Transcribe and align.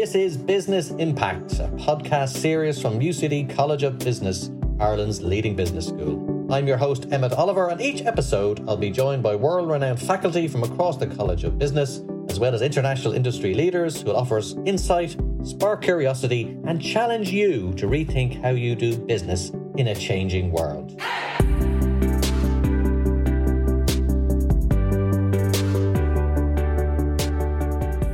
This 0.00 0.14
is 0.14 0.38
Business 0.38 0.92
Impact, 0.92 1.52
a 1.60 1.68
podcast 1.76 2.38
series 2.38 2.80
from 2.80 3.00
UCD 3.00 3.54
College 3.54 3.82
of 3.82 3.98
Business, 3.98 4.50
Ireland's 4.80 5.20
leading 5.20 5.54
business 5.54 5.88
school. 5.88 6.50
I'm 6.50 6.66
your 6.66 6.78
host, 6.78 7.08
Emmett 7.12 7.34
Oliver, 7.34 7.68
and 7.68 7.82
each 7.82 8.00
episode 8.06 8.66
I'll 8.66 8.78
be 8.78 8.90
joined 8.90 9.22
by 9.22 9.36
world 9.36 9.70
renowned 9.70 10.00
faculty 10.00 10.48
from 10.48 10.62
across 10.62 10.96
the 10.96 11.06
College 11.06 11.44
of 11.44 11.58
Business, 11.58 12.00
as 12.30 12.40
well 12.40 12.54
as 12.54 12.62
international 12.62 13.12
industry 13.12 13.52
leaders 13.52 14.00
who 14.00 14.06
will 14.06 14.16
offer 14.16 14.38
us 14.38 14.54
insight, 14.64 15.18
spark 15.44 15.82
curiosity, 15.82 16.58
and 16.64 16.80
challenge 16.80 17.30
you 17.30 17.74
to 17.74 17.86
rethink 17.86 18.40
how 18.40 18.52
you 18.52 18.74
do 18.74 18.96
business 18.96 19.50
in 19.76 19.88
a 19.88 19.94
changing 19.94 20.50
world. 20.50 20.98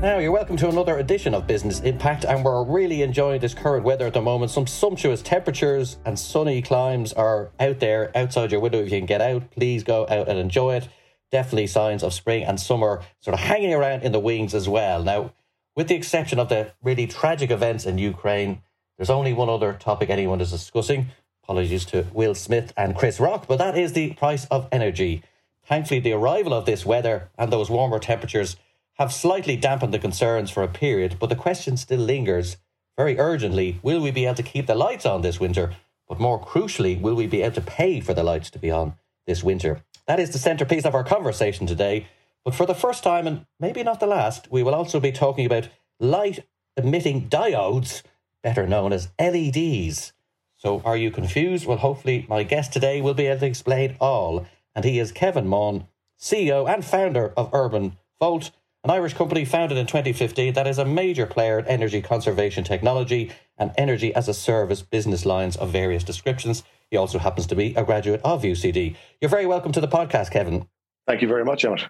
Now, 0.07 0.19
you're 0.19 0.31
welcome 0.31 0.57
to 0.59 0.69
another 0.69 0.99
edition 0.99 1.35
of 1.35 1.49
Business 1.49 1.81
Impact, 1.81 2.25
and 2.25 2.45
we're 2.45 2.63
really 2.63 3.03
enjoying 3.03 3.41
this 3.41 3.55
current 3.55 3.83
weather 3.83 4.07
at 4.07 4.15
the 4.15 4.23
moment. 4.23 4.53
Some 4.53 4.69
sumptuous 4.69 5.21
temperatures 5.21 5.97
and 6.05 6.17
sunny 6.17 6.63
climes 6.63 7.13
are 7.13 7.51
out 7.59 7.81
there 7.81 8.17
outside 8.17 8.53
your 8.53 8.61
window. 8.61 8.79
If 8.79 8.85
you 8.85 8.99
can 8.99 9.07
get 9.07 9.21
out, 9.21 9.51
please 9.51 9.83
go 9.83 10.07
out 10.09 10.29
and 10.29 10.39
enjoy 10.39 10.77
it. 10.77 10.89
Definitely 11.33 11.67
signs 11.67 12.05
of 12.05 12.15
spring 12.15 12.45
and 12.45 12.61
summer 12.61 13.03
sort 13.19 13.35
of 13.35 13.41
hanging 13.41 13.75
around 13.75 14.05
in 14.05 14.13
the 14.13 14.21
wings 14.21 14.55
as 14.55 14.69
well. 14.69 15.03
Now, 15.03 15.33
with 15.75 15.89
the 15.89 15.97
exception 15.97 16.39
of 16.39 16.51
the 16.51 16.73
really 16.85 17.09
tragic 17.09 17.51
events 17.51 17.85
in 17.85 17.99
Ukraine, 17.99 18.63
there's 18.97 19.11
only 19.11 19.33
one 19.33 19.49
other 19.49 19.73
topic 19.73 20.09
anyone 20.09 20.41
is 20.41 20.53
discussing. 20.53 21.09
Apologies 21.43 21.85
to 21.87 22.07
Will 22.13 22.37
Smith 22.37 22.73
and 22.77 22.95
Chris 22.95 23.19
Rock, 23.19 23.49
but 23.49 23.59
that 23.59 23.77
is 23.77 23.93
the 23.93 24.13
price 24.13 24.45
of 24.53 24.69
energy. 24.71 25.25
Thankfully, 25.65 25.99
the 25.99 26.13
arrival 26.13 26.55
of 26.55 26.65
this 26.65 26.87
weather 26.87 27.29
and 27.37 27.53
those 27.53 27.69
warmer 27.69 27.99
temperatures 27.99 28.55
have 28.99 29.13
slightly 29.13 29.57
dampened 29.57 29.93
the 29.93 29.99
concerns 29.99 30.51
for 30.51 30.63
a 30.63 30.69
period, 30.69 31.17
but 31.21 31.29
the 31.29 31.37
question 31.37 31.77
still 31.77 32.01
lingers 32.01 32.57
very 32.97 33.19
urgently 33.19 33.79
will 33.83 34.01
we 34.01 34.11
be 34.11 34.25
able 34.25 34.35
to 34.35 34.43
keep 34.43 34.67
the 34.67 34.75
lights 34.75 35.05
on 35.05 35.23
this 35.23 35.39
winter? 35.39 35.75
But 36.09 36.21
more 36.21 36.43
crucially, 36.43 37.01
will 37.01 37.15
we 37.15 37.27
be 37.27 37.43
able 37.43 37.57
to 37.57 37.61
pay 37.61 38.01
for 38.01 38.15
the 38.15 38.23
lights 38.23 38.51
to 38.51 38.59
be 38.59 38.71
on 38.71 38.95
this 39.27 39.43
winter? 39.43 39.85
That 40.07 40.21
is 40.21 40.31
the 40.31 40.39
centerpiece 40.39 40.85
of 40.85 40.95
our 40.95 41.05
conversation 41.05 41.67
today. 41.67 42.07
But 42.45 42.55
for 42.55 42.65
the 42.65 42.75
first 42.75 43.03
time, 43.03 43.27
and 43.27 43.45
maybe 43.59 43.83
not 43.83 43.99
the 43.99 44.07
last, 44.07 44.51
we 44.51 44.63
will 44.63 44.75
also 44.75 45.01
be 45.01 45.11
talking 45.11 45.45
about 45.45 45.69
light 45.99 46.47
emitting 46.77 47.29
diodes, 47.29 48.03
better 48.43 48.67
known 48.67 48.93
as 48.93 49.09
LEDs. 49.19 50.13
So, 50.57 50.81
are 50.85 50.97
you 50.97 51.11
confused? 51.11 51.67
Well, 51.67 51.79
hopefully, 51.79 52.25
my 52.29 52.45
guest 52.45 52.73
today 52.73 53.01
will 53.01 53.15
be 53.15 53.27
able 53.27 53.41
to 53.41 53.47
explain 53.47 53.97
all. 54.01 54.47
And 54.75 54.85
he 54.85 54.99
is 54.99 55.11
Kevin 55.11 55.47
Maughan, 55.47 55.87
CEO 56.19 56.73
and 56.73 56.85
founder 56.85 57.33
of 57.37 57.51
Urban 57.53 57.97
Volt 58.21 58.53
an 58.87 58.93
Irish 58.93 59.15
company 59.15 59.45
founded 59.45 59.79
in 59.79 59.87
2015 59.87 60.53
that 60.53 60.69
is 60.69 60.79
a 60.79 60.85
major 60.85 61.27
player 61.27 61.59
in 61.59 61.67
energy 61.67 62.01
conservation 62.01 62.63
technology 62.63 63.33
and 63.59 63.73
energy 63.77 64.15
as 64.15 64.29
a 64.29 64.33
service 64.33 64.81
business 64.81 65.27
lines 65.27 65.57
of 65.57 65.71
various 65.71 66.05
descriptions. 66.05 66.63
He 66.89 66.97
also 66.97 67.19
happens 67.19 67.49
to 67.49 67.57
be 67.57 67.75
a 67.75 67.83
graduate 67.83 68.21
of 68.23 68.43
UCD. 68.43 68.95
You're 69.21 69.29
very 69.29 69.45
welcome 69.45 69.73
to 69.73 69.81
the 69.81 69.89
podcast, 69.89 70.31
Kevin. 70.31 70.69
Thank 71.05 71.21
you 71.21 71.27
very 71.27 71.45
much, 71.45 71.65
Emmett. 71.65 71.89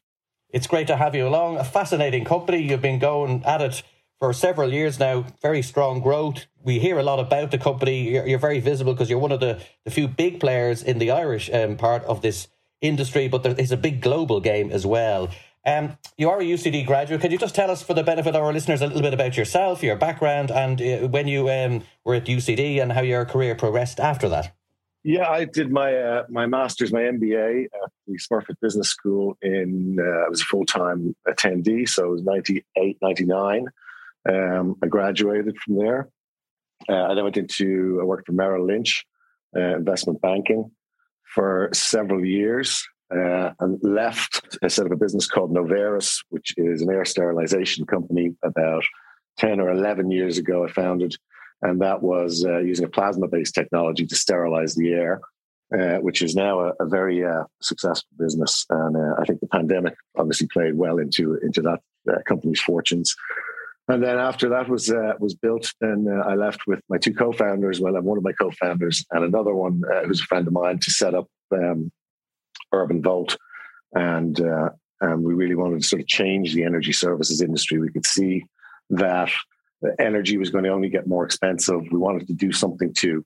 It's 0.49 0.67
great 0.67 0.87
to 0.87 0.97
have 0.97 1.15
you 1.15 1.29
along. 1.29 1.59
A 1.59 1.65
fascinating 1.65 2.25
company. 2.25 2.63
You've 2.63 2.81
been 2.81 2.99
going 2.99 3.45
at 3.45 3.61
it 3.61 3.83
for 4.19 4.33
several 4.33 4.73
years 4.73 4.99
now. 4.99 5.27
Very 5.43 5.61
strong 5.61 6.01
growth. 6.01 6.47
We 6.63 6.79
hear 6.79 6.99
a 6.99 7.03
lot 7.03 7.21
about 7.21 7.51
the 7.51 7.59
company. 7.59 8.09
You're, 8.09 8.27
you're 8.27 8.39
very 8.39 8.61
visible 8.61 8.95
because 8.95 9.11
you're 9.11 9.19
one 9.19 9.33
of 9.33 9.41
the, 9.41 9.61
the 9.85 9.91
few 9.91 10.09
big 10.09 10.41
players 10.41 10.83
in 10.83 10.97
the 10.97 11.11
Irish 11.11 11.51
um, 11.53 11.77
part 11.77 12.05
of 12.05 12.23
this 12.23 12.49
industry, 12.81 13.29
but 13.29 13.43
there 13.43 13.55
is 13.59 13.73
a 13.73 13.77
big 13.77 14.01
global 14.01 14.41
game 14.41 14.71
as 14.71 14.87
well. 14.87 15.29
Um, 15.67 15.99
you 16.17 16.31
are 16.31 16.39
a 16.39 16.45
UCD 16.45 16.87
graduate. 16.87 17.21
Could 17.21 17.33
you 17.33 17.39
just 17.39 17.57
tell 17.57 17.73
us, 17.73 17.83
for 17.83 17.93
the 17.93 18.05
benefit 18.05 18.37
of 18.37 18.43
our 18.43 18.53
listeners, 18.53 18.81
a 18.81 18.87
little 18.87 19.03
bit 19.03 19.13
about 19.13 19.37
yourself, 19.37 19.83
your 19.83 19.97
background, 19.97 20.53
and 20.53 20.81
uh, 20.81 21.09
when 21.09 21.27
you 21.27 21.51
um, 21.51 21.83
were 22.05 22.15
at 22.15 22.27
UCD 22.27 22.81
and 22.81 22.93
how 22.93 23.01
your 23.01 23.25
career 23.25 23.57
progressed 23.57 23.99
after 23.99 24.29
that? 24.29 24.55
Yeah, 25.03 25.29
I 25.29 25.45
did 25.45 25.73
my 25.73 25.95
uh, 25.95 26.25
my 26.29 26.47
master's, 26.47 26.93
my 26.93 27.01
MBA 27.01 27.65
at 27.65 27.91
the 28.07 28.15
Smurfit 28.15 28.61
Business 28.61 28.89
School. 28.89 29.37
In 29.43 29.99
uh, 30.01 30.27
I 30.27 30.29
was 30.29 30.41
a 30.41 30.45
full 30.45 30.65
time 30.65 31.17
attendee, 31.29 31.89
so 31.89 32.07
it 32.07 32.11
was 32.11 32.23
98, 32.23 32.99
99. 33.03 33.67
Um, 34.29 34.77
I 34.83 34.87
graduated 34.87 35.57
from 35.59 35.79
there. 35.79 36.09
Uh, 36.89 37.07
I 37.11 37.15
then 37.15 37.25
went 37.25 37.37
into 37.37 37.99
I 38.01 38.05
worked 38.05 38.27
for 38.27 38.33
Merrill 38.33 38.67
Lynch, 38.67 39.05
uh, 39.57 39.77
investment 39.77 40.21
banking, 40.21 40.71
for 41.25 41.71
several 41.73 42.25
years 42.25 42.87
uh, 43.15 43.51
and 43.61 43.79
left. 43.83 44.59
I 44.63 44.69
set 44.69 44.87
up 44.87 44.93
a 44.93 44.97
business 44.97 45.29
called 45.29 45.55
Novaerus, 45.55 46.25
which 46.31 46.55
is 46.57 46.83
an 46.83 46.91
air 46.91 47.05
sterilization 47.05 47.87
company. 47.87 48.35
About 48.43 48.85
ten 49.37 49.61
or 49.61 49.71
eleven 49.71 50.11
years 50.11 50.39
ago, 50.39 50.65
I 50.65 50.71
founded, 50.73 51.15
and 51.63 51.81
that 51.81 52.03
was 52.03 52.45
uh, 52.45 52.59
using 52.59 52.87
a 52.87 52.91
plasma-based 52.91 53.55
technology 53.55 54.07
to 54.07 54.17
sterilize 54.17 54.75
the 54.75 54.93
air, 54.93 55.21
uh, 55.79 55.99
which 55.99 56.23
is 56.23 56.35
now 56.35 56.61
a, 56.61 56.73
a 56.81 56.87
very 56.89 57.25
uh, 57.25 57.45
successful 57.61 58.09
business. 58.19 58.65
And 58.71 58.97
uh, 58.97 59.21
I 59.21 59.25
think 59.25 59.41
the 59.41 59.49
pandemic 59.49 59.95
obviously 60.17 60.49
played 60.53 60.77
well 60.77 60.99
into 60.99 61.35
into 61.43 61.63
that 61.63 61.81
uh, 62.11 62.19
company's 62.27 62.61
fortunes. 62.61 63.15
And 63.89 64.03
then 64.03 64.19
after 64.19 64.49
that 64.49 64.69
was 64.69 64.93
was 65.21 65.37
built, 65.37 65.73
then 65.81 66.09
I 66.27 66.35
left 66.35 66.67
with 66.67 66.81
my 66.89 66.99
two 66.99 67.15
co-founders. 67.15 67.81
Well, 67.81 67.95
I'm 67.95 68.05
one 68.05 68.19
of 68.19 68.25
my 68.25 68.33
co-founders 68.33 69.07
and 69.13 69.23
another 69.23 69.55
one 69.55 69.81
who's 70.05 70.21
a 70.21 70.25
friend 70.25 70.45
of 70.45 70.53
mine 70.53 70.81
to 70.81 70.91
set 70.91 71.15
up 71.15 71.29
um, 71.53 71.93
Urbanvolt, 72.77 73.37
and 73.95 74.41
uh, 74.41 74.71
and 75.01 75.23
we 75.23 75.35
really 75.35 75.55
wanted 75.55 75.83
to 75.83 75.87
sort 75.87 76.01
of 76.03 76.09
change 76.09 76.55
the 76.55 76.65
energy 76.65 76.93
services 76.93 77.41
industry. 77.41 77.79
We 77.79 77.91
could 77.91 78.07
see 78.07 78.45
that 78.91 79.31
energy 79.99 80.37
was 80.37 80.51
going 80.51 80.65
to 80.65 80.71
only 80.71 80.89
get 80.89 81.07
more 81.07 81.25
expensive. 81.25 81.81
We 81.91 81.99
wanted 81.99 82.27
to 82.29 82.33
do 82.33 82.53
something 82.53 82.95
to, 82.95 83.25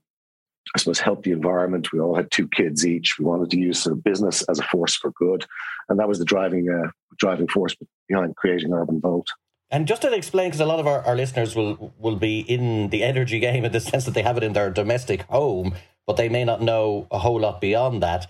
I 0.74 0.78
suppose, 0.78 0.98
help 0.98 1.22
the 1.22 1.32
environment. 1.32 1.92
We 1.92 2.00
all 2.00 2.14
had 2.14 2.30
two 2.30 2.48
kids 2.48 2.86
each. 2.86 3.16
We 3.18 3.24
wanted 3.24 3.50
to 3.50 3.58
use 3.58 3.82
sort 3.82 3.96
of 3.96 4.04
business 4.04 4.42
as 4.42 4.58
a 4.58 4.64
force 4.64 4.96
for 4.96 5.12
good, 5.12 5.44
and 5.88 5.98
that 5.98 6.08
was 6.08 6.18
the 6.18 6.24
driving 6.24 6.68
uh, 6.68 6.90
driving 7.18 7.48
force 7.48 7.76
behind 8.08 8.36
creating 8.36 8.70
Urbanvolt. 8.70 9.26
And 9.72 9.86
just 9.86 10.02
to 10.02 10.12
explain, 10.12 10.48
because 10.48 10.60
a 10.60 10.66
lot 10.66 10.80
of 10.80 10.86
our, 10.88 11.02
our 11.06 11.14
listeners 11.14 11.54
will 11.54 11.94
will 11.98 12.16
be 12.16 12.40
in 12.40 12.88
the 12.90 13.02
energy 13.04 13.38
game 13.46 13.64
in 13.64 13.72
the 13.72 13.80
sense 13.80 14.04
that 14.04 14.14
they 14.14 14.22
have 14.22 14.36
it 14.36 14.42
in 14.42 14.52
their 14.52 14.70
domestic 14.70 15.22
home, 15.22 15.74
but 16.06 16.16
they 16.16 16.28
may 16.28 16.44
not 16.44 16.60
know 16.60 17.06
a 17.10 17.18
whole 17.18 17.40
lot 17.40 17.60
beyond 17.60 18.02
that. 18.02 18.26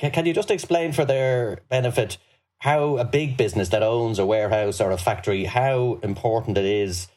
Can, 0.00 0.10
can 0.12 0.26
you 0.26 0.32
just 0.32 0.50
explain 0.50 0.92
for 0.92 1.04
their 1.04 1.58
benefit 1.68 2.16
how 2.58 2.96
a 2.96 3.04
big 3.04 3.36
business 3.36 3.68
that 3.68 3.82
owns 3.82 4.18
a 4.18 4.26
warehouse 4.26 4.80
or 4.80 4.90
a 4.90 4.98
factory, 4.98 5.44
how 5.44 6.00
important 6.02 6.56
it 6.56 6.64
is? 6.64 7.08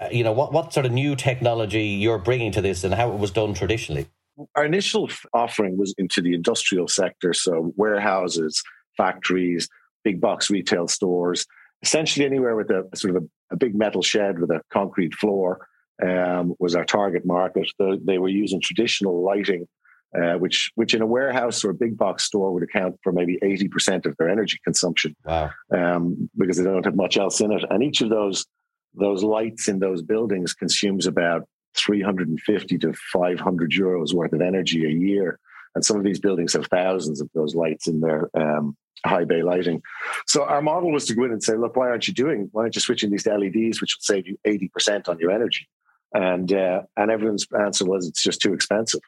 Uh, 0.00 0.08
you 0.10 0.24
know, 0.24 0.32
what, 0.32 0.52
what 0.52 0.72
sort 0.72 0.86
of 0.86 0.92
new 0.92 1.14
technology 1.14 1.84
you're 1.84 2.18
bringing 2.18 2.50
to 2.52 2.62
this 2.62 2.82
and 2.82 2.94
how 2.94 3.12
it 3.12 3.18
was 3.18 3.30
done 3.30 3.52
traditionally? 3.52 4.08
Our 4.56 4.64
initial 4.64 5.10
offering 5.34 5.76
was 5.76 5.94
into 5.98 6.22
the 6.22 6.32
industrial 6.32 6.88
sector, 6.88 7.34
so 7.34 7.74
warehouses, 7.76 8.62
factories, 8.96 9.68
big 10.02 10.18
box 10.18 10.48
retail 10.48 10.88
stores, 10.88 11.46
essentially 11.82 12.24
anywhere 12.24 12.56
with 12.56 12.70
a 12.70 12.88
sort 12.94 13.16
of 13.16 13.22
a, 13.22 13.54
a 13.54 13.56
big 13.56 13.74
metal 13.74 14.00
shed 14.00 14.38
with 14.38 14.50
a 14.50 14.62
concrete 14.72 15.12
floor 15.14 15.66
um, 16.02 16.54
was 16.58 16.74
our 16.74 16.86
target 16.86 17.26
market. 17.26 17.70
The, 17.78 18.00
they 18.02 18.16
were 18.16 18.28
using 18.30 18.62
traditional 18.62 19.22
lighting 19.22 19.66
uh, 20.16 20.34
which 20.34 20.72
which 20.74 20.94
in 20.94 21.02
a 21.02 21.06
warehouse 21.06 21.64
or 21.64 21.70
a 21.70 21.74
big 21.74 21.96
box 21.96 22.24
store 22.24 22.52
would 22.52 22.62
account 22.62 22.96
for 23.02 23.12
maybe 23.12 23.38
80% 23.42 24.06
of 24.06 24.16
their 24.18 24.28
energy 24.28 24.58
consumption 24.64 25.14
wow. 25.24 25.50
um, 25.72 26.28
because 26.36 26.56
they 26.56 26.64
don't 26.64 26.84
have 26.84 26.96
much 26.96 27.16
else 27.16 27.40
in 27.40 27.52
it. 27.52 27.64
And 27.70 27.82
each 27.82 28.00
of 28.00 28.10
those 28.10 28.46
those 28.94 29.22
lights 29.22 29.68
in 29.68 29.78
those 29.78 30.02
buildings 30.02 30.52
consumes 30.52 31.06
about 31.06 31.46
350 31.76 32.78
to 32.78 32.92
500 33.12 33.70
euros 33.70 34.12
worth 34.12 34.32
of 34.32 34.40
energy 34.40 34.84
a 34.84 34.88
year. 34.88 35.38
And 35.76 35.84
some 35.84 35.96
of 35.96 36.02
these 36.02 36.18
buildings 36.18 36.54
have 36.54 36.66
thousands 36.66 37.20
of 37.20 37.30
those 37.32 37.54
lights 37.54 37.86
in 37.86 38.00
their 38.00 38.28
um, 38.34 38.76
high 39.06 39.24
bay 39.24 39.42
lighting. 39.42 39.82
So 40.26 40.42
our 40.44 40.60
model 40.60 40.90
was 40.90 41.06
to 41.06 41.14
go 41.14 41.24
in 41.24 41.30
and 41.30 41.42
say, 41.42 41.56
look, 41.56 41.76
why 41.76 41.88
aren't 41.88 42.08
you 42.08 42.14
doing? 42.14 42.48
Why 42.52 42.62
aren't 42.62 42.74
you 42.74 42.80
switching 42.80 43.10
these 43.10 43.22
to 43.24 43.36
LEDs, 43.36 43.80
which 43.80 43.96
will 43.96 44.02
save 44.14 44.26
you 44.26 44.36
80% 44.44 45.08
on 45.08 45.18
your 45.20 45.30
energy? 45.30 45.68
And 46.12 46.52
uh, 46.52 46.82
and 46.96 47.10
everyone's 47.10 47.46
answer 47.56 47.84
was 47.84 48.08
it's 48.08 48.22
just 48.22 48.40
too 48.40 48.52
expensive. 48.52 49.00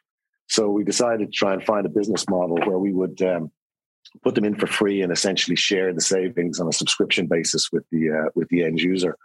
So 0.47 0.69
we 0.69 0.83
decided 0.83 1.31
to 1.31 1.37
try 1.37 1.53
and 1.53 1.63
find 1.63 1.85
a 1.85 1.89
business 1.89 2.25
model 2.29 2.57
where 2.65 2.79
we 2.79 2.93
would 2.93 3.21
um, 3.21 3.51
put 4.23 4.35
them 4.35 4.45
in 4.45 4.55
for 4.55 4.67
free 4.67 5.01
and 5.01 5.11
essentially 5.11 5.55
share 5.55 5.93
the 5.93 6.01
savings 6.01 6.59
on 6.59 6.67
a 6.67 6.73
subscription 6.73 7.27
basis 7.27 7.71
with 7.71 7.83
the 7.91 8.09
uh, 8.11 8.29
with 8.35 8.49
the 8.49 8.63
end 8.63 8.79
user. 8.79 9.17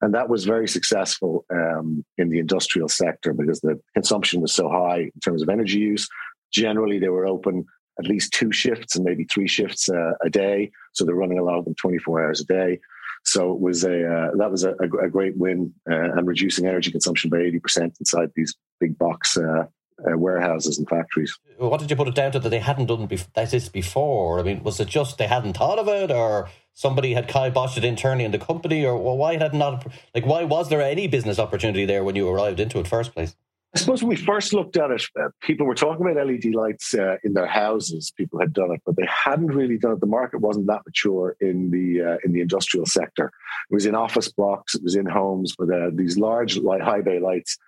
And 0.00 0.14
that 0.14 0.28
was 0.28 0.44
very 0.44 0.68
successful 0.68 1.46
um, 1.50 2.04
in 2.18 2.28
the 2.28 2.38
industrial 2.38 2.88
sector 2.88 3.32
because 3.32 3.60
the 3.60 3.80
consumption 3.94 4.40
was 4.40 4.52
so 4.52 4.68
high 4.68 4.98
in 4.98 5.20
terms 5.24 5.42
of 5.42 5.48
energy 5.48 5.78
use. 5.78 6.08
Generally, 6.52 6.98
they 6.98 7.08
were 7.08 7.26
open 7.26 7.64
at 7.98 8.06
least 8.06 8.32
two 8.32 8.52
shifts 8.52 8.96
and 8.96 9.04
maybe 9.04 9.24
three 9.24 9.46
shifts 9.46 9.88
uh, 9.88 10.12
a 10.22 10.28
day, 10.28 10.70
so 10.92 11.04
they're 11.04 11.14
running 11.14 11.38
a 11.38 11.44
lot 11.44 11.58
of 11.58 11.64
them 11.64 11.74
24 11.80 12.24
hours 12.24 12.40
a 12.40 12.44
day. 12.44 12.80
So 13.24 13.52
it 13.52 13.60
was 13.60 13.84
a 13.84 14.06
uh, 14.06 14.30
that 14.36 14.50
was 14.50 14.64
a, 14.64 14.74
a 14.80 15.08
great 15.08 15.36
win 15.36 15.72
uh, 15.90 16.12
and 16.12 16.26
reducing 16.26 16.66
energy 16.66 16.90
consumption 16.90 17.30
by 17.30 17.38
80% 17.38 17.94
inside 17.98 18.30
these 18.34 18.54
big 18.80 18.98
box 18.98 19.38
uh, 19.38 19.64
uh, 20.00 20.16
warehouses 20.18 20.78
and 20.78 20.88
factories. 20.88 21.38
What 21.58 21.80
did 21.80 21.90
you 21.90 21.96
put 21.96 22.08
it 22.08 22.14
down 22.14 22.32
to 22.32 22.38
that 22.40 22.48
they 22.48 22.58
hadn't 22.58 22.86
done 22.86 23.08
bef- 23.08 23.50
this 23.50 23.68
before? 23.68 24.40
I 24.40 24.42
mean, 24.42 24.62
was 24.62 24.80
it 24.80 24.88
just 24.88 25.18
they 25.18 25.26
hadn't 25.26 25.56
thought 25.56 25.78
of 25.78 25.88
it, 25.88 26.10
or 26.10 26.48
somebody 26.72 27.14
had 27.14 27.28
kiboshed 27.28 27.76
it 27.76 27.84
internally 27.84 28.24
in 28.24 28.32
the 28.32 28.38
company, 28.38 28.84
or 28.84 28.96
well, 28.98 29.16
why 29.16 29.36
had 29.36 29.54
not 29.54 29.86
like 30.14 30.26
why 30.26 30.44
was 30.44 30.68
there 30.68 30.82
any 30.82 31.06
business 31.06 31.38
opportunity 31.38 31.84
there 31.84 32.04
when 32.04 32.16
you 32.16 32.28
arrived 32.28 32.60
into 32.60 32.78
it 32.78 32.88
first 32.88 33.12
place? 33.12 33.36
I 33.74 33.80
suppose 33.80 34.02
when 34.02 34.10
we 34.10 34.16
first 34.16 34.52
looked 34.52 34.76
at 34.76 34.92
it, 34.92 35.04
uh, 35.20 35.30
people 35.40 35.66
were 35.66 35.74
talking 35.74 36.08
about 36.08 36.24
LED 36.24 36.54
lights 36.54 36.94
uh, 36.94 37.16
in 37.24 37.34
their 37.34 37.46
houses. 37.46 38.12
People 38.16 38.38
had 38.38 38.52
done 38.52 38.70
it, 38.70 38.80
but 38.86 38.94
they 38.94 39.06
hadn't 39.08 39.48
really 39.48 39.78
done 39.78 39.92
it. 39.92 40.00
The 40.00 40.06
market 40.06 40.40
wasn't 40.40 40.68
that 40.68 40.82
mature 40.86 41.36
in 41.40 41.72
the 41.72 42.12
uh, 42.12 42.16
in 42.24 42.32
the 42.32 42.40
industrial 42.40 42.86
sector. 42.86 43.32
It 43.70 43.74
was 43.74 43.86
in 43.86 43.96
office 43.96 44.30
blocks, 44.30 44.76
it 44.76 44.82
was 44.82 44.94
in 44.94 45.06
homes, 45.06 45.56
but 45.58 45.72
uh, 45.72 45.90
these 45.92 46.16
large 46.16 46.56
like 46.56 46.82
high 46.82 47.00
bay 47.00 47.18
lights 47.18 47.58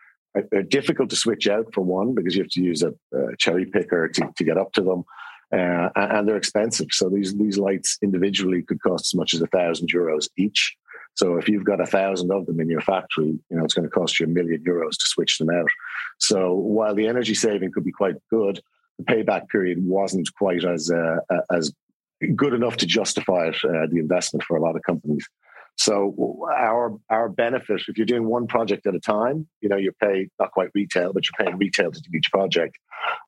are, 0.52 0.62
difficult 0.62 1.10
to 1.10 1.16
switch 1.16 1.48
out 1.48 1.66
for 1.72 1.82
one 1.82 2.14
because 2.14 2.36
you 2.36 2.42
have 2.42 2.50
to 2.50 2.62
use 2.62 2.82
a, 2.82 2.92
a 3.14 3.36
cherry 3.38 3.66
picker 3.66 4.08
to, 4.08 4.28
to 4.36 4.44
get 4.44 4.58
up 4.58 4.72
to 4.72 4.82
them. 4.82 5.04
Uh, 5.52 5.88
and 5.94 6.26
they're 6.26 6.36
expensive. 6.36 6.88
So 6.90 7.08
these 7.08 7.36
these 7.36 7.56
lights 7.56 7.98
individually 8.02 8.62
could 8.62 8.82
cost 8.82 9.14
as 9.14 9.16
much 9.16 9.32
as 9.32 9.40
a 9.40 9.46
thousand 9.46 9.92
euros 9.92 10.28
each. 10.36 10.76
So 11.14 11.36
if 11.36 11.48
you've 11.48 11.64
got 11.64 11.80
a 11.80 11.86
thousand 11.86 12.32
of 12.32 12.46
them 12.46 12.60
in 12.60 12.68
your 12.68 12.80
factory, 12.80 13.26
you 13.26 13.56
know 13.56 13.64
it's 13.64 13.74
going 13.74 13.88
to 13.88 13.94
cost 13.94 14.18
you 14.18 14.26
a 14.26 14.28
million 14.28 14.64
euros 14.64 14.98
to 14.98 15.06
switch 15.06 15.38
them 15.38 15.50
out. 15.50 15.68
So 16.18 16.52
while 16.52 16.96
the 16.96 17.06
energy 17.06 17.34
saving 17.34 17.70
could 17.72 17.84
be 17.84 17.92
quite 17.92 18.16
good, 18.28 18.60
the 18.98 19.04
payback 19.04 19.48
period 19.48 19.78
wasn't 19.86 20.28
quite 20.34 20.64
as 20.64 20.90
uh, 20.90 21.18
as 21.52 21.72
good 22.34 22.54
enough 22.54 22.76
to 22.78 22.86
justify 22.86 23.48
it, 23.48 23.56
uh, 23.64 23.86
the 23.90 23.98
investment 23.98 24.42
for 24.42 24.56
a 24.56 24.60
lot 24.60 24.76
of 24.76 24.82
companies. 24.82 25.28
So 25.76 26.48
our 26.54 26.98
our 27.10 27.28
benefit, 27.28 27.82
if 27.86 27.98
you're 27.98 28.06
doing 28.06 28.26
one 28.26 28.46
project 28.46 28.86
at 28.86 28.94
a 28.94 29.00
time, 29.00 29.46
you 29.60 29.68
know 29.68 29.76
you 29.76 29.92
pay 30.02 30.28
not 30.38 30.52
quite 30.52 30.70
retail, 30.74 31.12
but 31.12 31.24
you're 31.24 31.46
paying 31.46 31.58
retail 31.58 31.92
to 31.92 32.00
do 32.00 32.16
each 32.16 32.30
project. 32.32 32.76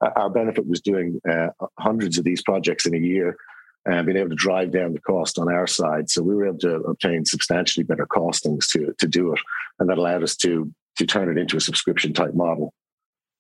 Uh, 0.00 0.10
our 0.16 0.30
benefit 0.30 0.66
was 0.66 0.80
doing 0.80 1.20
uh, 1.30 1.48
hundreds 1.78 2.18
of 2.18 2.24
these 2.24 2.42
projects 2.42 2.86
in 2.86 2.94
a 2.94 2.98
year 2.98 3.36
and 3.84 4.06
being 4.06 4.18
able 4.18 4.30
to 4.30 4.34
drive 4.34 4.70
down 4.70 4.92
the 4.92 5.00
cost 5.00 5.38
on 5.38 5.52
our 5.52 5.66
side. 5.66 6.10
So 6.10 6.22
we 6.22 6.34
were 6.34 6.46
able 6.46 6.58
to 6.58 6.76
obtain 6.76 7.24
substantially 7.24 7.84
better 7.84 8.06
costings 8.06 8.66
to 8.72 8.94
to 8.98 9.06
do 9.06 9.32
it, 9.34 9.40
and 9.78 9.88
that 9.88 9.98
allowed 9.98 10.22
us 10.22 10.36
to 10.36 10.72
to 10.96 11.06
turn 11.06 11.30
it 11.30 11.40
into 11.40 11.56
a 11.56 11.60
subscription 11.60 12.12
type 12.12 12.34
model 12.34 12.72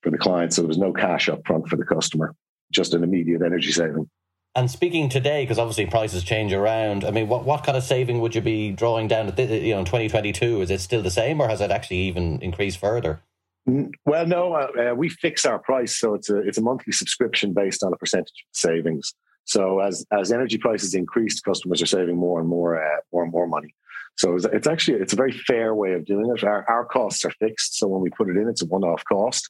for 0.02 0.10
the 0.10 0.18
client. 0.18 0.52
So 0.52 0.62
there 0.62 0.68
was 0.68 0.78
no 0.78 0.92
cash 0.92 1.28
up 1.28 1.40
front 1.46 1.68
for 1.68 1.76
the 1.76 1.84
customer, 1.84 2.34
just 2.72 2.94
an 2.94 3.02
immediate 3.02 3.42
energy 3.42 3.72
saving. 3.72 4.08
And 4.54 4.70
speaking 4.70 5.08
today, 5.08 5.44
because 5.44 5.58
obviously 5.58 5.86
prices 5.86 6.24
change 6.24 6.52
around. 6.52 7.04
I 7.04 7.10
mean, 7.12 7.28
what, 7.28 7.44
what 7.44 7.62
kind 7.64 7.76
of 7.76 7.84
saving 7.84 8.20
would 8.20 8.34
you 8.34 8.40
be 8.40 8.72
drawing 8.72 9.06
down 9.06 9.28
at 9.28 9.36
the, 9.36 9.44
you 9.44 9.74
know 9.74 9.84
twenty 9.84 10.08
twenty 10.08 10.32
two? 10.32 10.62
Is 10.62 10.70
it 10.70 10.80
still 10.80 11.02
the 11.02 11.10
same, 11.10 11.40
or 11.40 11.48
has 11.48 11.60
it 11.60 11.70
actually 11.70 11.98
even 11.98 12.40
increased 12.42 12.78
further? 12.78 13.20
Well, 14.06 14.26
no, 14.26 14.54
uh, 14.54 14.68
uh, 14.80 14.94
we 14.94 15.10
fix 15.10 15.44
our 15.44 15.58
price, 15.58 15.96
so 15.96 16.14
it's 16.14 16.30
a 16.30 16.38
it's 16.38 16.58
a 16.58 16.62
monthly 16.62 16.92
subscription 16.92 17.52
based 17.52 17.84
on 17.84 17.92
a 17.92 17.96
percentage 17.96 18.44
of 18.48 18.56
savings. 18.56 19.14
So 19.44 19.80
as 19.80 20.04
as 20.10 20.32
energy 20.32 20.58
prices 20.58 20.94
increase, 20.94 21.40
customers 21.40 21.80
are 21.80 21.86
saving 21.86 22.16
more 22.16 22.40
and 22.40 22.48
more 22.48 22.82
uh, 22.82 23.00
more 23.12 23.22
and 23.22 23.30
more 23.30 23.46
money. 23.46 23.74
So 24.16 24.34
it's, 24.34 24.46
it's, 24.46 24.66
actually 24.66 24.98
it's 24.98 25.12
a 25.12 25.16
very 25.16 25.30
fair 25.30 25.74
way 25.74 25.92
of 25.92 26.04
doing 26.04 26.32
it. 26.34 26.42
Our, 26.42 26.68
our 26.68 26.84
costs 26.84 27.24
are 27.24 27.30
fixed, 27.38 27.78
so 27.78 27.86
when 27.86 28.00
we 28.00 28.10
put 28.10 28.28
it 28.28 28.36
in, 28.36 28.48
it's 28.48 28.62
a 28.62 28.66
one 28.66 28.82
off 28.82 29.04
cost. 29.04 29.48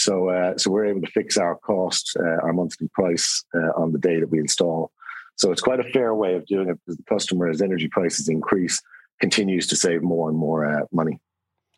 So 0.00 0.30
uh, 0.30 0.56
so 0.56 0.70
we're 0.70 0.86
able 0.86 1.02
to 1.02 1.10
fix 1.12 1.36
our 1.36 1.56
cost, 1.56 2.16
uh, 2.18 2.42
our 2.42 2.52
monthly 2.52 2.88
price 2.94 3.44
uh, 3.54 3.80
on 3.80 3.92
the 3.92 3.98
day 3.98 4.18
that 4.18 4.30
we 4.30 4.38
install. 4.38 4.90
So 5.36 5.52
it's 5.52 5.60
quite 5.60 5.80
a 5.80 5.90
fair 5.92 6.14
way 6.14 6.34
of 6.34 6.46
doing 6.46 6.68
it 6.68 6.78
because 6.80 6.96
the 6.96 7.02
customer, 7.04 7.48
as 7.48 7.60
energy 7.60 7.88
prices 7.88 8.28
increase, 8.28 8.80
continues 9.20 9.66
to 9.68 9.76
save 9.76 10.02
more 10.02 10.28
and 10.28 10.38
more 10.38 10.64
uh, 10.64 10.86
money. 10.90 11.20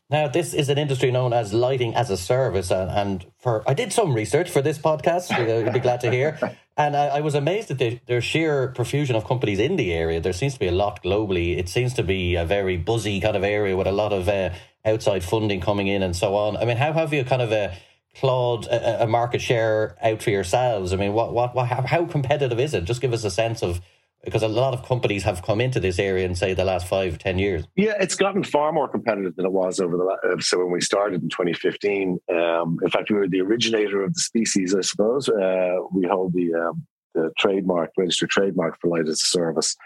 Now, 0.08 0.28
this 0.28 0.52
is 0.52 0.68
an 0.68 0.78
industry 0.78 1.10
known 1.10 1.32
as 1.32 1.52
lighting 1.52 1.94
as 1.94 2.10
a 2.10 2.16
service, 2.16 2.70
and, 2.70 2.90
and 2.90 3.26
for 3.38 3.68
I 3.68 3.74
did 3.74 3.92
some 3.92 4.14
research 4.14 4.50
for 4.50 4.62
this 4.62 4.78
podcast. 4.78 5.30
You'd 5.36 5.72
be 5.72 5.80
glad 5.80 6.00
to 6.02 6.10
hear, 6.10 6.38
and 6.76 6.96
I, 6.96 7.06
I 7.06 7.20
was 7.22 7.34
amazed 7.34 7.70
at 7.70 7.78
the, 7.78 7.98
their 8.06 8.20
sheer 8.20 8.68
profusion 8.68 9.16
of 9.16 9.24
companies 9.24 9.58
in 9.58 9.76
the 9.76 9.92
area. 9.92 10.20
There 10.20 10.32
seems 10.32 10.54
to 10.54 10.60
be 10.60 10.68
a 10.68 10.72
lot 10.72 11.02
globally. 11.02 11.58
It 11.58 11.68
seems 11.68 11.94
to 11.94 12.02
be 12.02 12.36
a 12.36 12.44
very 12.44 12.76
buzzy 12.76 13.20
kind 13.20 13.36
of 13.36 13.42
area 13.42 13.76
with 13.76 13.86
a 13.86 13.92
lot 13.92 14.12
of 14.12 14.28
uh, 14.28 14.50
outside 14.84 15.24
funding 15.24 15.60
coming 15.60 15.86
in 15.88 16.02
and 16.02 16.14
so 16.14 16.36
on. 16.36 16.56
I 16.56 16.66
mean, 16.66 16.76
how 16.76 16.92
have 16.92 17.12
you 17.12 17.24
kind 17.24 17.42
of 17.42 17.50
uh, 17.50 17.70
clawed 18.14 18.66
a, 18.66 19.04
a, 19.04 19.06
market 19.06 19.40
share 19.40 19.96
out 20.02 20.22
for 20.22 20.30
yourselves? 20.30 20.92
I 20.92 20.96
mean, 20.96 21.12
what, 21.12 21.32
what, 21.32 21.54
what, 21.54 21.66
how, 21.68 22.04
competitive 22.06 22.60
is 22.60 22.74
it? 22.74 22.84
Just 22.84 23.00
give 23.00 23.12
us 23.12 23.24
a 23.24 23.30
sense 23.30 23.62
of 23.62 23.80
because 24.24 24.42
a 24.42 24.48
lot 24.48 24.74
of 24.74 24.84
companies 24.86 25.24
have 25.24 25.42
come 25.42 25.60
into 25.60 25.80
this 25.80 25.98
area 25.98 26.24
in 26.24 26.34
say 26.34 26.54
the 26.54 26.64
last 26.64 26.86
five 26.86 27.18
ten 27.18 27.38
years 27.38 27.64
yeah 27.76 27.94
it's 28.00 28.14
gotten 28.14 28.42
far 28.42 28.72
more 28.72 28.88
competitive 28.88 29.34
than 29.36 29.44
it 29.44 29.52
was 29.52 29.80
over 29.80 29.96
the 29.96 30.04
uh, 30.04 30.40
so 30.40 30.58
when 30.58 30.70
we 30.70 30.80
started 30.80 31.22
in 31.22 31.28
2015 31.28 32.18
um, 32.30 32.78
in 32.82 32.90
fact 32.90 33.10
we 33.10 33.16
were 33.16 33.28
the 33.28 33.40
originator 33.40 34.02
of 34.02 34.14
the 34.14 34.20
species 34.20 34.74
i 34.74 34.80
suppose 34.80 35.28
uh, 35.28 35.76
we 35.92 36.06
hold 36.06 36.32
the, 36.34 36.54
um, 36.54 36.86
the 37.14 37.30
trademark 37.38 37.90
registered 37.96 38.30
trademark 38.30 38.80
for 38.80 38.88
light 38.88 39.08
as 39.08 39.20
a 39.22 39.26
service 39.26 39.76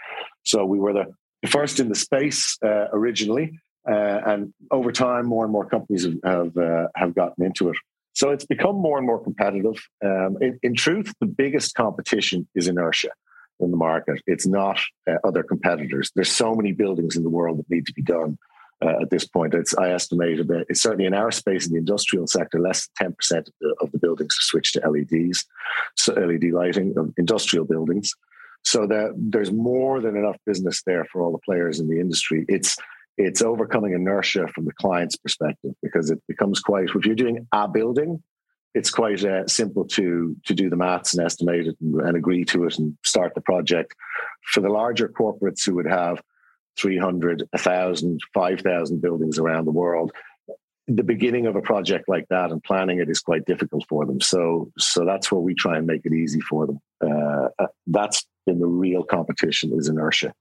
so 0.43 0.65
we 0.65 0.79
were 0.79 0.93
the 0.93 1.05
first 1.47 1.79
in 1.79 1.89
the 1.89 1.95
space 1.95 2.57
uh, 2.63 2.87
originally 2.93 3.59
uh, 3.89 4.21
and 4.25 4.53
over 4.71 4.91
time 4.91 5.25
more 5.25 5.45
and 5.45 5.51
more 5.51 5.65
companies 5.65 6.03
have 6.03 6.17
have, 6.23 6.57
uh, 6.57 6.87
have 6.95 7.15
gotten 7.15 7.43
into 7.43 7.69
it 7.69 7.77
so 8.17 8.31
it's 8.31 8.47
become 8.47 8.75
more 8.75 8.97
and 8.97 9.05
more 9.05 9.23
competitive 9.23 9.75
um, 10.03 10.37
in, 10.41 10.57
in 10.63 10.73
truth 10.73 11.13
the 11.19 11.27
biggest 11.27 11.75
competition 11.75 12.47
is 12.55 12.67
inertia 12.67 13.11
in 13.59 13.69
the 13.69 13.77
market. 13.77 14.19
It's 14.25 14.47
not 14.47 14.79
uh, 15.07 15.17
other 15.23 15.43
competitors. 15.43 16.11
There's 16.15 16.31
so 16.31 16.55
many 16.55 16.71
buildings 16.71 17.15
in 17.15 17.21
the 17.21 17.29
world 17.29 17.59
that 17.59 17.69
need 17.69 17.85
to 17.85 17.93
be 17.93 18.01
done 18.01 18.39
uh, 18.83 19.01
at 19.03 19.11
this 19.11 19.27
point. 19.27 19.53
It's 19.53 19.77
I 19.77 19.91
estimate 19.91 20.47
that 20.47 20.65
it's 20.67 20.81
certainly 20.81 21.05
in 21.05 21.13
our 21.13 21.29
space 21.29 21.67
in 21.67 21.73
the 21.73 21.77
industrial 21.77 22.25
sector, 22.25 22.59
less 22.59 22.87
than 22.87 23.05
ten 23.05 23.13
percent 23.13 23.49
of 23.49 23.53
the, 23.61 23.75
of 23.81 23.91
the 23.91 23.99
buildings 23.99 24.35
have 24.35 24.45
switched 24.45 24.73
to 24.73 24.89
LEDs, 24.89 25.45
so 25.95 26.13
LED 26.13 26.45
lighting 26.53 26.95
of 26.97 27.13
industrial 27.17 27.65
buildings. 27.65 28.15
So 28.63 28.87
that 28.87 29.13
there's 29.15 29.51
more 29.51 30.01
than 30.01 30.15
enough 30.15 30.37
business 30.47 30.81
there 30.87 31.05
for 31.05 31.21
all 31.21 31.31
the 31.31 31.45
players 31.45 31.79
in 31.79 31.87
the 31.87 31.99
industry. 31.99 32.45
It's 32.49 32.75
it's 33.17 33.41
overcoming 33.41 33.93
inertia 33.93 34.47
from 34.47 34.65
the 34.65 34.73
client's 34.73 35.15
perspective 35.15 35.71
because 35.81 36.11
it 36.11 36.21
becomes 36.27 36.59
quite 36.59 36.89
if 36.95 37.05
you're 37.05 37.15
doing 37.15 37.47
a 37.51 37.67
building 37.67 38.21
it's 38.77 38.91
quite 38.91 39.23
uh, 39.25 39.47
simple 39.47 39.85
to 39.85 40.35
to 40.45 40.53
do 40.53 40.69
the 40.69 40.75
maths 40.75 41.13
and 41.13 41.25
estimate 41.25 41.67
it 41.67 41.75
and, 41.81 41.99
and, 42.01 42.15
agree 42.15 42.45
to 42.45 42.65
it 42.65 42.77
and 42.77 42.95
start 43.03 43.33
the 43.33 43.41
project. 43.41 43.95
For 44.53 44.61
the 44.61 44.69
larger 44.69 45.09
corporates 45.09 45.65
who 45.65 45.75
would 45.75 45.87
have 45.87 46.21
300, 46.79 47.43
1,000, 47.51 48.19
5,000 48.33 49.01
buildings 49.01 49.39
around 49.39 49.65
the 49.65 49.71
world, 49.71 50.11
the 50.87 51.03
beginning 51.03 51.47
of 51.47 51.55
a 51.55 51.61
project 51.61 52.07
like 52.07 52.27
that 52.29 52.51
and 52.51 52.63
planning 52.63 52.99
it 52.99 53.09
is 53.09 53.19
quite 53.19 53.45
difficult 53.45 53.85
for 53.89 54.05
them. 54.05 54.21
So, 54.21 54.71
so 54.77 55.03
that's 55.03 55.31
where 55.31 55.41
we 55.41 55.53
try 55.53 55.77
and 55.77 55.87
make 55.87 56.05
it 56.05 56.13
easy 56.13 56.39
for 56.41 56.67
them. 56.67 56.79
Uh, 57.03 57.49
uh 57.59 57.67
that's 57.87 58.25
been 58.45 58.59
the 58.59 58.67
real 58.67 59.03
competition 59.03 59.73
is 59.77 59.89
inertia. 59.89 60.33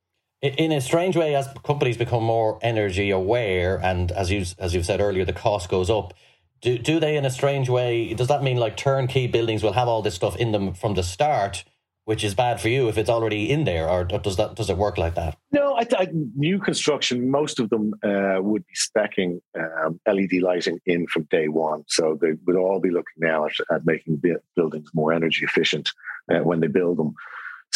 In 0.42 0.70
a 0.70 0.80
strange 0.80 1.16
way, 1.16 1.34
as 1.34 1.48
companies 1.64 1.96
become 1.96 2.22
more 2.22 2.58
energy 2.62 3.10
aware, 3.10 3.80
and 3.82 4.12
as 4.12 4.30
you 4.30 4.44
as 4.58 4.74
you've 4.74 4.86
said 4.86 5.00
earlier, 5.00 5.24
the 5.24 5.32
cost 5.32 5.68
goes 5.68 5.88
up 5.88 6.12
do, 6.60 6.78
do 6.78 7.00
they 7.00 7.16
in 7.16 7.24
a 7.24 7.30
strange 7.30 7.68
way 7.68 8.14
does 8.14 8.28
that 8.28 8.42
mean 8.42 8.56
like 8.56 8.76
turnkey 8.76 9.26
buildings 9.26 9.62
will 9.62 9.72
have 9.72 9.88
all 9.88 10.02
this 10.02 10.14
stuff 10.14 10.36
in 10.36 10.52
them 10.52 10.74
from 10.74 10.94
the 10.94 11.02
start 11.02 11.64
which 12.04 12.22
is 12.22 12.34
bad 12.34 12.60
for 12.60 12.68
you 12.68 12.88
if 12.88 12.96
it's 12.96 13.10
already 13.10 13.50
in 13.50 13.64
there 13.64 13.88
or 13.88 14.04
does 14.04 14.36
that 14.36 14.54
does 14.54 14.70
it 14.70 14.76
work 14.76 14.96
like 14.96 15.16
that? 15.16 15.36
No 15.52 15.74
I, 15.74 15.86
I, 15.98 16.08
new 16.36 16.58
construction 16.58 17.30
most 17.30 17.58
of 17.58 17.68
them 17.68 17.94
uh, 18.04 18.38
would 18.40 18.64
be 18.66 18.74
specing 18.74 19.40
um, 19.58 20.00
led 20.06 20.32
lighting 20.40 20.78
in 20.86 21.06
from 21.08 21.24
day 21.24 21.48
one. 21.48 21.82
So 21.88 22.16
they 22.20 22.32
would 22.46 22.56
all 22.56 22.80
be 22.80 22.90
looking 22.90 23.18
now 23.18 23.46
at, 23.46 23.52
at 23.70 23.84
making 23.84 24.22
buildings 24.54 24.88
more 24.94 25.12
energy 25.12 25.44
efficient 25.44 25.90
uh, 26.32 26.38
when 26.38 26.60
they 26.60 26.68
build 26.68 26.98
them 26.98 27.14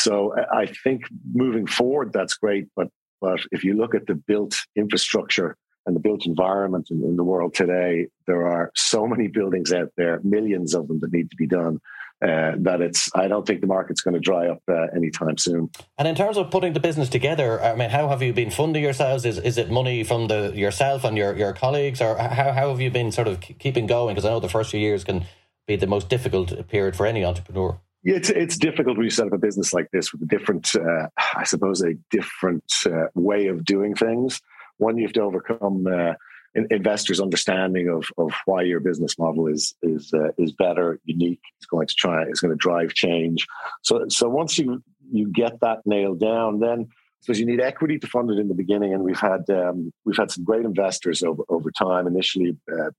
so 0.02 0.34
i 0.52 0.66
think 0.84 1.02
moving 1.32 1.66
forward 1.66 2.12
that's 2.12 2.34
great 2.34 2.66
but 2.76 2.88
but 3.20 3.40
if 3.52 3.64
you 3.64 3.74
look 3.74 3.94
at 3.94 4.06
the 4.06 4.14
built 4.14 4.56
infrastructure 4.76 5.56
and 5.86 5.94
the 5.94 6.00
built 6.00 6.26
environment 6.26 6.88
in, 6.90 7.02
in, 7.04 7.16
the 7.16 7.24
world 7.24 7.54
today, 7.54 8.06
there 8.26 8.46
are 8.46 8.70
so 8.74 9.06
many 9.06 9.28
buildings 9.28 9.72
out 9.72 9.90
there, 9.96 10.20
millions 10.22 10.74
of 10.74 10.88
them 10.88 11.00
that 11.00 11.12
need 11.12 11.30
to 11.30 11.36
be 11.36 11.46
done. 11.46 11.80
Uh, 12.22 12.52
that 12.58 12.82
it's, 12.82 13.08
I 13.14 13.28
don't 13.28 13.46
think 13.46 13.62
the 13.62 13.66
market's 13.66 14.02
going 14.02 14.12
to 14.12 14.20
dry 14.20 14.46
up 14.48 14.60
uh, 14.70 14.88
anytime 14.94 15.38
soon. 15.38 15.70
And 15.96 16.06
in 16.06 16.14
terms 16.14 16.36
of 16.36 16.50
putting 16.50 16.74
the 16.74 16.80
business 16.80 17.08
together, 17.08 17.62
I 17.62 17.74
mean, 17.74 17.88
how 17.88 18.08
have 18.08 18.20
you 18.20 18.34
been 18.34 18.50
funding 18.50 18.82
yourselves? 18.82 19.24
Is 19.24 19.38
is 19.38 19.56
it 19.56 19.70
money 19.70 20.04
from 20.04 20.28
the 20.28 20.52
yourself 20.54 21.02
and 21.04 21.16
your, 21.16 21.34
your 21.34 21.54
colleagues, 21.54 22.02
or 22.02 22.18
how 22.18 22.52
how 22.52 22.68
have 22.68 22.78
you 22.78 22.90
been 22.90 23.10
sort 23.10 23.26
of 23.26 23.40
keeping 23.40 23.86
going? 23.86 24.14
Because 24.14 24.26
I 24.26 24.28
know 24.32 24.38
the 24.38 24.50
first 24.50 24.70
few 24.70 24.80
years 24.80 25.02
can 25.02 25.24
be 25.66 25.76
the 25.76 25.86
most 25.86 26.10
difficult 26.10 26.68
period 26.68 26.94
for 26.94 27.06
any 27.06 27.24
entrepreneur. 27.24 27.80
It's 28.02 28.30
it's 28.30 28.56
difficult 28.56 28.96
when 28.96 29.04
you 29.04 29.10
set 29.10 29.26
up 29.26 29.32
a 29.32 29.38
business 29.38 29.72
like 29.72 29.88
this 29.92 30.12
with 30.12 30.22
a 30.22 30.26
different, 30.26 30.74
uh, 30.74 31.08
I 31.36 31.44
suppose, 31.44 31.82
a 31.82 31.94
different 32.10 32.64
uh, 32.86 33.08
way 33.14 33.48
of 33.48 33.64
doing 33.64 33.94
things. 33.94 34.40
One, 34.78 34.96
you 34.96 35.04
have 35.04 35.12
to 35.14 35.22
overcome 35.22 35.86
uh, 35.86 36.14
investors' 36.54 37.20
understanding 37.20 37.88
of 37.88 38.06
of 38.16 38.32
why 38.46 38.62
your 38.62 38.80
business 38.80 39.18
model 39.18 39.46
is 39.46 39.74
is 39.82 40.12
uh, 40.14 40.30
is 40.38 40.52
better, 40.52 40.98
unique. 41.04 41.42
It's 41.58 41.66
going 41.66 41.86
to 41.86 41.94
try. 41.94 42.22
It's 42.22 42.40
going 42.40 42.52
to 42.52 42.56
drive 42.56 42.94
change. 42.94 43.46
So 43.82 44.06
so 44.08 44.28
once 44.28 44.58
you 44.58 44.82
you 45.12 45.30
get 45.30 45.60
that 45.60 45.80
nailed 45.84 46.20
down, 46.20 46.60
then 46.60 46.88
because 47.20 47.38
you 47.38 47.46
need 47.46 47.60
equity 47.60 47.98
to 47.98 48.06
fund 48.06 48.30
it 48.30 48.38
in 48.38 48.48
the 48.48 48.54
beginning, 48.54 48.94
and 48.94 49.02
we've 49.02 49.20
had 49.20 49.48
um, 49.50 49.92
we've 50.04 50.16
had 50.16 50.30
some 50.30 50.44
great 50.44 50.64
investors 50.64 51.22
over 51.22 51.42
over 51.48 51.70
time. 51.70 52.06
Initially, 52.06 52.56
uh, 52.72 52.90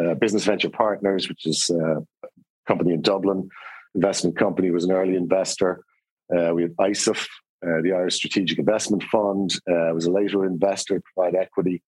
uh, 0.00 0.14
Business 0.14 0.44
Venture 0.44 0.70
Partners, 0.70 1.28
which 1.28 1.46
is 1.46 1.70
uh, 1.70 2.00
a 2.00 2.28
company 2.66 2.92
in 2.92 3.02
Dublin, 3.02 3.48
investment 3.94 4.36
company 4.36 4.70
was 4.70 4.84
an 4.84 4.92
early 4.92 5.16
investor. 5.16 5.84
Uh, 6.34 6.52
we 6.54 6.62
had 6.62 6.76
ISIF, 6.76 7.26
uh, 7.66 7.82
the 7.82 7.92
Irish 7.92 8.16
Strategic 8.16 8.58
Investment 8.58 9.02
Fund. 9.04 9.54
Uh, 9.68 9.92
was 9.92 10.06
a 10.06 10.10
later 10.10 10.44
investor 10.44 10.98
to 10.98 11.04
provide 11.14 11.34
equity. 11.34 11.82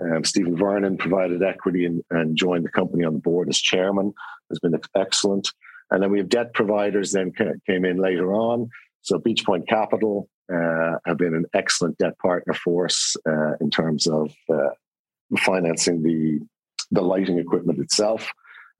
Um, 0.00 0.24
Stephen 0.24 0.56
Vernon 0.56 0.96
provided 0.96 1.42
equity 1.42 1.84
and, 1.84 2.02
and, 2.10 2.36
joined 2.36 2.64
the 2.64 2.70
company 2.70 3.04
on 3.04 3.14
the 3.14 3.18
board 3.18 3.48
as 3.48 3.58
chairman. 3.58 4.12
Has 4.48 4.60
been 4.60 4.78
excellent. 4.94 5.50
And 5.90 6.02
then 6.02 6.12
we 6.12 6.18
have 6.18 6.28
debt 6.28 6.54
providers 6.54 7.12
then 7.12 7.32
came 7.66 7.84
in 7.84 7.96
later 7.96 8.32
on. 8.32 8.68
So 9.02 9.18
Beach 9.18 9.44
Point 9.44 9.68
Capital 9.68 10.28
uh, 10.52 10.96
have 11.06 11.16
been 11.16 11.34
an 11.34 11.46
excellent 11.54 11.98
debt 11.98 12.18
partner 12.18 12.54
for 12.54 12.84
us 12.84 13.16
uh, 13.28 13.54
in 13.60 13.70
terms 13.70 14.06
of 14.06 14.32
uh, 14.52 14.70
financing 15.38 16.02
the 16.02 16.40
the 16.90 17.02
lighting 17.02 17.38
equipment 17.38 17.78
itself 17.80 18.30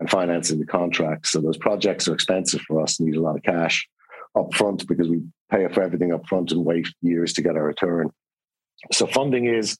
and 0.01 0.09
financing 0.09 0.59
the 0.61 0.67
contracts. 0.67 1.31
So 1.31 1.41
those 1.41 1.59
projects 1.59 2.09
are 2.09 2.15
expensive 2.15 2.61
for 2.63 2.83
us, 2.83 3.01
need 3.01 3.17
a 3.17 3.21
lot 3.21 3.37
of 3.37 3.43
cash 3.43 3.89
up 4.37 4.55
front 4.55 4.87
because 4.87 5.09
we 5.09 5.23
pay 5.51 5.67
for 5.69 5.83
everything 5.83 6.13
up 6.13 6.27
front 6.29 6.53
and 6.53 6.65
wait 6.65 6.89
years 7.01 7.33
to 7.35 7.43
get 7.43 7.57
our 7.57 7.65
return. 7.65 8.11
So 8.93 9.07
funding 9.07 9.47
is, 9.47 9.77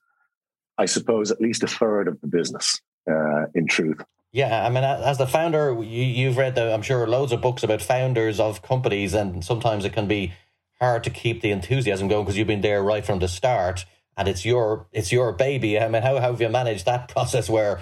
I 0.77 0.87
suppose, 0.87 1.31
at 1.31 1.41
least 1.41 1.63
a 1.63 1.69
third 1.69 2.09
of 2.09 2.21
the 2.21 2.27
business 2.27 2.81
uh, 3.09 3.47
in 3.55 3.67
truth. 3.67 4.03
Yeah, 4.33 4.65
I 4.65 4.69
mean, 4.69 4.85
as 4.85 5.17
the 5.17 5.27
founder, 5.27 5.83
you, 5.83 6.29
have 6.29 6.37
read, 6.37 6.55
the, 6.55 6.73
I'm 6.73 6.83
sure, 6.83 7.07
loads 7.07 7.33
of 7.33 7.41
books 7.41 7.63
about 7.63 7.81
founders 7.81 8.39
of 8.39 8.61
companies, 8.61 9.15
and 9.15 9.43
sometimes 9.43 9.87
it 9.87 9.95
can 9.95 10.07
be 10.07 10.33
hard 10.81 11.03
to 11.05 11.11
keep 11.11 11.41
the 11.41 11.51
enthusiasm 11.51 12.09
going 12.09 12.25
because 12.25 12.37
you've 12.37 12.47
been 12.47 12.61
there 12.61 12.83
right 12.83 13.07
from 13.07 13.21
the 13.21 13.29
start, 13.29 13.87
and 14.19 14.29
it's 14.29 14.45
your 14.45 14.87
it's 14.93 15.13
your 15.13 15.33
baby. 15.33 15.79
I 15.79 15.89
mean, 15.89 16.03
how, 16.03 16.17
how 16.17 16.33
have 16.33 16.41
you 16.43 16.49
managed 16.51 16.85
that 16.85 17.09
process 17.15 17.49
where, 17.49 17.81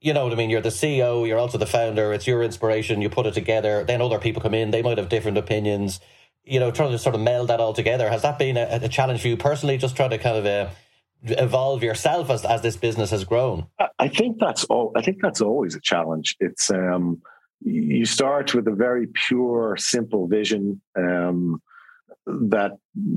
you 0.00 0.12
know 0.12 0.24
what 0.24 0.32
I 0.32 0.36
mean? 0.36 0.50
You're 0.50 0.60
the 0.60 0.70
CEO, 0.70 1.26
you're 1.26 1.38
also 1.38 1.58
the 1.58 1.66
founder. 1.66 2.12
It's 2.12 2.26
your 2.26 2.42
inspiration. 2.42 3.02
You 3.02 3.10
put 3.10 3.26
it 3.26 3.34
together. 3.34 3.84
Then 3.84 4.00
other 4.00 4.18
people 4.18 4.42
come 4.42 4.54
in. 4.54 4.70
They 4.70 4.82
might 4.82 4.98
have 4.98 5.08
different 5.08 5.38
opinions. 5.38 6.00
You 6.44 6.58
know, 6.58 6.70
trying 6.70 6.92
to 6.92 6.98
sort 6.98 7.14
of 7.14 7.20
meld 7.20 7.48
that 7.48 7.60
all 7.60 7.74
together. 7.74 8.08
Has 8.08 8.22
that 8.22 8.38
been 8.38 8.56
a, 8.56 8.80
a 8.82 8.88
challenge 8.88 9.20
for 9.20 9.28
you 9.28 9.36
personally? 9.36 9.76
Just 9.78 9.96
trying 9.96 10.10
to 10.10 10.18
kind 10.18 10.36
of. 10.36 10.46
Uh, 10.46 10.70
evolve 11.22 11.82
yourself 11.82 12.30
as, 12.30 12.44
as 12.44 12.62
this 12.62 12.76
business 12.76 13.10
has 13.10 13.24
grown? 13.24 13.66
I 13.98 14.08
think 14.08 14.38
that's 14.38 14.64
all. 14.64 14.92
I 14.96 15.02
think 15.02 15.18
that's 15.20 15.40
always 15.40 15.74
a 15.74 15.80
challenge. 15.80 16.36
It's 16.40 16.70
um, 16.70 17.20
you 17.60 18.06
start 18.06 18.54
with 18.54 18.66
a 18.68 18.74
very 18.74 19.06
pure, 19.06 19.76
simple 19.78 20.26
vision 20.26 20.80
um, 20.96 21.60
that 22.26 22.72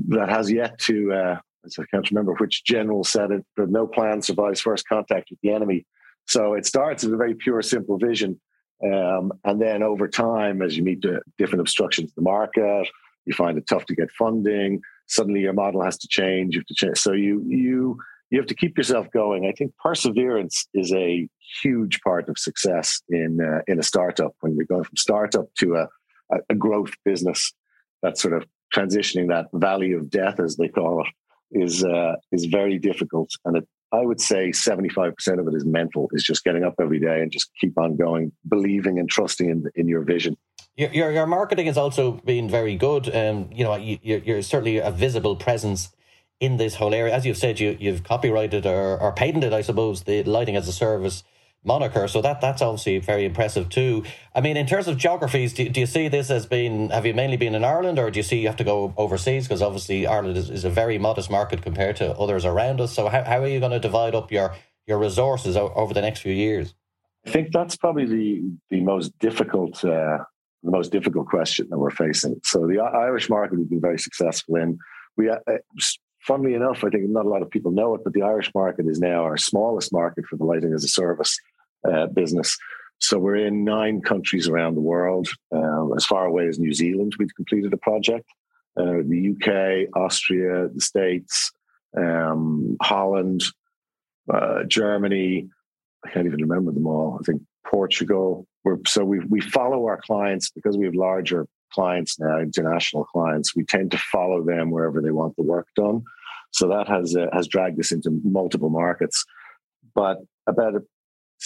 that 0.08 0.28
has 0.28 0.50
yet 0.50 0.78
to. 0.80 1.12
Uh, 1.12 1.38
I 1.66 1.84
can't 1.90 2.10
remember 2.10 2.34
which 2.34 2.62
general 2.64 3.04
said 3.04 3.30
it, 3.30 3.44
but 3.56 3.70
no 3.70 3.86
plan 3.86 4.20
survives 4.20 4.60
first 4.60 4.86
contact 4.86 5.30
with 5.30 5.40
the 5.42 5.50
enemy. 5.50 5.86
So 6.26 6.54
it 6.54 6.66
starts 6.66 7.04
with 7.04 7.14
a 7.14 7.18
very 7.18 7.34
pure, 7.34 7.62
simple 7.62 7.98
vision. 7.98 8.40
Um, 8.82 9.32
and 9.44 9.60
then 9.60 9.82
over 9.82 10.08
time, 10.08 10.62
as 10.62 10.76
you 10.76 10.82
meet 10.82 11.02
the 11.02 11.20
different 11.38 11.60
obstructions 11.60 12.10
to 12.10 12.14
the 12.16 12.22
market, 12.22 12.88
you 13.24 13.32
find 13.32 13.56
it 13.56 13.66
tough 13.66 13.86
to 13.86 13.94
get 13.94 14.10
funding 14.10 14.80
suddenly 15.06 15.40
your 15.40 15.52
model 15.52 15.82
has 15.82 15.98
to 15.98 16.08
change. 16.08 16.54
You 16.54 16.60
have 16.60 16.66
to 16.66 16.74
change. 16.74 16.98
So 16.98 17.12
you 17.12 17.42
you 17.46 17.98
you 18.30 18.38
have 18.38 18.48
to 18.48 18.54
keep 18.54 18.76
yourself 18.76 19.06
going. 19.12 19.46
I 19.46 19.52
think 19.52 19.72
perseverance 19.82 20.66
is 20.74 20.92
a 20.92 21.28
huge 21.62 22.00
part 22.00 22.28
of 22.28 22.38
success 22.38 23.00
in 23.08 23.40
uh, 23.40 23.60
in 23.66 23.78
a 23.78 23.82
startup. 23.82 24.34
When 24.40 24.56
you're 24.56 24.66
going 24.66 24.84
from 24.84 24.96
startup 24.96 25.46
to 25.60 25.76
a, 25.76 25.88
a 26.48 26.54
growth 26.54 26.92
business, 27.04 27.52
that 28.02 28.18
sort 28.18 28.34
of 28.34 28.46
transitioning 28.74 29.28
that 29.28 29.46
valley 29.52 29.92
of 29.92 30.10
death, 30.10 30.40
as 30.40 30.56
they 30.56 30.68
call 30.68 31.02
it, 31.02 31.08
is 31.52 31.84
uh, 31.84 32.14
is 32.32 32.46
very 32.46 32.78
difficult. 32.78 33.30
And 33.44 33.58
it, 33.58 33.68
I 33.94 34.04
would 34.04 34.20
say 34.20 34.50
75% 34.50 35.38
of 35.38 35.46
it 35.46 35.54
is 35.54 35.64
mental, 35.64 36.08
is 36.12 36.24
just 36.24 36.42
getting 36.42 36.64
up 36.64 36.74
every 36.80 36.98
day 36.98 37.20
and 37.22 37.30
just 37.30 37.50
keep 37.60 37.78
on 37.78 37.96
going, 37.96 38.32
believing 38.48 38.98
and 38.98 39.08
trusting 39.08 39.48
in, 39.48 39.70
in 39.76 39.86
your 39.86 40.02
vision. 40.02 40.36
Your, 40.76 40.90
your, 40.92 41.12
your 41.12 41.26
marketing 41.26 41.66
has 41.66 41.76
also 41.76 42.12
been 42.12 42.48
very 42.50 42.74
good. 42.74 43.14
Um, 43.14 43.48
you 43.52 43.62
know, 43.62 43.76
you, 43.76 43.98
you're 44.02 44.42
certainly 44.42 44.78
a 44.78 44.90
visible 44.90 45.36
presence 45.36 45.90
in 46.40 46.56
this 46.56 46.74
whole 46.74 46.92
area. 46.92 47.14
As 47.14 47.24
you've 47.24 47.36
said, 47.36 47.60
you, 47.60 47.76
you've 47.78 48.02
copyrighted 48.02 48.66
or, 48.66 49.00
or 49.00 49.12
patented, 49.12 49.52
I 49.52 49.60
suppose, 49.60 50.02
the 50.02 50.24
lighting 50.24 50.56
as 50.56 50.66
a 50.66 50.72
service 50.72 51.22
moniker. 51.64 52.06
So 52.06 52.20
that 52.20 52.40
that's 52.40 52.62
obviously 52.62 52.98
very 52.98 53.24
impressive 53.24 53.68
too. 53.68 54.04
I 54.34 54.40
mean, 54.40 54.56
in 54.56 54.66
terms 54.66 54.86
of 54.86 54.98
geographies, 54.98 55.54
do, 55.54 55.68
do 55.68 55.80
you 55.80 55.86
see 55.86 56.08
this 56.08 56.30
as 56.30 56.46
being, 56.46 56.90
have 56.90 57.06
you 57.06 57.14
mainly 57.14 57.36
been 57.36 57.54
in 57.54 57.64
Ireland 57.64 57.98
or 57.98 58.10
do 58.10 58.18
you 58.18 58.22
see 58.22 58.40
you 58.40 58.48
have 58.48 58.56
to 58.56 58.64
go 58.64 58.92
overseas? 58.96 59.48
Because 59.48 59.62
obviously 59.62 60.06
Ireland 60.06 60.36
is, 60.36 60.50
is 60.50 60.64
a 60.64 60.70
very 60.70 60.98
modest 60.98 61.30
market 61.30 61.62
compared 61.62 61.96
to 61.96 62.12
others 62.12 62.44
around 62.44 62.80
us. 62.80 62.92
So 62.92 63.08
how, 63.08 63.24
how 63.24 63.42
are 63.42 63.48
you 63.48 63.60
going 63.60 63.72
to 63.72 63.80
divide 63.80 64.14
up 64.14 64.30
your, 64.30 64.54
your 64.86 64.98
resources 64.98 65.56
over 65.56 65.94
the 65.94 66.02
next 66.02 66.20
few 66.20 66.34
years? 66.34 66.74
I 67.26 67.30
think 67.30 67.52
that's 67.52 67.76
probably 67.76 68.04
the, 68.04 68.42
the 68.70 68.80
most 68.80 69.18
difficult 69.18 69.82
uh, 69.84 70.18
the 70.62 70.70
most 70.70 70.92
difficult 70.92 71.26
question 71.26 71.66
that 71.68 71.78
we're 71.78 71.90
facing. 71.90 72.40
So 72.42 72.66
the 72.66 72.80
Irish 72.80 73.28
market 73.28 73.58
we've 73.58 73.68
been 73.68 73.82
very 73.82 73.98
successful 73.98 74.56
in. 74.56 74.78
We, 75.14 75.28
uh, 75.28 75.36
funnily 76.20 76.54
enough, 76.54 76.82
I 76.84 76.88
think 76.88 77.04
not 77.08 77.26
a 77.26 77.28
lot 77.28 77.42
of 77.42 77.50
people 77.50 77.70
know 77.70 77.94
it, 77.94 78.00
but 78.02 78.14
the 78.14 78.22
Irish 78.22 78.50
market 78.54 78.86
is 78.88 78.98
now 78.98 79.24
our 79.24 79.36
smallest 79.36 79.92
market 79.92 80.24
for 80.24 80.36
the 80.36 80.44
lighting 80.44 80.72
as 80.72 80.82
a 80.82 80.88
service 80.88 81.38
uh, 81.90 82.06
business. 82.08 82.56
So 83.00 83.18
we're 83.18 83.46
in 83.46 83.64
nine 83.64 84.00
countries 84.00 84.48
around 84.48 84.74
the 84.74 84.80
world. 84.80 85.28
Uh, 85.54 85.92
as 85.94 86.06
far 86.06 86.26
away 86.26 86.48
as 86.48 86.58
New 86.58 86.72
Zealand, 86.72 87.14
we've 87.18 87.34
completed 87.34 87.72
a 87.72 87.76
project. 87.76 88.26
Uh, 88.76 89.02
the 89.06 89.34
UK, 89.34 89.94
Austria, 89.96 90.68
the 90.72 90.80
States, 90.80 91.52
um, 91.96 92.76
Holland, 92.82 93.44
uh, 94.32 94.64
Germany. 94.64 95.48
I 96.04 96.10
can't 96.10 96.26
even 96.26 96.40
remember 96.40 96.72
them 96.72 96.86
all. 96.86 97.18
I 97.20 97.24
think 97.24 97.42
Portugal, 97.66 98.46
we're, 98.64 98.78
so 98.86 99.04
we 99.04 99.20
we 99.20 99.40
follow 99.40 99.86
our 99.86 100.00
clients 100.04 100.50
because 100.50 100.76
we 100.76 100.86
have 100.86 100.94
larger 100.94 101.46
clients 101.72 102.18
now, 102.18 102.38
international 102.38 103.04
clients. 103.04 103.54
We 103.54 103.64
tend 103.64 103.90
to 103.92 103.98
follow 103.98 104.44
them 104.44 104.70
wherever 104.70 105.00
they 105.00 105.10
want 105.10 105.36
the 105.36 105.42
work 105.42 105.68
done. 105.76 106.02
So 106.52 106.68
that 106.68 106.88
has 106.88 107.16
uh, 107.16 107.26
has 107.32 107.48
dragged 107.48 107.78
us 107.80 107.92
into 107.92 108.10
multiple 108.24 108.70
markets. 108.70 109.24
But 109.94 110.18
about 110.46 110.74
a, 110.76 110.82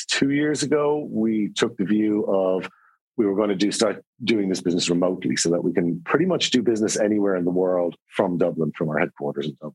two 0.09 0.30
years 0.30 0.62
ago, 0.62 1.07
we 1.11 1.50
took 1.54 1.76
the 1.76 1.85
view 1.85 2.25
of 2.25 2.68
we 3.16 3.26
were 3.26 3.35
going 3.35 3.49
to 3.49 3.57
do 3.57 3.73
start 3.73 4.04
doing 4.23 4.49
this 4.49 4.61
business 4.61 4.88
remotely, 4.88 5.37
so 5.37 5.50
that 5.50 5.62
we 5.62 5.73
can 5.73 6.00
pretty 6.04 6.25
much 6.25 6.50
do 6.50 6.62
business 6.62 6.99
anywhere 6.99 7.37
in 7.37 7.45
the 7.45 7.50
world 7.50 7.97
from 8.07 8.38
Dublin, 8.38 8.73
from 8.76 8.88
our 8.88 8.99
headquarters 8.99 9.47
in 9.47 9.54
Dublin, 9.54 9.75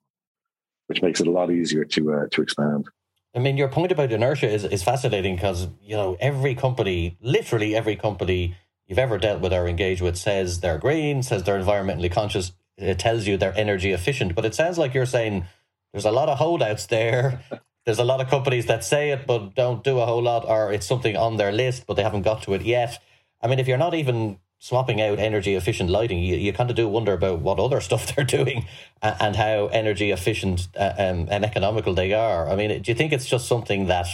which 0.87 1.01
makes 1.01 1.19
it 1.19 1.27
a 1.27 1.31
lot 1.31 1.51
easier 1.51 1.83
to 1.83 2.13
uh, 2.13 2.25
to 2.31 2.41
expand. 2.41 2.87
I 3.35 3.39
mean, 3.39 3.57
your 3.57 3.67
point 3.67 3.91
about 3.91 4.11
inertia 4.11 4.47
is, 4.47 4.63
is 4.63 4.83
fascinating 4.83 5.35
because, 5.35 5.67
you 5.81 5.95
know, 5.95 6.15
every 6.19 6.53
company, 6.53 7.17
literally 7.19 7.75
every 7.75 7.95
company 7.95 8.55
you've 8.85 8.99
ever 8.99 9.17
dealt 9.17 9.41
with 9.41 9.53
or 9.53 9.67
engaged 9.67 10.01
with 10.01 10.17
says 10.17 10.59
they're 10.59 10.77
green, 10.77 11.23
says 11.23 11.43
they're 11.43 11.59
environmentally 11.59 12.11
conscious. 12.11 12.51
It 12.77 12.99
tells 12.99 13.25
you 13.25 13.37
they're 13.37 13.57
energy 13.57 13.91
efficient. 13.91 14.35
But 14.35 14.45
it 14.45 14.53
sounds 14.53 14.77
like 14.77 14.93
you're 14.93 15.07
saying 15.07 15.45
there's 15.91 16.05
a 16.05 16.11
lot 16.11 16.29
of 16.29 16.37
holdouts 16.37 16.85
there. 16.85 17.43
there's 17.85 17.99
a 17.99 18.03
lot 18.03 18.21
of 18.21 18.29
companies 18.29 18.65
that 18.67 18.83
say 18.83 19.11
it 19.11 19.27
but 19.27 19.55
don't 19.55 19.83
do 19.83 19.99
a 19.99 20.05
whole 20.05 20.21
lot, 20.21 20.45
or 20.47 20.71
it's 20.71 20.85
something 20.85 21.17
on 21.17 21.37
their 21.37 21.51
list, 21.51 21.85
but 21.85 21.95
they 21.95 22.03
haven't 22.03 22.21
got 22.21 22.43
to 22.43 22.53
it 22.53 22.61
yet. 22.61 22.99
I 23.41 23.47
mean, 23.47 23.59
if 23.59 23.67
you're 23.67 23.77
not 23.77 23.93
even 23.93 24.39
swapping 24.59 25.01
out 25.01 25.19
energy 25.19 25.55
efficient 25.55 25.89
lighting, 25.89 26.19
you, 26.19 26.37
you 26.37 26.53
kind 26.53 26.69
of 26.69 26.75
do 26.77 26.87
wonder 26.87 27.11
about 27.11 27.41
what 27.41 27.59
other 27.59 27.81
stuff 27.87 28.15
they're 28.15 28.23
doing 28.23 28.65
and, 29.01 29.15
and 29.19 29.35
how 29.35 29.67
energy 29.67 30.11
efficient 30.11 30.69
uh, 30.77 30.93
um, 30.97 31.27
and 31.29 31.43
economical 31.43 31.93
they 31.93 32.13
are. 32.13 32.49
I 32.49 32.55
mean, 32.55 32.81
do 32.81 32.91
you 32.91 32.95
think 32.95 33.11
it's 33.11 33.27
just 33.27 33.47
something 33.47 33.87
that 33.87 34.07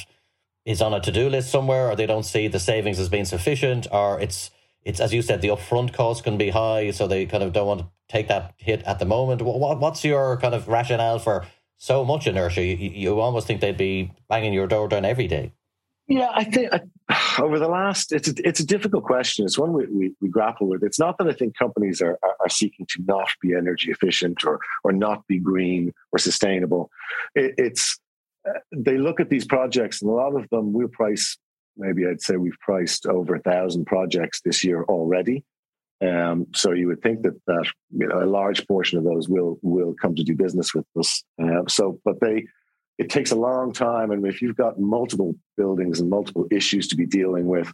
is 0.66 0.82
on 0.82 0.94
a 0.94 1.00
to 1.00 1.12
do 1.12 1.30
list 1.30 1.52
somewhere, 1.52 1.90
or 1.90 1.96
they 1.96 2.06
don't 2.06 2.24
see 2.24 2.48
the 2.48 2.60
savings 2.60 3.00
as 3.00 3.10
being 3.10 3.26
sufficient, 3.26 3.88
or 3.92 4.20
it's 4.20 4.52
it's 4.84 5.00
as 5.00 5.14
you 5.14 5.22
said, 5.22 5.42
the 5.42 5.50
upfront 5.50 5.94
cost 5.94 6.24
can 6.24 6.38
be 6.38 6.50
high, 6.50 6.92
so 6.92 7.06
they 7.06 7.26
kind 7.26 7.44
of 7.44 7.54
don't 7.54 7.68
want 7.68 7.82
to 7.82 7.88
take 8.08 8.28
that 8.28 8.54
hit 8.58 8.82
at 8.84 8.98
the 9.00 9.06
moment. 9.06 9.42
What, 9.42 9.80
what's 9.80 10.04
your 10.04 10.38
kind 10.38 10.56
of 10.56 10.68
rationale 10.68 11.20
for 11.20 11.46
so 11.80 12.06
much 12.06 12.28
inertia? 12.28 12.64
You, 12.64 12.76
you 12.76 13.20
almost 13.20 13.48
think 13.48 13.62
they'd 13.62 13.76
be 13.76 14.12
banging 14.28 14.54
your 14.54 14.68
door 14.68 14.88
down 14.88 15.06
every 15.06 15.28
day. 15.28 15.54
Yeah, 16.10 16.32
I 16.34 16.44
think 16.44 16.74
I, 16.74 16.82
over 17.42 17.60
the 17.60 17.68
last, 17.68 18.12
it's 18.12 18.28
a, 18.28 18.34
it's 18.44 18.60
a 18.60 18.66
difficult 18.66 19.04
question. 19.04 19.46
It's 19.46 19.58
one 19.58 19.74
we, 19.74 19.86
we, 19.88 20.12
we 20.22 20.28
grapple 20.28 20.68
with. 20.68 20.84
It's 20.84 21.00
not 21.00 21.18
that 21.20 21.28
I 21.28 21.34
think 21.34 21.58
companies 21.58 22.02
are, 22.02 22.20
are, 22.22 22.36
are, 22.42 22.50
seeking 22.50 22.86
to 22.88 23.04
not 23.06 23.30
be 23.42 23.56
energy 23.56 23.92
efficient 23.92 24.44
or 24.44 24.60
or 24.84 24.92
not 24.92 25.26
be 25.28 25.40
green 25.40 25.94
or 26.12 26.20
sustainable. 26.20 26.90
It, 27.36 27.54
it's 27.58 27.98
uh, 28.48 28.60
they 28.76 28.98
look 28.98 29.20
at 29.20 29.30
these 29.30 29.46
projects, 29.46 30.02
and 30.02 30.10
a 30.10 30.14
lot 30.14 30.36
of 30.36 30.50
them 30.50 30.74
we'll 30.74 30.90
price. 30.90 31.38
Maybe 31.78 32.06
I'd 32.06 32.22
say 32.22 32.36
we've 32.36 32.60
priced 32.60 33.06
over 33.06 33.36
a 33.36 33.42
thousand 33.42 33.86
projects 33.86 34.42
this 34.42 34.64
year 34.64 34.84
already. 34.84 35.46
Um, 36.02 36.48
so 36.56 36.72
you 36.72 36.88
would 36.88 37.02
think 37.02 37.24
that 37.24 37.40
that 37.48 37.66
you 37.92 38.08
know 38.08 38.24
a 38.24 38.26
large 38.26 38.66
portion 38.68 38.98
of 38.98 39.04
those 39.04 39.28
will 39.28 39.60
will 39.62 39.94
come 40.02 40.16
to 40.16 40.24
do 40.24 40.36
business 40.36 40.74
with 40.74 40.86
us. 40.98 41.24
Uh, 41.42 41.64
so, 41.68 42.00
but 42.06 42.20
they 42.22 42.46
it 43.00 43.10
takes 43.10 43.32
a 43.32 43.36
long 43.36 43.72
time. 43.72 44.12
And 44.12 44.28
if 44.28 44.42
you've 44.42 44.58
got 44.58 44.80
multiple 44.80 45.34
buildings 45.58 46.00
and 46.00 46.10
multiple 46.10 46.46
issues 46.52 46.88
to 46.90 46.96
be 46.98 47.06
dealing 47.06 47.48
with, 47.48 47.72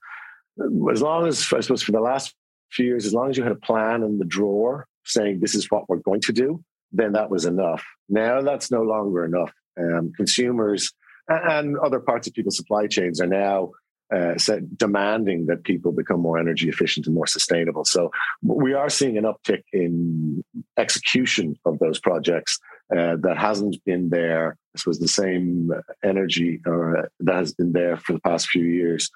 as 0.92 1.02
long 1.02 1.28
as, 1.28 1.52
I 1.52 1.60
suppose, 1.60 1.82
for 1.82 1.92
the 1.92 2.00
last 2.00 2.34
few 2.72 2.86
years, 2.86 3.06
as 3.08 3.14
long 3.14 3.32
as 3.32 3.38
you 3.38 3.44
had 3.44 3.52
a 3.52 3.56
plan 3.56 4.04
in 4.04 4.20
the 4.20 4.26
drawer 4.26 4.88
saying 5.04 5.40
this 5.40 5.56
is 5.56 5.70
what 5.72 5.90
we're 5.90 5.98
going 5.98 6.22
to 6.22 6.32
do, 6.32 6.64
then 6.92 7.14
that 7.14 7.30
was 7.30 7.46
enough. 7.46 7.84
Now 8.08 8.42
that's 8.42 8.72
no 8.72 8.84
longer 8.84 9.26
enough. 9.26 9.52
Um, 9.78 10.14
consumers 10.16 10.94
and 11.28 11.78
other 11.80 12.00
parts 12.00 12.28
of 12.28 12.34
people's 12.34 12.56
supply 12.56 12.88
chains 12.88 13.20
are 13.20 13.28
now 13.28 13.72
uh, 14.14 14.36
demanding 14.78 15.48
that 15.48 15.64
people 15.64 15.92
become 15.92 16.20
more 16.20 16.38
energy 16.38 16.70
efficient 16.70 17.06
and 17.06 17.16
more 17.16 17.28
sustainable. 17.28 17.86
So 17.86 18.12
we 18.44 18.74
are 18.74 18.90
seeing 18.90 19.18
an 19.18 19.24
uptick 19.24 19.64
in 19.74 20.44
execution 20.78 21.56
of 21.66 21.80
those 21.80 22.00
projects 22.00 22.60
uh, 22.96 23.16
that 23.22 23.38
hasn't 23.38 23.84
been 23.84 24.10
there. 24.10 24.58
This 24.74 24.86
was 24.86 25.00
the 25.00 25.08
same 25.08 25.72
energy 26.04 26.62
or, 26.66 26.98
uh, 26.98 27.06
that 27.22 27.36
has 27.36 27.54
been 27.54 27.72
there 27.72 27.98
for 27.98 28.14
the 28.14 28.20
past 28.20 28.50
few 28.50 28.64
years. 28.64 29.10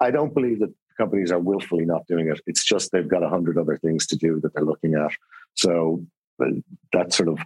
I 0.00 0.10
don't 0.10 0.34
believe 0.34 0.60
that 0.60 0.74
companies 0.98 1.32
are 1.32 1.38
willfully 1.38 1.86
not 1.86 2.06
doing 2.06 2.28
it. 2.28 2.40
It's 2.46 2.64
just 2.64 2.92
they've 2.92 3.08
got 3.08 3.22
a 3.22 3.28
hundred 3.30 3.56
other 3.56 3.78
things 3.78 4.06
to 4.08 4.16
do 4.16 4.38
that 4.40 4.52
they're 4.52 4.64
looking 4.64 4.94
at. 4.94 5.12
So 5.54 6.04
uh, 6.42 6.50
that 6.92 7.14
sort 7.14 7.30
of 7.30 7.38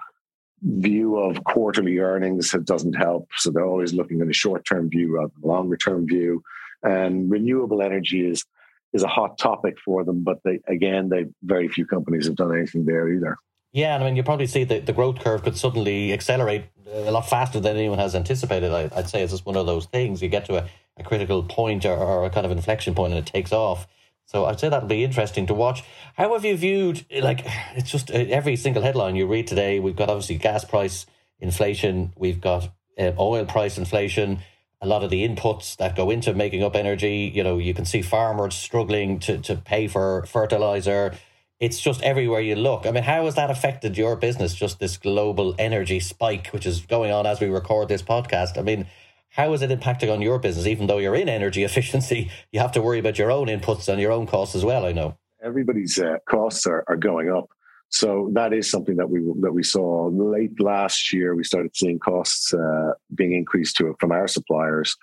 view 0.63 1.17
of 1.17 1.45
quarterly 1.45 1.99
earnings 1.99 2.55
doesn't 2.65 2.95
help. 2.95 3.29
So 3.37 3.51
they're 3.51 3.65
always 3.65 3.93
looking 3.93 4.21
at 4.23 4.29
a 4.29 4.33
short 4.33 4.65
term 4.65 4.91
view 4.91 5.15
rather 5.15 5.31
than 5.35 5.49
a 5.49 5.53
longer 5.53 5.77
term 5.77 6.07
view. 6.07 6.43
And 6.85 7.31
renewable 7.31 7.83
energy 7.83 8.29
is 8.29 8.45
is 8.93 9.03
a 9.03 9.09
hot 9.09 9.39
topic 9.39 9.77
for 9.85 10.05
them, 10.05 10.23
but 10.23 10.39
they 10.45 10.61
again, 10.69 11.09
they 11.09 11.27
very 11.43 11.69
few 11.69 11.87
companies 11.87 12.27
have 12.27 12.37
done 12.37 12.57
anything 12.57 12.85
there 12.85 13.09
either. 13.09 13.37
Yeah, 13.73 13.97
and 13.97 14.05
I 14.05 14.07
mean, 14.07 14.17
you 14.17 14.23
probably 14.23 14.47
see 14.47 14.63
that 14.63 14.87
the 14.87 14.93
growth 14.93 15.19
curve 15.19 15.43
could 15.43 15.59
suddenly 15.59 16.13
accelerate 16.13 16.67
a 16.95 17.11
lot 17.11 17.29
faster 17.29 17.59
than 17.59 17.77
anyone 17.77 17.99
has 17.99 18.15
anticipated. 18.15 18.73
I, 18.73 18.87
would 18.95 19.09
say 19.09 19.23
it's 19.23 19.33
just 19.33 19.45
one 19.45 19.57
of 19.57 19.67
those 19.67 19.87
things. 19.87 20.23
You 20.23 20.29
get 20.29 20.45
to 20.47 20.59
a, 20.59 20.69
a 20.97 21.03
critical 21.03 21.43
point 21.43 21.85
or, 21.85 21.97
or, 21.97 22.25
a 22.25 22.31
kind 22.31 22.47
of 22.47 22.53
inflection 22.53 22.95
point 22.95 23.13
and 23.13 23.27
it 23.27 23.31
takes 23.31 23.53
off. 23.53 23.89
So 24.27 24.45
I'd 24.45 24.61
say 24.61 24.69
that'll 24.69 24.89
be 24.89 25.03
interesting 25.03 25.47
to 25.49 25.55
watch. 25.55 25.83
How 26.17 26.33
have 26.35 26.45
you 26.45 26.57
viewed, 26.57 27.05
like, 27.21 27.41
it's 27.75 27.91
just 27.91 28.11
uh, 28.11 28.15
every 28.15 28.55
single 28.55 28.83
headline 28.83 29.17
you 29.17 29.27
read 29.27 29.49
today, 29.49 29.81
we've 29.81 29.97
got 29.97 30.09
obviously 30.09 30.37
gas 30.37 30.65
price 30.65 31.05
inflation, 31.41 32.13
we've 32.17 32.41
got 32.41 32.71
uh, 32.99 33.13
oil 33.19 33.45
price 33.45 33.77
inflation, 33.77 34.39
a 34.85 34.89
lot 34.89 35.03
of 35.03 35.11
the 35.11 35.27
inputs 35.27 35.77
that 35.77 35.97
go 35.97 36.11
into 36.11 36.35
making 36.35 36.63
up 36.63 36.77
energy. 36.77 37.31
You 37.35 37.43
know, 37.43 37.59
you 37.59 37.75
can 37.75 37.85
see 37.85 38.03
farmers 38.03 38.55
struggling 38.55 39.19
to, 39.21 39.39
to 39.39 39.57
pay 39.57 39.89
for 39.89 40.25
fertilizer. 40.27 41.15
It's 41.61 41.81
just 41.81 42.03
everywhere 42.03 42.41
you 42.41 42.57
look. 42.57 42.87
I 42.87 42.91
mean, 42.91 43.05
how 43.05 43.25
has 43.25 43.37
that 43.37 43.51
affected 43.51 43.97
your 43.97 44.17
business, 44.17 44.55
just 44.55 44.81
this 44.81 44.97
global 44.97 45.55
energy 45.59 46.01
spike, 46.01 46.49
which 46.49 46.67
is 46.67 46.81
going 46.87 47.11
on 47.13 47.27
as 47.27 47.41
we 47.41 47.49
record 47.49 47.89
this 47.89 48.03
podcast? 48.03 48.59
I 48.59 48.63
mean, 48.63 48.87
how 49.31 49.53
is 49.53 49.63
it 49.63 49.71
impacting 49.71 50.13
on 50.13 50.21
your 50.21 50.39
business? 50.39 50.67
Even 50.67 50.87
though 50.87 50.99
you're 50.99 51.15
in 51.15 51.29
energy 51.29 51.65
efficiency, 51.71 52.31
you 52.53 52.61
have 52.61 52.73
to 52.73 52.83
worry 52.83 52.99
about 52.99 53.19
your 53.19 53.31
own 53.31 53.47
inputs 53.49 53.89
and 53.89 54.01
your 54.01 54.13
own 54.13 54.27
costs 54.27 54.55
as 54.55 54.65
well. 54.65 54.85
I 54.85 54.93
know 54.93 55.17
everybody's 55.45 55.99
uh, 55.99 56.17
costs 56.29 56.67
are, 56.67 56.85
are 56.89 56.97
going 56.97 57.31
up, 57.31 57.49
so 57.95 58.29
that 58.33 58.53
is 58.53 58.69
something 58.69 58.97
that 58.97 59.09
we 59.09 59.21
that 59.41 59.53
we 59.53 59.63
saw 59.63 60.09
late 60.13 60.59
last 60.59 61.13
year. 61.13 61.37
We 61.37 61.45
started 61.45 61.77
seeing 61.77 62.01
costs 62.01 62.53
uh, 62.53 62.95
being 63.15 63.35
increased 63.35 63.77
to 63.77 63.95
from 64.01 64.11
our 64.11 64.27
suppliers, 64.27 64.97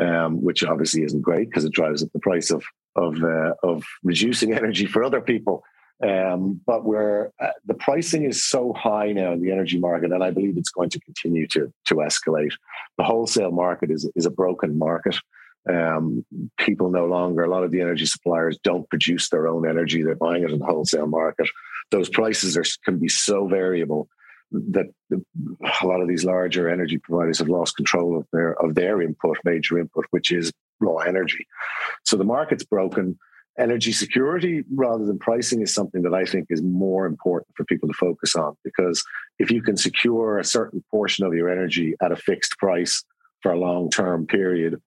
um, 0.00 0.40
which 0.40 0.62
obviously 0.62 1.02
isn't 1.02 1.22
great 1.22 1.50
because 1.50 1.64
it 1.64 1.72
drives 1.72 2.04
up 2.04 2.10
the 2.12 2.20
price 2.20 2.52
of 2.52 2.62
of 2.94 3.20
uh, 3.20 3.54
of 3.64 3.84
reducing 4.04 4.52
energy 4.60 4.86
for 4.86 5.02
other 5.02 5.20
people. 5.20 5.64
Um, 6.00 6.60
but 6.64 6.84
where 6.84 7.32
uh, 7.40 7.48
the 7.64 7.74
pricing 7.74 8.24
is 8.24 8.44
so 8.44 8.72
high 8.74 9.10
now 9.10 9.32
in 9.32 9.42
the 9.42 9.50
energy 9.50 9.80
market, 9.80 10.12
and 10.12 10.22
I 10.22 10.30
believe 10.30 10.56
it's 10.56 10.70
going 10.70 10.90
to 10.90 11.00
continue 11.00 11.48
to 11.48 11.72
to 11.86 11.94
escalate. 11.96 12.52
The 12.96 13.02
wholesale 13.02 13.50
market 13.50 13.90
is 13.90 14.08
is 14.14 14.24
a 14.24 14.30
broken 14.30 14.78
market. 14.78 15.16
Um, 15.68 16.24
people 16.58 16.92
no 16.92 17.06
longer, 17.06 17.42
a 17.42 17.50
lot 17.50 17.64
of 17.64 17.72
the 17.72 17.80
energy 17.80 18.06
suppliers 18.06 18.56
don't 18.62 18.88
produce 18.88 19.30
their 19.30 19.48
own 19.48 19.68
energy; 19.68 20.04
they're 20.04 20.14
buying 20.14 20.44
it 20.44 20.52
in 20.52 20.60
the 20.60 20.64
wholesale 20.64 21.08
market. 21.08 21.48
Those 21.90 22.08
prices 22.08 22.56
are 22.56 22.64
can 22.84 22.98
be 22.98 23.08
so 23.08 23.46
variable 23.46 24.08
that 24.52 24.86
a 25.12 25.86
lot 25.86 26.00
of 26.00 26.08
these 26.08 26.24
larger 26.24 26.68
energy 26.68 26.98
providers 26.98 27.38
have 27.38 27.48
lost 27.48 27.76
control 27.76 28.16
of 28.16 28.26
their 28.32 28.60
of 28.62 28.74
their 28.74 29.02
input, 29.02 29.38
major 29.44 29.78
input, 29.78 30.04
which 30.10 30.32
is 30.32 30.52
raw 30.80 30.98
energy. 30.98 31.46
So 32.04 32.16
the 32.16 32.24
market's 32.24 32.64
broken 32.64 33.18
energy 33.58 33.92
security 33.92 34.62
rather 34.74 35.04
than 35.04 35.18
pricing 35.18 35.62
is 35.62 35.72
something 35.72 36.02
that 36.02 36.14
I 36.14 36.24
think 36.24 36.46
is 36.50 36.62
more 36.62 37.06
important 37.06 37.48
for 37.56 37.64
people 37.64 37.88
to 37.88 37.94
focus 37.94 38.36
on 38.36 38.54
because 38.64 39.02
if 39.38 39.50
you 39.50 39.62
can 39.62 39.76
secure 39.76 40.38
a 40.38 40.44
certain 40.44 40.84
portion 40.90 41.24
of 41.24 41.32
your 41.32 41.48
energy 41.48 41.94
at 42.02 42.12
a 42.12 42.16
fixed 42.16 42.52
price 42.58 43.02
for 43.42 43.52
a 43.52 43.58
long 43.58 43.90
term 43.90 44.26
period, 44.26 44.80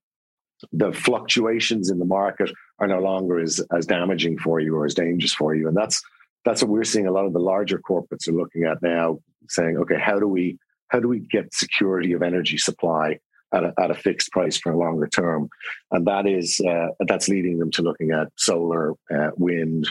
the 0.71 0.91
fluctuations 0.91 1.89
in 1.89 1.99
the 1.99 2.05
market 2.05 2.51
are 2.79 2.87
no 2.87 2.99
longer 2.99 3.39
as, 3.39 3.61
as 3.75 3.85
damaging 3.85 4.37
for 4.37 4.59
you 4.59 4.75
or 4.75 4.85
as 4.85 4.93
dangerous 4.93 5.33
for 5.33 5.55
you. 5.55 5.67
And 5.67 5.75
that's 5.75 6.01
that's 6.45 6.61
what 6.61 6.71
we're 6.71 6.83
seeing 6.83 7.07
a 7.07 7.11
lot 7.11 7.25
of 7.25 7.33
the 7.33 7.39
larger 7.39 7.79
corporates 7.79 8.27
are 8.27 8.33
looking 8.33 8.63
at 8.63 8.81
now, 8.81 9.19
saying, 9.47 9.77
okay, 9.77 9.99
how 9.99 10.19
do 10.19 10.27
we 10.27 10.57
how 10.89 10.99
do 10.99 11.07
we 11.07 11.19
get 11.19 11.53
security 11.53 12.13
of 12.13 12.23
energy 12.23 12.57
supply 12.57 13.19
at 13.53 13.63
a, 13.63 13.73
at 13.79 13.91
a 13.91 13.95
fixed 13.95 14.31
price 14.31 14.57
for 14.57 14.71
a 14.71 14.77
longer 14.77 15.07
term, 15.07 15.49
and 15.91 16.05
that 16.07 16.27
is 16.27 16.59
uh, 16.67 16.87
that's 17.07 17.27
leading 17.27 17.59
them 17.59 17.71
to 17.71 17.81
looking 17.81 18.11
at 18.11 18.27
solar, 18.37 18.93
uh, 19.13 19.31
wind, 19.37 19.87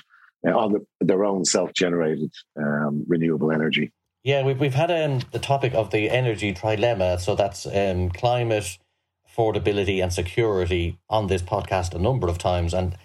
uh, 0.46 0.56
on 0.56 0.72
the, 0.72 0.86
their 1.00 1.24
own 1.24 1.44
self-generated 1.44 2.32
um, 2.56 3.04
renewable 3.08 3.50
energy. 3.50 3.92
Yeah, 4.22 4.44
we've 4.44 4.58
we've 4.58 4.74
had 4.74 4.90
um, 4.90 5.20
the 5.32 5.38
topic 5.38 5.74
of 5.74 5.90
the 5.90 6.10
energy 6.10 6.52
trilemma, 6.54 7.20
so 7.20 7.34
that's 7.34 7.66
um, 7.66 8.10
climate, 8.10 8.78
affordability, 9.28 10.02
and 10.02 10.12
security 10.12 10.98
on 11.08 11.26
this 11.26 11.42
podcast 11.42 11.94
a 11.94 11.98
number 11.98 12.28
of 12.28 12.38
times, 12.38 12.74
and 12.74 12.96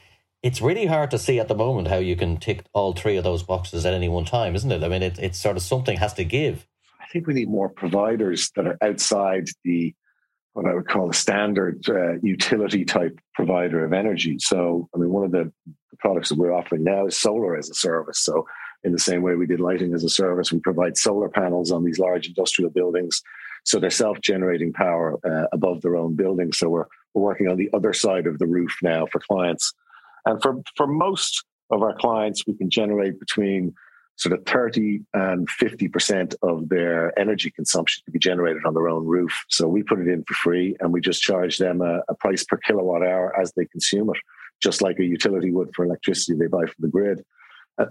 it's 0.44 0.62
really 0.62 0.86
hard 0.86 1.10
to 1.12 1.18
see 1.18 1.40
at 1.40 1.48
the 1.48 1.56
moment 1.56 1.88
how 1.88 1.98
you 1.98 2.18
can 2.18 2.38
tick 2.38 2.66
all 2.74 2.94
three 2.94 3.16
of 3.16 3.24
those 3.24 3.42
boxes 3.42 3.86
at 3.86 3.94
any 3.94 4.10
one 4.10 4.26
time, 4.26 4.56
isn't 4.56 4.72
it? 4.72 4.84
I 4.84 4.90
mean, 4.90 5.02
it, 5.02 5.18
it's 5.18 5.40
sort 5.40 5.56
of 5.56 5.64
something 5.64 5.98
has 5.98 6.14
to 6.16 6.26
give. 6.26 6.68
I 7.02 7.06
think 7.12 7.28
we 7.28 7.34
need 7.34 7.50
more 7.50 7.70
providers 7.70 8.52
that 8.56 8.68
are 8.68 8.78
outside 8.82 9.48
the 9.64 9.96
what 10.52 10.68
I 10.68 10.74
would 10.76 10.88
call 10.88 11.10
a 11.10 11.14
standard 11.14 11.84
uh, 11.90 12.20
utility 12.22 12.86
type 12.86 13.18
provider 13.34 13.84
of 13.84 13.92
energy. 13.92 14.38
So, 14.38 14.88
I 14.94 15.00
mean, 15.00 15.10
one 15.10 15.24
of 15.26 15.32
the, 15.32 15.52
products 16.00 16.30
that 16.30 16.38
we're 16.38 16.52
offering 16.52 16.84
now 16.84 17.06
is 17.06 17.18
solar 17.18 17.56
as 17.56 17.70
a 17.70 17.74
service. 17.74 18.20
So, 18.20 18.46
in 18.84 18.92
the 18.92 19.00
same 19.00 19.22
way 19.22 19.36
we 19.36 19.46
did 19.46 19.62
lighting 19.62 19.94
as 19.94 20.04
a 20.04 20.10
service, 20.10 20.52
we 20.52 20.60
provide 20.60 20.98
solar 20.98 21.30
panels 21.30 21.72
on 21.72 21.86
these 21.86 21.98
large 21.98 22.28
industrial 22.28 22.70
buildings. 22.72 23.22
So 23.64 23.80
they're 23.80 23.90
self-generating 23.90 24.74
power 24.74 25.18
uh, 25.26 25.48
above 25.54 25.82
their 25.82 25.96
own 25.96 26.16
buildings. 26.16 26.58
So 26.58 26.68
we're 26.68 26.88
we're 27.14 27.22
working 27.22 27.48
on 27.48 27.58
the 27.58 27.70
other 27.74 27.94
side 27.94 28.28
of 28.28 28.40
the 28.40 28.48
roof 28.48 28.76
now 28.82 29.06
for 29.06 29.20
clients, 29.20 29.74
and 30.26 30.42
for 30.42 30.62
for 30.76 30.88
most 30.88 31.44
of 31.72 31.82
our 31.82 31.96
clients, 31.96 32.44
we 32.46 32.56
can 32.56 32.70
generate 32.70 33.20
between 33.20 33.74
sort 34.16 34.38
of 34.38 34.46
30 34.46 35.02
and 35.14 35.48
50% 35.50 36.36
of 36.44 36.70
their 36.70 37.18
energy 37.20 37.50
consumption 37.50 38.04
to 38.06 38.12
be 38.12 38.20
generated 38.20 38.64
on 38.66 38.74
their 38.74 38.88
own 38.88 39.06
roof. 39.06 39.34
So 39.50 39.68
we 39.68 39.82
put 39.82 40.00
it 40.00 40.08
in 40.08 40.24
for 40.28 40.36
free 40.36 40.76
and 40.80 40.94
we 40.94 41.02
just 41.02 41.22
charge 41.22 41.58
them 41.58 41.82
a, 41.82 42.02
a, 42.08 42.16
price 42.16 42.44
per 42.44 42.58
kilowatt 42.58 43.02
hour 43.02 43.34
as 43.40 43.52
they 43.54 43.66
consume 43.66 44.10
it, 44.12 44.18
just 44.62 44.82
like 44.84 45.00
a 45.00 45.04
utility 45.04 45.52
would 45.52 45.72
for 45.76 45.84
electricity 45.84 46.38
they 46.38 46.48
buy 46.48 46.66
from 46.66 46.76
the 46.80 46.90
grid. 46.90 47.24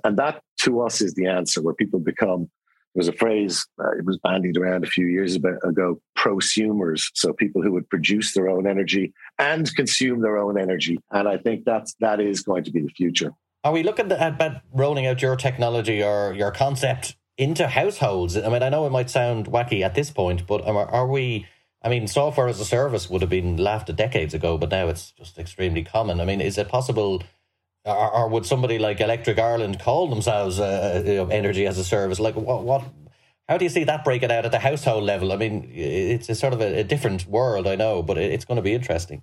And 0.04 0.16
that 0.16 0.42
to 0.60 0.80
us 0.82 1.00
is 1.00 1.14
the 1.14 1.26
answer 1.26 1.60
where 1.60 1.74
people 1.74 1.98
become, 1.98 2.48
there's 2.94 3.08
a 3.08 3.12
phrase, 3.12 3.66
uh, 3.82 3.92
it 3.92 4.04
was 4.04 4.18
bandied 4.18 4.56
around 4.56 4.84
a 4.84 4.88
few 4.88 5.06
years 5.06 5.36
ago, 5.36 6.00
prosumers. 6.16 7.10
So 7.14 7.32
people 7.32 7.62
who 7.62 7.72
would 7.72 7.88
produce 7.88 8.34
their 8.34 8.48
own 8.48 8.66
energy 8.66 9.12
and 9.38 9.74
consume 9.74 10.20
their 10.20 10.38
own 10.38 10.58
energy. 10.58 10.98
And 11.10 11.28
I 11.28 11.38
think 11.38 11.64
that's, 11.64 11.94
that 12.00 12.20
is 12.20 12.42
going 12.42 12.64
to 12.64 12.70
be 12.70 12.80
the 12.80 12.88
future. 12.88 13.32
Are 13.64 13.72
we 13.72 13.82
looking 13.82 14.10
at, 14.10 14.40
at 14.40 14.62
rolling 14.72 15.06
out 15.06 15.22
your 15.22 15.36
technology 15.36 16.02
or 16.02 16.34
your 16.34 16.50
concept 16.50 17.16
into 17.38 17.68
households? 17.68 18.36
I 18.36 18.48
mean, 18.48 18.62
I 18.62 18.68
know 18.68 18.86
it 18.86 18.90
might 18.90 19.08
sound 19.08 19.46
wacky 19.46 19.82
at 19.82 19.94
this 19.94 20.10
point, 20.10 20.46
but 20.46 20.66
are, 20.66 20.86
are 20.90 21.06
we? 21.06 21.46
I 21.84 21.88
mean, 21.88 22.06
software 22.06 22.46
as 22.46 22.60
a 22.60 22.64
service 22.64 23.10
would 23.10 23.22
have 23.22 23.30
been 23.30 23.56
laughed 23.56 23.90
at 23.90 23.96
decades 23.96 24.34
ago, 24.34 24.56
but 24.56 24.70
now 24.70 24.88
it's 24.88 25.10
just 25.12 25.38
extremely 25.38 25.82
common. 25.82 26.20
I 26.20 26.24
mean, 26.24 26.40
is 26.40 26.56
it 26.56 26.68
possible, 26.68 27.22
or, 27.84 28.10
or 28.14 28.28
would 28.28 28.46
somebody 28.46 28.78
like 28.78 29.00
Electric 29.00 29.38
Ireland 29.38 29.80
call 29.80 30.08
themselves 30.08 30.60
uh, 30.60 31.02
you 31.04 31.14
know, 31.14 31.28
energy 31.28 31.66
as 31.66 31.78
a 31.78 31.84
service? 31.84 32.20
Like, 32.20 32.36
what, 32.36 32.62
what? 32.62 32.84
How 33.48 33.58
do 33.58 33.64
you 33.64 33.70
see 33.70 33.84
that 33.84 34.04
breaking 34.04 34.30
out 34.30 34.44
at 34.44 34.52
the 34.52 34.58
household 34.58 35.04
level? 35.04 35.32
I 35.32 35.36
mean, 35.36 35.68
it's 35.72 36.28
a 36.28 36.34
sort 36.34 36.52
of 36.52 36.60
a, 36.60 36.80
a 36.80 36.84
different 36.84 37.26
world, 37.26 37.66
I 37.66 37.74
know, 37.74 38.02
but 38.02 38.16
it's 38.18 38.44
going 38.44 38.56
to 38.56 38.62
be 38.62 38.72
interesting. 38.72 39.22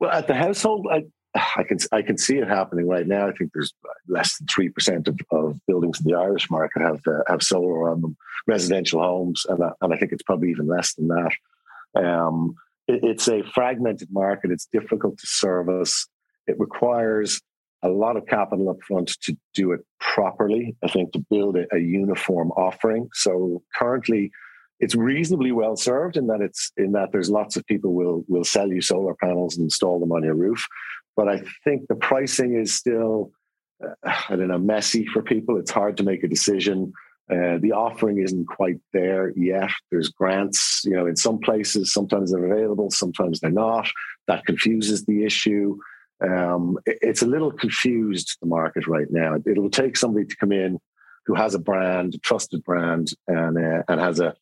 Well, 0.00 0.10
at 0.10 0.26
the 0.26 0.34
household, 0.34 0.86
I, 0.90 1.04
I 1.34 1.64
can 1.64 1.78
I 1.90 2.02
can 2.02 2.18
see 2.18 2.36
it 2.36 2.46
happening 2.46 2.86
right 2.86 3.06
now. 3.06 3.26
I 3.26 3.32
think 3.32 3.50
there's 3.52 3.72
less 4.06 4.38
than 4.38 4.46
three 4.46 4.68
percent 4.68 5.08
of, 5.08 5.18
of 5.32 5.58
buildings 5.66 6.00
in 6.00 6.10
the 6.10 6.16
Irish 6.16 6.50
market 6.50 6.82
have 6.82 7.00
uh, 7.06 7.22
have 7.26 7.42
solar 7.42 7.90
on 7.90 8.02
them, 8.02 8.16
residential 8.46 9.02
homes, 9.02 9.44
and 9.48 9.62
I, 9.62 9.70
and 9.80 9.92
I 9.92 9.96
think 9.96 10.12
it's 10.12 10.22
probably 10.22 10.50
even 10.50 10.66
less 10.66 10.94
than 10.94 11.08
that. 11.08 11.32
Um, 11.96 12.54
it, 12.86 13.00
it's 13.02 13.28
a 13.28 13.42
fragmented 13.42 14.08
market. 14.12 14.52
It's 14.52 14.66
difficult 14.66 15.18
to 15.18 15.26
service. 15.26 16.06
It 16.46 16.60
requires 16.60 17.40
a 17.84 17.88
lot 17.88 18.16
of 18.16 18.26
capital 18.26 18.70
up 18.70 18.82
front 18.86 19.16
to 19.22 19.36
do 19.54 19.72
it 19.72 19.80
properly. 20.00 20.74
I 20.82 20.88
think 20.88 21.12
to 21.12 21.24
build 21.30 21.56
a, 21.56 21.66
a 21.72 21.78
uniform 21.78 22.50
offering. 22.52 23.08
So 23.12 23.62
currently, 23.76 24.30
it's 24.80 24.94
reasonably 24.94 25.52
well 25.52 25.76
served 25.76 26.16
in 26.16 26.26
that 26.26 26.40
it's 26.40 26.72
in 26.76 26.92
that 26.92 27.12
there's 27.12 27.30
lots 27.30 27.56
of 27.56 27.64
people 27.66 27.94
will 27.94 28.24
will 28.26 28.44
sell 28.44 28.68
you 28.68 28.80
solar 28.80 29.14
panels 29.14 29.56
and 29.56 29.64
install 29.64 30.00
them 30.00 30.12
on 30.12 30.24
your 30.24 30.34
roof 30.34 30.66
but 31.16 31.28
I 31.28 31.42
think 31.62 31.86
the 31.88 31.94
pricing 31.94 32.54
is 32.54 32.74
still, 32.74 33.30
uh, 33.82 33.94
I 34.28 34.36
don't 34.36 34.48
know, 34.48 34.58
messy 34.58 35.06
for 35.06 35.22
people. 35.22 35.58
It's 35.58 35.70
hard 35.70 35.96
to 35.98 36.02
make 36.02 36.24
a 36.24 36.28
decision. 36.28 36.92
Uh, 37.30 37.58
the 37.60 37.72
offering 37.72 38.18
isn't 38.18 38.46
quite 38.46 38.76
there 38.92 39.32
yet. 39.36 39.70
There's 39.90 40.10
grants, 40.10 40.82
you 40.84 40.92
know, 40.92 41.06
in 41.06 41.16
some 41.16 41.38
places, 41.38 41.92
sometimes 41.92 42.32
they're 42.32 42.52
available, 42.52 42.90
sometimes 42.90 43.40
they're 43.40 43.50
not. 43.50 43.88
That 44.28 44.44
confuses 44.44 45.04
the 45.06 45.24
issue. 45.24 45.78
Um, 46.26 46.78
it, 46.86 46.98
it's 47.02 47.22
a 47.22 47.26
little 47.26 47.52
confused, 47.52 48.36
the 48.40 48.46
market 48.48 48.86
right 48.86 49.10
now. 49.10 49.34
It 49.34 49.58
will 49.58 49.70
take 49.70 49.96
somebody 49.96 50.26
to 50.26 50.36
come 50.36 50.52
in 50.52 50.78
who 51.26 51.34
has 51.34 51.54
a 51.54 51.58
brand, 51.58 52.14
a 52.14 52.18
trusted 52.18 52.62
brand, 52.64 53.12
and, 53.26 53.56
uh, 53.56 53.82
and 53.88 54.00
has 54.00 54.20
a, 54.20 54.34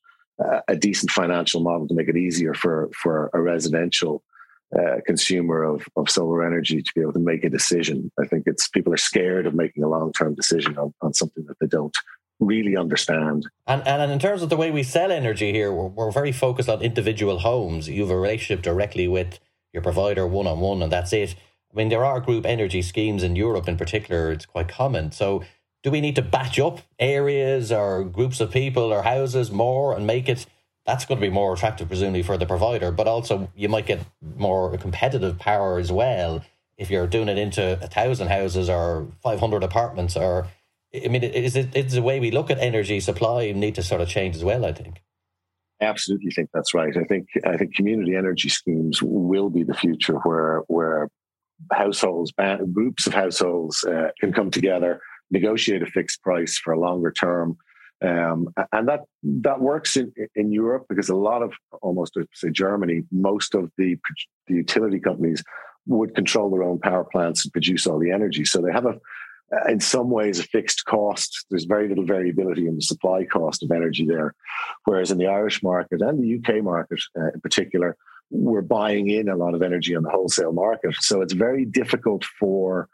a 0.68 0.76
decent 0.76 1.10
financial 1.10 1.60
model 1.60 1.86
to 1.88 1.94
make 1.94 2.08
it 2.08 2.16
easier 2.16 2.54
for, 2.54 2.90
for 3.00 3.30
a 3.32 3.40
residential 3.40 4.22
uh, 4.76 4.96
consumer 5.06 5.62
of, 5.62 5.86
of 5.96 6.08
solar 6.08 6.46
energy 6.46 6.82
to 6.82 6.92
be 6.94 7.02
able 7.02 7.12
to 7.12 7.18
make 7.18 7.44
a 7.44 7.50
decision. 7.50 8.10
I 8.18 8.26
think 8.26 8.44
it's 8.46 8.68
people 8.68 8.92
are 8.92 8.98
scared 8.98 9.46
of 9.46 9.54
making 9.54 9.84
a 9.84 9.88
long 9.88 10.12
term 10.12 10.34
decision 10.34 10.78
on, 10.78 10.94
on 11.02 11.12
something 11.12 11.44
that 11.46 11.58
they 11.60 11.66
don't 11.66 11.94
really 12.40 12.76
understand. 12.76 13.46
And, 13.66 13.86
and 13.86 14.10
in 14.10 14.18
terms 14.18 14.42
of 14.42 14.48
the 14.48 14.56
way 14.56 14.70
we 14.70 14.82
sell 14.82 15.12
energy 15.12 15.52
here, 15.52 15.70
we're, 15.70 15.88
we're 15.88 16.10
very 16.10 16.32
focused 16.32 16.68
on 16.68 16.80
individual 16.80 17.38
homes. 17.40 17.88
You 17.88 18.02
have 18.02 18.10
a 18.10 18.18
relationship 18.18 18.62
directly 18.62 19.06
with 19.06 19.38
your 19.72 19.82
provider 19.82 20.26
one 20.26 20.46
on 20.46 20.60
one, 20.60 20.82
and 20.82 20.90
that's 20.90 21.12
it. 21.12 21.34
I 21.72 21.76
mean, 21.76 21.88
there 21.88 22.04
are 22.04 22.20
group 22.20 22.44
energy 22.44 22.82
schemes 22.82 23.22
in 23.22 23.36
Europe 23.36 23.68
in 23.68 23.76
particular, 23.76 24.30
it's 24.30 24.46
quite 24.46 24.68
common. 24.68 25.12
So, 25.12 25.44
do 25.82 25.90
we 25.90 26.00
need 26.00 26.14
to 26.14 26.22
batch 26.22 26.60
up 26.60 26.80
areas 27.00 27.72
or 27.72 28.04
groups 28.04 28.40
of 28.40 28.52
people 28.52 28.92
or 28.92 29.02
houses 29.02 29.50
more 29.50 29.96
and 29.96 30.06
make 30.06 30.28
it? 30.28 30.46
That's 30.86 31.04
going 31.04 31.20
to 31.20 31.26
be 31.26 31.32
more 31.32 31.54
attractive, 31.54 31.88
presumably, 31.88 32.22
for 32.22 32.36
the 32.36 32.46
provider, 32.46 32.92
but 32.92 33.08
also 33.08 33.50
you 33.54 33.68
might 33.68 33.86
get 33.86 34.00
more 34.36 34.76
competitive 34.78 35.38
power 35.38 35.78
as 35.78 35.90
well 35.90 36.44
if 36.76 36.90
you're 36.90 37.06
doing 37.06 37.28
it 37.28 37.38
into 37.38 37.78
a 37.82 37.86
thousand 37.86 38.28
houses 38.28 38.68
or 38.68 39.06
500 39.22 39.62
apartments 39.62 40.16
or 40.16 40.48
I 40.94 41.08
mean, 41.08 41.22
is 41.22 41.56
it 41.56 41.74
is 41.74 41.92
the 41.92 42.02
way 42.02 42.20
we 42.20 42.30
look 42.30 42.50
at 42.50 42.58
energy 42.58 43.00
supply 43.00 43.50
need 43.52 43.76
to 43.76 43.82
sort 43.82 44.02
of 44.02 44.08
change 44.08 44.36
as 44.36 44.44
well? 44.44 44.66
I 44.66 44.72
think. 44.72 45.00
I 45.80 45.86
absolutely 45.86 46.30
think 46.30 46.50
that's 46.52 46.74
right. 46.74 46.94
I 46.96 47.04
think 47.04 47.28
I 47.46 47.56
think 47.56 47.74
community 47.74 48.14
energy 48.14 48.50
schemes 48.50 49.02
will 49.02 49.48
be 49.48 49.62
the 49.62 49.74
future, 49.74 50.16
where 50.16 50.62
where 50.68 51.08
households, 51.72 52.32
groups 52.72 53.06
of 53.06 53.14
households, 53.14 53.84
uh, 53.84 54.08
can 54.20 54.32
come 54.32 54.50
together, 54.50 55.00
negotiate 55.30 55.82
a 55.82 55.86
fixed 55.86 56.22
price 56.22 56.58
for 56.58 56.72
a 56.72 56.80
longer 56.80 57.10
term, 57.12 57.56
um, 58.02 58.48
and 58.72 58.88
that 58.88 59.02
that 59.22 59.60
works 59.60 59.96
in 59.96 60.12
in 60.34 60.52
Europe 60.52 60.86
because 60.88 61.08
a 61.08 61.16
lot 61.16 61.42
of 61.42 61.52
almost 61.82 62.16
say 62.34 62.50
Germany, 62.50 63.04
most 63.12 63.54
of 63.54 63.70
the 63.78 63.96
the 64.48 64.54
utility 64.54 64.98
companies 64.98 65.42
would 65.86 66.14
control 66.14 66.50
their 66.50 66.62
own 66.62 66.78
power 66.78 67.04
plants 67.04 67.44
and 67.44 67.52
produce 67.52 67.86
all 67.86 67.98
the 67.98 68.10
energy, 68.10 68.44
so 68.44 68.60
they 68.60 68.72
have 68.72 68.86
a 68.86 68.98
in 69.68 69.80
some 69.80 70.10
ways 70.10 70.38
a 70.38 70.44
fixed 70.44 70.84
cost. 70.86 71.46
There's 71.50 71.64
very 71.64 71.88
little 71.88 72.06
variability 72.06 72.66
in 72.66 72.76
the 72.76 72.82
supply 72.82 73.24
cost 73.24 73.62
of 73.62 73.70
energy 73.70 74.06
there. 74.06 74.34
Whereas 74.84 75.10
in 75.10 75.18
the 75.18 75.26
Irish 75.26 75.62
market 75.62 76.00
and 76.00 76.22
the 76.22 76.38
UK 76.38 76.62
market 76.64 77.00
uh, 77.18 77.32
in 77.34 77.40
particular, 77.40 77.96
we're 78.32 78.62
buying 78.62 79.10
in 79.10 79.28
a 79.28 79.36
lot 79.36 79.54
of 79.54 79.62
energy 79.62 79.94
on 79.94 80.02
the 80.02 80.10
wholesale 80.10 80.52
market. 80.52 80.94
So 81.00 81.20
it's 81.20 81.34
very 81.34 81.64
difficult 81.64 82.24
for 82.24 82.88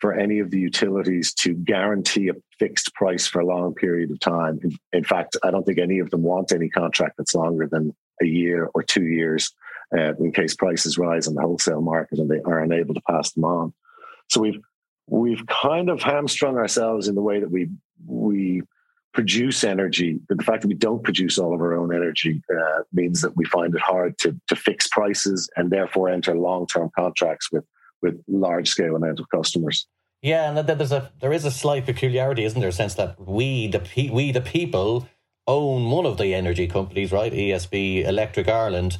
for 0.00 0.12
any 0.12 0.38
of 0.38 0.50
the 0.50 0.58
utilities 0.58 1.32
to 1.32 1.54
guarantee 1.54 2.28
a 2.28 2.34
fixed 2.58 2.92
price 2.94 3.26
for 3.26 3.40
a 3.40 3.46
long 3.46 3.74
period 3.74 4.10
of 4.10 4.20
time. 4.20 4.58
In, 4.62 4.76
in 4.92 5.04
fact, 5.04 5.36
I 5.42 5.50
don't 5.50 5.64
think 5.64 5.78
any 5.78 5.98
of 5.98 6.10
them 6.10 6.22
want 6.22 6.52
any 6.52 6.68
contract 6.68 7.14
that's 7.16 7.34
longer 7.34 7.66
than 7.70 7.94
a 8.20 8.26
year 8.26 8.70
or 8.74 8.82
two 8.82 9.04
years 9.04 9.52
uh, 9.96 10.14
in 10.16 10.32
case 10.32 10.54
prices 10.54 10.98
rise 10.98 11.26
on 11.26 11.34
the 11.34 11.40
wholesale 11.40 11.80
market 11.80 12.18
and 12.18 12.30
they 12.30 12.40
are 12.40 12.58
unable 12.58 12.94
to 12.94 13.00
pass 13.08 13.32
them 13.32 13.44
on. 13.44 13.72
So 14.28 14.40
we've 14.40 14.60
we've 15.06 15.46
kind 15.46 15.88
of 15.88 16.02
hamstrung 16.02 16.56
ourselves 16.56 17.08
in 17.08 17.14
the 17.14 17.22
way 17.22 17.40
that 17.40 17.50
we 17.50 17.70
we 18.06 18.62
produce 19.14 19.64
energy. 19.64 20.20
But 20.28 20.38
the 20.38 20.44
fact 20.44 20.62
that 20.62 20.68
we 20.68 20.74
don't 20.74 21.02
produce 21.02 21.38
all 21.38 21.54
of 21.54 21.60
our 21.60 21.74
own 21.74 21.94
energy 21.94 22.42
uh, 22.54 22.82
means 22.92 23.22
that 23.22 23.36
we 23.36 23.44
find 23.46 23.74
it 23.74 23.80
hard 23.80 24.18
to 24.18 24.38
to 24.48 24.56
fix 24.56 24.88
prices 24.88 25.48
and 25.56 25.70
therefore 25.70 26.10
enter 26.10 26.36
long 26.36 26.66
term 26.66 26.90
contracts 26.94 27.50
with 27.50 27.64
with 28.02 28.20
large 28.28 28.68
scale 28.68 28.96
amount 28.96 29.20
of 29.20 29.28
customers. 29.30 29.86
Yeah, 30.20 30.50
and 30.50 30.68
there's 30.68 30.92
a 30.92 31.10
there 31.20 31.32
is 31.32 31.44
a 31.44 31.50
slight 31.50 31.86
peculiarity, 31.86 32.44
isn't 32.44 32.60
there? 32.60 32.72
Sense 32.72 32.94
that 32.94 33.18
we 33.20 33.68
the 33.68 33.80
pe- 33.80 34.10
we 34.10 34.32
the 34.32 34.40
people 34.40 35.08
own 35.46 35.90
one 35.90 36.06
of 36.06 36.18
the 36.18 36.34
energy 36.34 36.66
companies, 36.66 37.12
right? 37.12 37.32
ESB 37.32 38.04
Electric 38.04 38.48
Ireland. 38.48 38.98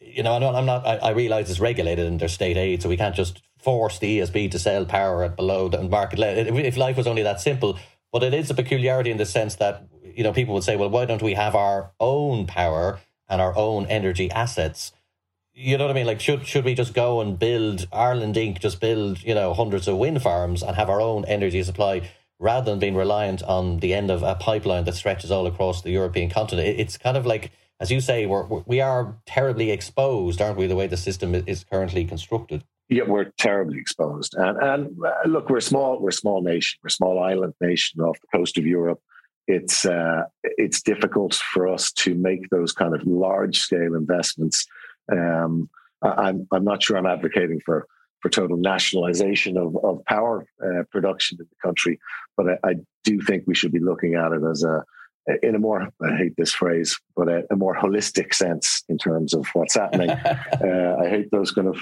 You 0.00 0.22
know, 0.22 0.34
I'm 0.34 0.66
not. 0.66 0.86
I, 0.86 0.96
I 0.96 1.10
realize 1.10 1.50
it's 1.50 1.60
regulated 1.60 2.18
there's 2.18 2.32
state 2.32 2.56
aid, 2.56 2.82
so 2.82 2.88
we 2.88 2.96
can't 2.96 3.14
just 3.14 3.42
force 3.58 3.98
the 3.98 4.18
ESB 4.18 4.50
to 4.50 4.58
sell 4.58 4.84
power 4.84 5.24
at 5.24 5.36
below 5.36 5.68
the 5.68 5.82
market 5.82 6.18
level. 6.18 6.58
If 6.58 6.76
life 6.76 6.98
was 6.98 7.06
only 7.06 7.22
that 7.22 7.40
simple, 7.40 7.78
but 8.14 8.22
it 8.22 8.32
is 8.32 8.48
a 8.48 8.54
peculiarity 8.54 9.10
in 9.10 9.16
the 9.16 9.26
sense 9.26 9.56
that 9.56 9.88
you 10.04 10.22
know 10.22 10.32
people 10.32 10.54
would 10.54 10.62
say, 10.62 10.76
well, 10.76 10.88
why 10.88 11.04
don't 11.04 11.20
we 11.20 11.34
have 11.34 11.56
our 11.56 11.90
own 11.98 12.46
power 12.46 13.00
and 13.28 13.42
our 13.42 13.56
own 13.56 13.86
energy 13.86 14.30
assets? 14.30 14.92
You 15.52 15.76
know 15.76 15.86
what 15.86 15.90
I 15.90 15.94
mean? 15.94 16.06
Like, 16.06 16.20
should 16.20 16.46
should 16.46 16.64
we 16.64 16.74
just 16.74 16.94
go 16.94 17.20
and 17.20 17.36
build 17.36 17.88
Ireland 17.92 18.36
Inc. 18.36 18.60
Just 18.60 18.80
build 18.80 19.20
you 19.24 19.34
know 19.34 19.52
hundreds 19.52 19.88
of 19.88 19.96
wind 19.96 20.22
farms 20.22 20.62
and 20.62 20.76
have 20.76 20.88
our 20.88 21.00
own 21.00 21.24
energy 21.24 21.60
supply 21.64 22.08
rather 22.38 22.70
than 22.70 22.78
being 22.78 22.94
reliant 22.94 23.42
on 23.42 23.80
the 23.80 23.92
end 23.92 24.12
of 24.12 24.22
a 24.22 24.36
pipeline 24.36 24.84
that 24.84 24.94
stretches 24.94 25.32
all 25.32 25.48
across 25.48 25.82
the 25.82 25.90
European 25.90 26.30
continent? 26.30 26.78
It's 26.78 26.96
kind 26.96 27.16
of 27.16 27.26
like, 27.26 27.50
as 27.80 27.90
you 27.90 28.00
say, 28.00 28.26
we're 28.26 28.44
we 28.44 28.80
are 28.80 29.16
terribly 29.26 29.72
exposed, 29.72 30.40
aren't 30.40 30.56
we? 30.56 30.68
The 30.68 30.76
way 30.76 30.86
the 30.86 30.96
system 30.96 31.34
is 31.34 31.64
currently 31.64 32.04
constructed 32.04 32.62
yeah, 32.94 33.02
we're 33.02 33.32
terribly 33.38 33.78
exposed. 33.78 34.34
And, 34.34 34.56
and 34.62 35.04
uh, 35.04 35.26
look, 35.26 35.50
we're 35.50 35.60
small. 35.60 36.00
We're 36.00 36.10
a 36.10 36.12
small 36.12 36.42
nation. 36.42 36.78
We're 36.82 36.88
a 36.88 36.90
small 36.90 37.18
island 37.18 37.54
nation 37.60 38.00
off 38.00 38.20
the 38.20 38.38
coast 38.38 38.56
of 38.56 38.66
Europe. 38.66 39.00
It's 39.48 39.84
uh, 39.84 40.22
it's 40.42 40.80
difficult 40.80 41.34
for 41.34 41.66
us 41.66 41.90
to 41.92 42.14
make 42.14 42.48
those 42.50 42.72
kind 42.72 42.94
of 42.94 43.04
large 43.04 43.58
scale 43.58 43.94
investments. 43.94 44.66
Um, 45.10 45.68
I, 46.02 46.28
am 46.28 46.46
I'm 46.52 46.64
not 46.64 46.82
sure 46.82 46.96
I'm 46.96 47.06
advocating 47.06 47.60
for 47.66 47.86
for 48.20 48.28
total 48.28 48.56
nationalization 48.56 49.58
of 49.58 49.76
of 49.84 50.04
power 50.04 50.46
uh, 50.64 50.84
production 50.92 51.38
in 51.40 51.46
the 51.50 51.68
country, 51.68 51.98
but 52.36 52.46
I, 52.48 52.70
I, 52.70 52.74
do 53.02 53.20
think 53.20 53.44
we 53.46 53.54
should 53.54 53.72
be 53.72 53.80
looking 53.80 54.14
at 54.14 54.32
it 54.32 54.42
as 54.50 54.64
a 54.64 54.82
in 55.42 55.54
a 55.54 55.58
more 55.58 55.88
I 56.00 56.16
hate 56.16 56.36
this 56.38 56.54
phrase, 56.54 56.98
but 57.16 57.28
a, 57.28 57.42
a 57.50 57.56
more 57.56 57.76
holistic 57.76 58.32
sense 58.32 58.82
in 58.88 58.96
terms 58.96 59.34
of 59.34 59.46
what's 59.52 59.74
happening. 59.74 60.10
uh, 60.10 60.96
I 61.02 61.08
hate 61.08 61.30
those 61.30 61.50
kind 61.50 61.68
of 61.68 61.76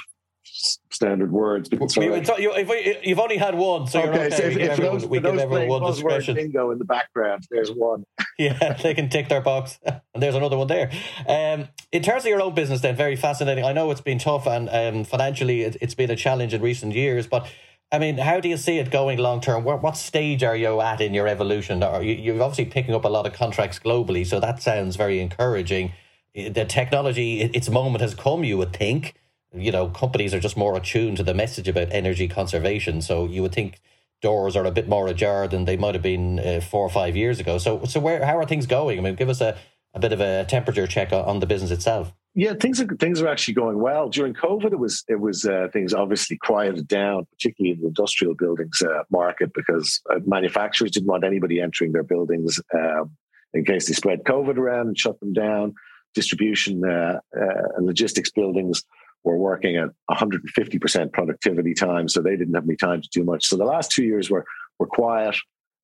standard 0.94 1.32
words. 1.32 1.68
Because 1.68 1.96
we, 1.96 2.06
if 2.06 3.06
you've 3.06 3.18
only 3.18 3.36
had 3.36 3.54
one, 3.54 3.86
so 3.86 4.00
okay. 4.02 4.26
okay. 4.26 4.30
So 4.30 4.42
if, 4.42 4.48
we 4.48 4.54
give 4.54 4.62
if 4.62 4.70
everyone, 4.70 4.98
those, 4.98 5.08
we 5.08 5.20
give 5.20 5.38
everyone 5.38 5.68
one 5.68 5.90
discretion. 5.90 6.34
Bingo 6.34 6.70
in 6.70 6.78
the 6.78 6.84
background. 6.84 7.46
There's 7.50 7.70
one. 7.70 8.04
yeah, 8.38 8.74
they 8.74 8.94
can 8.94 9.08
tick 9.08 9.28
their 9.28 9.40
box, 9.40 9.78
and 9.84 10.00
there's 10.22 10.34
another 10.34 10.56
one 10.56 10.68
there. 10.68 10.90
Um, 11.26 11.68
in 11.90 12.02
terms 12.02 12.24
of 12.24 12.28
your 12.28 12.42
own 12.42 12.54
business, 12.54 12.80
then 12.80 12.96
very 12.96 13.16
fascinating. 13.16 13.64
I 13.64 13.72
know 13.72 13.90
it's 13.90 14.00
been 14.00 14.18
tough, 14.18 14.46
and 14.46 14.68
um, 14.70 15.04
financially, 15.04 15.62
it, 15.62 15.80
has 15.80 15.94
been 15.94 16.10
a 16.10 16.16
challenge 16.16 16.54
in 16.54 16.62
recent 16.62 16.94
years, 16.94 17.26
but. 17.26 17.46
I 17.94 17.98
mean, 17.98 18.16
how 18.16 18.40
do 18.40 18.48
you 18.48 18.56
see 18.56 18.78
it 18.78 18.90
going 18.90 19.18
long 19.18 19.42
term? 19.42 19.64
What, 19.64 19.82
what 19.82 19.98
stage 19.98 20.42
are 20.42 20.56
you 20.56 20.80
at 20.80 21.02
in 21.02 21.12
your 21.12 21.28
evolution? 21.28 21.82
Are 21.82 22.02
you, 22.02 22.14
you're 22.14 22.42
obviously 22.42 22.64
picking 22.64 22.94
up 22.94 23.04
a 23.04 23.08
lot 23.08 23.26
of 23.26 23.34
contracts 23.34 23.78
globally, 23.78 24.26
so 24.26 24.40
that 24.40 24.62
sounds 24.62 24.96
very 24.96 25.20
encouraging. 25.20 25.92
The 26.34 26.64
technology, 26.64 27.42
its 27.42 27.68
moment 27.68 28.00
has 28.00 28.14
come, 28.14 28.44
you 28.44 28.56
would 28.56 28.72
think 28.72 29.12
you 29.54 29.70
know, 29.70 29.88
companies 29.88 30.34
are 30.34 30.40
just 30.40 30.56
more 30.56 30.76
attuned 30.76 31.16
to 31.18 31.22
the 31.22 31.34
message 31.34 31.68
about 31.68 31.88
energy 31.90 32.28
conservation. 32.28 33.02
So 33.02 33.26
you 33.26 33.42
would 33.42 33.54
think 33.54 33.80
doors 34.22 34.56
are 34.56 34.64
a 34.64 34.70
bit 34.70 34.88
more 34.88 35.08
ajar 35.08 35.48
than 35.48 35.64
they 35.64 35.76
might 35.76 35.94
have 35.94 36.02
been 36.02 36.38
uh, 36.38 36.60
four 36.60 36.86
or 36.86 36.90
five 36.90 37.16
years 37.16 37.40
ago. 37.40 37.58
So, 37.58 37.84
so 37.84 38.00
where 38.00 38.24
how 38.24 38.38
are 38.38 38.46
things 38.46 38.66
going? 38.66 38.98
I 38.98 39.02
mean, 39.02 39.14
give 39.16 39.28
us 39.28 39.40
a, 39.40 39.58
a 39.94 40.00
bit 40.00 40.12
of 40.12 40.20
a 40.20 40.44
temperature 40.44 40.86
check 40.86 41.12
on, 41.12 41.40
the 41.40 41.46
business 41.46 41.70
itself. 41.70 42.12
Yeah, 42.34 42.54
things 42.54 42.80
are 42.80 42.86
things 42.86 43.20
are 43.20 43.28
actually 43.28 43.54
going 43.54 43.78
well. 43.78 44.08
During 44.08 44.32
COVID, 44.32 44.72
it 44.72 44.78
was 44.78 45.04
it 45.06 45.20
was 45.20 45.44
uh, 45.44 45.68
things 45.70 45.92
obviously 45.92 46.38
quieted 46.38 46.88
down, 46.88 47.26
particularly 47.30 47.74
in 47.74 47.82
the 47.82 47.88
industrial 47.88 48.34
buildings 48.34 48.80
uh, 48.80 49.02
market, 49.10 49.52
because 49.54 50.00
uh, 50.08 50.20
manufacturers 50.24 50.92
didn't 50.92 51.08
want 51.08 51.24
anybody 51.24 51.60
entering 51.60 51.92
their 51.92 52.04
buildings 52.04 52.58
um, 52.74 53.10
in 53.52 53.66
case 53.66 53.86
they 53.86 53.92
spread 53.92 54.24
COVID 54.24 54.56
around 54.56 54.86
and 54.86 54.98
shut 54.98 55.20
them 55.20 55.34
down. 55.34 55.74
Distribution 56.14 56.82
uh, 56.84 57.18
uh, 57.36 57.68
and 57.76 57.86
logistics 57.86 58.30
buildings 58.30 58.82
were 59.24 59.36
working 59.36 59.76
at 59.76 59.88
150% 60.10 61.12
productivity 61.12 61.74
time, 61.74 62.08
so 62.08 62.20
they 62.20 62.36
didn't 62.36 62.54
have 62.54 62.64
any 62.64 62.76
time 62.76 63.02
to 63.02 63.08
do 63.12 63.24
much. 63.24 63.46
So 63.46 63.56
the 63.56 63.64
last 63.64 63.90
two 63.90 64.04
years 64.04 64.30
were 64.30 64.44
were 64.78 64.86
quiet 64.86 65.36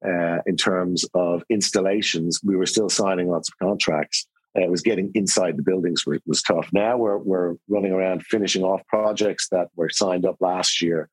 uh, 0.04 0.38
in 0.46 0.56
terms 0.56 1.04
of 1.14 1.42
installations. 1.50 2.40
We 2.44 2.56
were 2.56 2.66
still 2.66 2.88
signing 2.88 3.28
lots 3.28 3.48
of 3.48 3.58
contracts. 3.58 4.26
Uh, 4.56 4.62
it 4.62 4.70
was 4.70 4.82
getting 4.82 5.10
inside 5.14 5.56
the 5.56 5.62
buildings 5.62 6.04
where 6.04 6.16
it 6.16 6.22
was 6.26 6.42
tough. 6.42 6.68
Now 6.72 6.96
we're 6.96 7.18
we're 7.18 7.54
running 7.68 7.92
around 7.92 8.24
finishing 8.24 8.62
off 8.62 8.86
projects 8.86 9.48
that 9.50 9.68
were 9.76 9.90
signed 9.90 10.24
up 10.26 10.36
last 10.40 10.82
year 10.82 11.08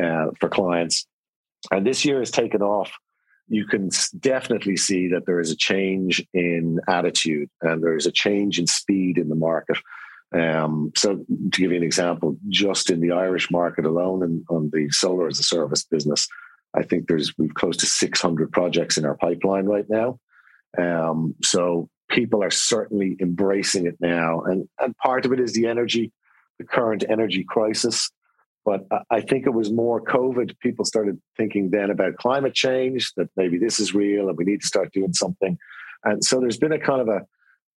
uh, 0.00 0.26
for 0.38 0.48
clients, 0.48 1.06
and 1.70 1.86
this 1.86 2.04
year 2.04 2.18
has 2.20 2.30
taken 2.30 2.62
off. 2.62 2.92
You 3.46 3.66
can 3.66 3.90
definitely 4.20 4.78
see 4.78 5.08
that 5.08 5.26
there 5.26 5.38
is 5.38 5.50
a 5.50 5.56
change 5.56 6.26
in 6.32 6.80
attitude 6.88 7.50
and 7.60 7.82
there 7.82 7.94
is 7.94 8.06
a 8.06 8.10
change 8.10 8.58
in 8.58 8.66
speed 8.66 9.18
in 9.18 9.28
the 9.28 9.34
market. 9.34 9.76
Um, 10.34 10.92
so, 10.96 11.16
to 11.16 11.60
give 11.60 11.70
you 11.70 11.76
an 11.76 11.84
example, 11.84 12.36
just 12.48 12.90
in 12.90 13.00
the 13.00 13.12
Irish 13.12 13.50
market 13.50 13.84
alone, 13.84 14.22
and 14.22 14.44
on 14.50 14.70
the 14.72 14.88
solar 14.90 15.28
as 15.28 15.38
a 15.38 15.44
service 15.44 15.84
business, 15.84 16.26
I 16.74 16.82
think 16.82 17.06
there's 17.06 17.32
we've 17.38 17.54
close 17.54 17.76
to 17.78 17.86
600 17.86 18.50
projects 18.50 18.98
in 18.98 19.04
our 19.04 19.16
pipeline 19.16 19.66
right 19.66 19.86
now. 19.88 20.18
Um, 20.76 21.36
so 21.42 21.88
people 22.10 22.42
are 22.42 22.50
certainly 22.50 23.16
embracing 23.20 23.86
it 23.86 23.96
now, 24.00 24.40
and 24.40 24.68
and 24.80 24.96
part 24.96 25.24
of 25.24 25.32
it 25.32 25.38
is 25.38 25.52
the 25.52 25.66
energy, 25.66 26.12
the 26.58 26.64
current 26.64 27.04
energy 27.08 27.44
crisis. 27.48 28.10
But 28.64 28.86
I 29.10 29.20
think 29.20 29.46
it 29.46 29.52
was 29.52 29.70
more 29.70 30.02
COVID. 30.02 30.58
People 30.60 30.86
started 30.86 31.20
thinking 31.36 31.70
then 31.70 31.90
about 31.90 32.16
climate 32.16 32.54
change, 32.54 33.12
that 33.16 33.28
maybe 33.36 33.58
this 33.58 33.78
is 33.78 33.94
real 33.94 34.28
and 34.30 34.38
we 34.38 34.44
need 34.44 34.62
to 34.62 34.66
start 34.66 34.90
doing 34.92 35.12
something. 35.12 35.58
And 36.02 36.24
so 36.24 36.40
there's 36.40 36.56
been 36.56 36.72
a 36.72 36.78
kind 36.78 37.02
of 37.02 37.08
a 37.08 37.26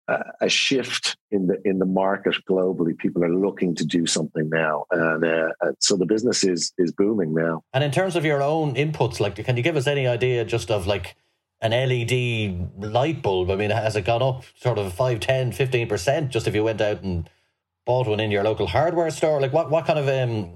a 0.07 0.49
shift 0.49 1.17
in 1.31 1.47
the 1.47 1.59
in 1.65 1.79
the 1.79 1.85
market 1.85 2.35
globally. 2.49 2.97
People 2.97 3.23
are 3.23 3.33
looking 3.33 3.75
to 3.75 3.85
do 3.85 4.05
something 4.05 4.49
now, 4.49 4.85
and 4.91 5.25
uh, 5.25 5.49
so 5.79 5.95
the 5.95 6.05
business 6.05 6.43
is 6.43 6.73
is 6.77 6.91
booming 6.91 7.33
now. 7.33 7.63
And 7.73 7.83
in 7.83 7.91
terms 7.91 8.15
of 8.15 8.25
your 8.25 8.41
own 8.41 8.75
inputs, 8.75 9.19
like, 9.19 9.43
can 9.43 9.57
you 9.57 9.63
give 9.63 9.75
us 9.75 9.87
any 9.87 10.07
idea 10.07 10.45
just 10.45 10.69
of 10.69 10.87
like 10.87 11.15
an 11.61 11.71
LED 11.71 12.83
light 12.83 13.21
bulb? 13.21 13.49
I 13.49 13.55
mean, 13.55 13.71
has 13.71 13.95
it 13.95 14.05
gone 14.05 14.21
up 14.21 14.43
sort 14.55 14.77
of 14.77 14.93
5, 14.93 15.19
10, 15.19 15.51
15 15.51 15.87
percent 15.87 16.31
just 16.31 16.47
if 16.47 16.55
you 16.55 16.63
went 16.63 16.81
out 16.81 17.01
and 17.01 17.29
bought 17.85 18.07
one 18.07 18.19
in 18.19 18.31
your 18.31 18.43
local 18.43 18.67
hardware 18.67 19.09
store? 19.11 19.41
Like, 19.41 19.53
what 19.53 19.71
what 19.71 19.85
kind 19.85 19.99
of 19.99 20.07
um, 20.07 20.53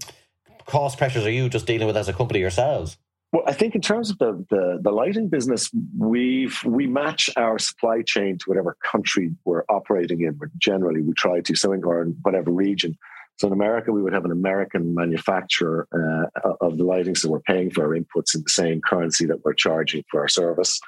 cost 0.65 0.97
pressures 0.97 1.25
are 1.25 1.31
you 1.31 1.49
just 1.49 1.65
dealing 1.65 1.87
with 1.87 1.97
as 1.97 2.07
a 2.07 2.13
company 2.13 2.39
yourselves? 2.39 2.97
Well, 3.31 3.43
I 3.45 3.53
think 3.53 3.75
in 3.75 3.81
terms 3.81 4.09
of 4.09 4.17
the, 4.17 4.43
the, 4.49 4.79
the 4.81 4.91
lighting 4.91 5.27
business, 5.27 5.69
we've 5.97 6.59
we 6.65 6.87
match 6.87 7.29
our 7.37 7.59
supply 7.59 8.01
chain 8.01 8.39
to 8.39 8.45
whatever 8.47 8.75
country 8.83 9.35
we're 9.45 9.65
operating 9.69 10.21
in. 10.21 10.33
But 10.33 10.49
generally, 10.57 11.01
we 11.01 11.13
try 11.13 11.41
to 11.41 11.55
so 11.55 11.71
in 11.71 11.83
in 11.83 12.17
whatever 12.23 12.51
region. 12.51 12.97
So 13.37 13.47
in 13.47 13.53
America, 13.53 13.93
we 13.93 14.01
would 14.01 14.11
have 14.11 14.25
an 14.25 14.31
American 14.31 14.93
manufacturer 14.93 15.87
uh, 15.93 16.55
of 16.59 16.77
the 16.77 16.83
lighting, 16.83 17.15
so 17.15 17.29
we're 17.29 17.39
paying 17.39 17.69
for 17.69 17.85
our 17.85 17.97
inputs 17.97 18.35
in 18.35 18.43
the 18.43 18.49
same 18.49 18.81
currency 18.81 19.25
that 19.27 19.45
we're 19.45 19.53
charging 19.53 20.03
for 20.11 20.19
our 20.19 20.27
service. 20.27 20.81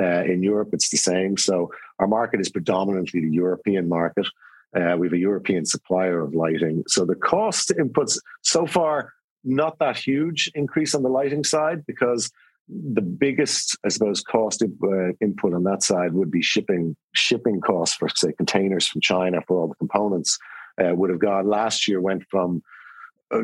Uh, 0.00 0.22
in 0.22 0.40
Europe, 0.40 0.68
it's 0.72 0.90
the 0.90 0.98
same. 0.98 1.36
So 1.36 1.72
our 1.98 2.06
market 2.06 2.40
is 2.40 2.48
predominantly 2.48 3.22
the 3.22 3.32
European 3.32 3.88
market. 3.88 4.28
Uh, 4.76 4.94
we 4.96 5.08
have 5.08 5.14
a 5.14 5.18
European 5.18 5.64
supplier 5.64 6.20
of 6.20 6.32
lighting. 6.32 6.84
So 6.86 7.04
the 7.04 7.16
cost 7.16 7.72
inputs 7.76 8.20
so 8.42 8.66
far 8.66 9.12
not 9.46 9.78
that 9.78 9.96
huge 9.96 10.50
increase 10.54 10.94
on 10.94 11.02
the 11.02 11.08
lighting 11.08 11.44
side 11.44 11.84
because 11.86 12.30
the 12.68 13.00
biggest, 13.00 13.78
I 13.84 13.88
suppose, 13.88 14.22
cost 14.22 14.62
uh, 14.62 15.12
input 15.20 15.54
on 15.54 15.62
that 15.64 15.82
side 15.82 16.12
would 16.14 16.30
be 16.30 16.42
shipping 16.42 16.96
shipping 17.14 17.60
costs 17.60 17.96
for 17.96 18.08
say 18.08 18.32
containers 18.32 18.88
from 18.88 19.00
China 19.00 19.40
for 19.46 19.60
all 19.60 19.68
the 19.68 19.74
components 19.76 20.38
uh, 20.82 20.94
would 20.94 21.10
have 21.10 21.20
gone. 21.20 21.46
Last 21.46 21.86
year 21.86 22.00
went 22.00 22.24
from 22.30 22.62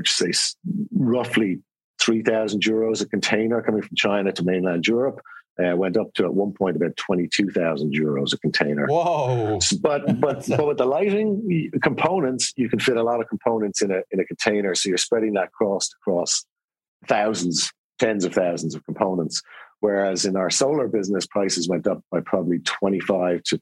say 0.04 0.32
roughly 0.92 1.60
three 2.00 2.22
thousand 2.22 2.62
euros 2.62 3.00
a 3.00 3.06
container 3.06 3.62
coming 3.62 3.82
from 3.82 3.96
China 3.96 4.32
to 4.32 4.42
mainland 4.42 4.86
Europe 4.86 5.20
uh, 5.58 5.76
went 5.76 5.96
up 5.96 6.12
to 6.14 6.24
at 6.24 6.34
one 6.34 6.52
point 6.52 6.76
about 6.76 6.96
22,000 6.96 7.92
euros 7.92 8.32
a 8.32 8.38
container. 8.38 8.86
Whoa. 8.86 9.58
But, 9.80 10.20
but, 10.20 10.46
but 10.48 10.66
with 10.66 10.78
the 10.78 10.86
lighting 10.86 11.70
components, 11.82 12.52
you 12.56 12.68
can 12.68 12.78
fit 12.78 12.96
a 12.96 13.02
lot 13.02 13.20
of 13.20 13.28
components 13.28 13.82
in 13.82 13.90
a, 13.90 14.02
in 14.10 14.20
a 14.20 14.24
container. 14.24 14.74
So 14.74 14.88
you're 14.88 14.98
spreading 14.98 15.34
that 15.34 15.50
cost 15.52 15.94
across 16.00 16.44
thousands, 17.06 17.70
tens 17.98 18.24
of 18.24 18.32
thousands 18.32 18.74
of 18.74 18.84
components. 18.84 19.42
Whereas 19.80 20.24
in 20.24 20.36
our 20.36 20.50
solar 20.50 20.88
business, 20.88 21.26
prices 21.26 21.68
went 21.68 21.86
up 21.86 22.02
by 22.10 22.20
probably 22.20 22.60
25 22.60 23.42
to 23.44 23.60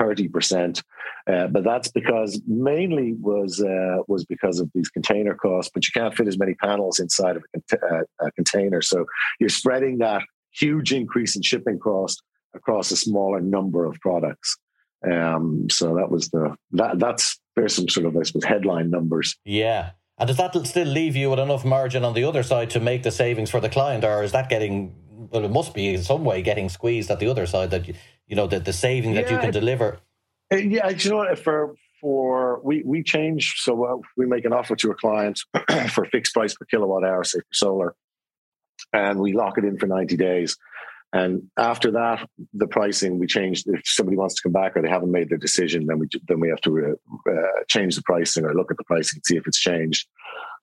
30%. 0.00 0.82
Uh, 1.26 1.46
but 1.48 1.62
that's 1.62 1.88
because 1.90 2.40
mainly 2.46 3.14
was 3.20 3.60
uh, 3.60 3.98
was 4.06 4.24
because 4.24 4.60
of 4.60 4.70
these 4.74 4.88
container 4.88 5.34
costs. 5.34 5.70
But 5.72 5.86
you 5.86 5.92
can't 5.92 6.14
fit 6.14 6.26
as 6.26 6.38
many 6.38 6.54
panels 6.54 7.00
inside 7.00 7.36
of 7.36 7.44
a, 7.54 7.76
uh, 7.76 8.02
a 8.20 8.32
container, 8.32 8.80
so 8.80 9.04
you're 9.38 9.50
spreading 9.50 9.98
that 9.98 10.22
huge 10.58 10.92
increase 10.92 11.36
in 11.36 11.42
shipping 11.42 11.78
cost 11.78 12.22
across 12.54 12.90
a 12.90 12.96
smaller 12.96 13.40
number 13.40 13.84
of 13.84 13.98
products. 14.00 14.56
Um, 15.10 15.68
so 15.70 15.94
that 15.94 16.10
was 16.10 16.28
the 16.30 16.56
that 16.72 16.98
that's 16.98 17.38
there's 17.54 17.74
some 17.74 17.88
sort 17.88 18.06
of 18.06 18.16
I 18.16 18.22
suppose 18.22 18.44
headline 18.44 18.90
numbers. 18.90 19.36
Yeah. 19.44 19.90
And 20.18 20.26
does 20.26 20.36
that 20.38 20.54
still 20.66 20.88
leave 20.88 21.14
you 21.14 21.30
with 21.30 21.38
enough 21.38 21.64
margin 21.64 22.04
on 22.04 22.14
the 22.14 22.24
other 22.24 22.42
side 22.42 22.70
to 22.70 22.80
make 22.80 23.04
the 23.04 23.12
savings 23.12 23.50
for 23.50 23.60
the 23.60 23.68
client, 23.68 24.04
or 24.04 24.24
is 24.24 24.32
that 24.32 24.48
getting 24.48 24.94
well? 25.30 25.44
It 25.44 25.50
must 25.50 25.74
be 25.74 25.94
in 25.94 26.02
some 26.02 26.24
way 26.24 26.42
getting 26.42 26.68
squeezed 26.68 27.10
at 27.10 27.20
the 27.20 27.28
other 27.28 27.46
side 27.46 27.70
that 27.70 27.86
you, 27.86 27.94
you 28.26 28.34
know 28.34 28.48
the 28.48 28.58
the 28.58 28.72
saving 28.72 29.14
that 29.14 29.26
yeah, 29.26 29.34
you 29.34 29.38
can 29.38 29.52
deliver. 29.52 30.00
Uh, 30.52 30.56
yeah, 30.56 30.88
you 30.88 31.10
know 31.10 31.18
what? 31.18 31.38
For 31.38 31.76
for 32.00 32.60
we 32.64 32.82
we 32.84 33.04
change 33.04 33.54
so 33.58 33.84
uh, 33.84 33.96
we 34.16 34.26
make 34.26 34.44
an 34.44 34.52
offer 34.52 34.74
to 34.74 34.90
a 34.90 34.94
client 34.94 35.40
for 35.90 36.04
fixed 36.06 36.34
price 36.34 36.54
per 36.54 36.64
kilowatt 36.64 37.04
hour, 37.04 37.22
say 37.22 37.38
for 37.38 37.54
solar, 37.54 37.94
and 38.92 39.18
we 39.18 39.32
lock 39.32 39.58
it 39.58 39.64
in 39.64 39.78
for 39.78 39.86
90 39.86 40.16
days. 40.16 40.56
And 41.12 41.48
after 41.56 41.90
that, 41.92 42.28
the 42.52 42.66
pricing 42.66 43.18
we 43.18 43.26
change. 43.26 43.64
If 43.66 43.80
somebody 43.84 44.16
wants 44.18 44.34
to 44.34 44.42
come 44.42 44.52
back 44.52 44.76
or 44.76 44.82
they 44.82 44.90
haven't 44.90 45.10
made 45.10 45.30
their 45.30 45.38
decision, 45.38 45.86
then 45.86 45.98
we 45.98 46.06
then 46.26 46.38
we 46.38 46.50
have 46.50 46.60
to 46.62 46.98
uh, 47.26 47.32
change 47.66 47.96
the 47.96 48.02
pricing 48.02 48.44
or 48.44 48.54
look 48.54 48.70
at 48.70 48.76
the 48.76 48.84
pricing 48.84 49.16
and 49.16 49.24
see 49.24 49.36
if 49.36 49.46
it's 49.46 49.58
changed. 49.58 50.06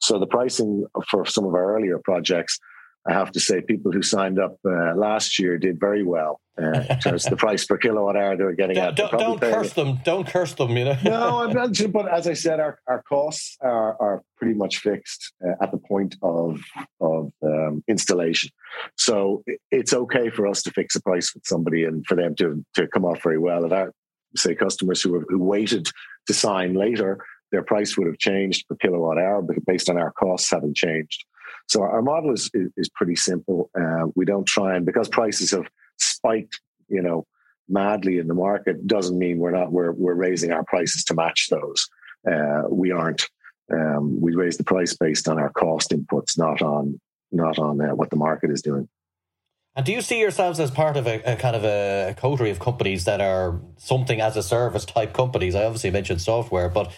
So 0.02 0.20
the 0.20 0.28
pricing 0.28 0.86
for 1.10 1.26
some 1.26 1.46
of 1.46 1.56
our 1.56 1.76
earlier 1.76 1.98
projects 1.98 2.60
I 3.08 3.14
have 3.14 3.32
to 3.34 3.40
say, 3.40 3.62
people 3.62 3.92
who 3.92 4.02
signed 4.02 4.40
up 4.40 4.58
uh, 4.66 4.96
last 4.96 5.38
year 5.38 5.58
did 5.58 5.80
very 5.80 6.04
well 6.04 6.42
uh, 6.60 6.84
in 6.90 7.00
terms 7.00 7.26
of 7.26 7.32
the 7.32 7.38
price 7.46 7.66
per 7.66 7.78
kilowatt 7.78 8.16
hour 8.16 8.36
they 8.36 8.44
were 8.44 8.54
getting. 8.54 8.76
Don't, 8.76 8.96
don't, 8.96 9.12
don't 9.12 9.40
curse 9.40 9.74
them. 9.74 10.00
Don't 10.04 10.28
curse 10.28 10.54
them. 10.54 10.76
You 10.76 10.86
know. 10.86 10.98
no, 11.04 11.44
I'm 11.44 11.54
not. 11.54 11.70
But 11.92 12.12
as 12.12 12.28
I 12.28 12.34
said, 12.34 12.60
our, 12.60 12.80
our 12.88 13.04
costs 13.04 13.58
are, 13.62 13.96
are 14.02 14.24
pretty 14.38 14.56
much 14.56 14.78
fixed 14.78 15.34
uh, 15.46 15.54
at 15.62 15.72
the 15.72 15.78
point 15.78 16.16
of 16.24 16.62
of 17.00 17.32
um, 17.44 17.84
installation. 17.88 18.50
So 18.98 19.44
it's 19.72 19.94
okay 19.94 20.30
for 20.30 20.48
us 20.48 20.64
to 20.64 20.72
fix 20.72 20.96
a 20.96 21.02
price 21.02 21.34
with 21.34 21.46
somebody 21.46 21.84
and 21.84 22.06
for 22.08 22.16
them 22.16 22.36
to 22.36 22.66
to 22.76 22.88
come 22.88 23.06
off 23.06 23.22
very 23.22 23.38
well. 23.38 23.64
And 23.64 23.74
our 23.74 23.94
say 24.36 24.56
customers 24.56 25.02
who, 25.02 25.24
who 25.30 25.40
waited 25.40 25.90
to 26.28 26.34
sign 26.34 26.74
later, 26.74 27.20
their 27.52 27.64
price 27.64 27.98
would 27.98 28.08
have 28.08 28.18
changed 28.18 28.68
per 28.68 28.76
kilowatt 28.76 29.18
hour 29.18 29.42
but 29.42 29.64
based 29.66 29.90
on 29.90 29.98
our 29.98 30.12
costs 30.12 30.50
having 30.52 30.74
changed. 30.74 31.24
So 31.68 31.82
our 31.82 32.02
model 32.02 32.32
is 32.32 32.50
is, 32.54 32.90
pretty 32.90 33.16
simple. 33.16 33.70
Uh, 33.80 34.08
we 34.16 34.26
don't 34.26 34.46
try 34.46 34.76
and 34.76 34.86
because 34.86 35.10
prices 35.10 35.52
have 35.52 35.68
spiked, 35.98 36.62
you 36.88 37.02
know, 37.02 37.26
madly 37.68 38.20
in 38.20 38.28
the 38.28 38.34
market, 38.34 38.86
doesn't 38.86 39.18
mean 39.18 39.40
we're 39.40 39.52
not 39.52 39.72
we're 39.72 39.92
we're 39.92 40.14
raising 40.14 40.52
our 40.52 40.64
prices 40.64 41.04
to 41.06 41.16
match 41.16 41.48
those. 41.50 41.90
Uh, 42.30 42.64
we 42.70 42.92
aren't. 42.92 43.28
Um, 43.74 44.22
we 44.22 44.36
raise 44.36 44.58
the 44.58 44.64
price 44.64 44.96
based 44.96 45.28
on 45.28 45.40
our 45.40 45.50
cost 45.50 45.90
inputs, 45.90 46.38
not 46.38 46.62
on 46.62 47.00
not 47.32 47.58
on 47.58 47.82
uh, 47.82 47.96
what 47.96 48.12
the 48.12 48.16
market 48.16 48.52
is 48.52 48.62
doing. 48.62 48.88
And 49.76 49.86
do 49.86 49.92
you 49.92 50.02
see 50.02 50.20
yourselves 50.20 50.60
as 50.60 50.72
part 50.72 50.96
of 50.96 51.06
a, 51.06 51.22
a, 51.34 51.36
kind 51.36 51.56
of 51.56 51.66
a 51.66 52.16
coterie 52.18 52.50
of 52.50 52.60
companies 52.60 53.04
that 53.04 53.20
are 53.20 53.60
something 53.76 54.22
as 54.22 54.38
a 54.38 54.44
service 54.44 54.86
type 54.86 55.14
companies? 55.14 55.54
I 55.54 55.66
obviously 55.66 55.92
mentioned 55.92 56.22
software, 56.22 56.70
but 56.70 56.94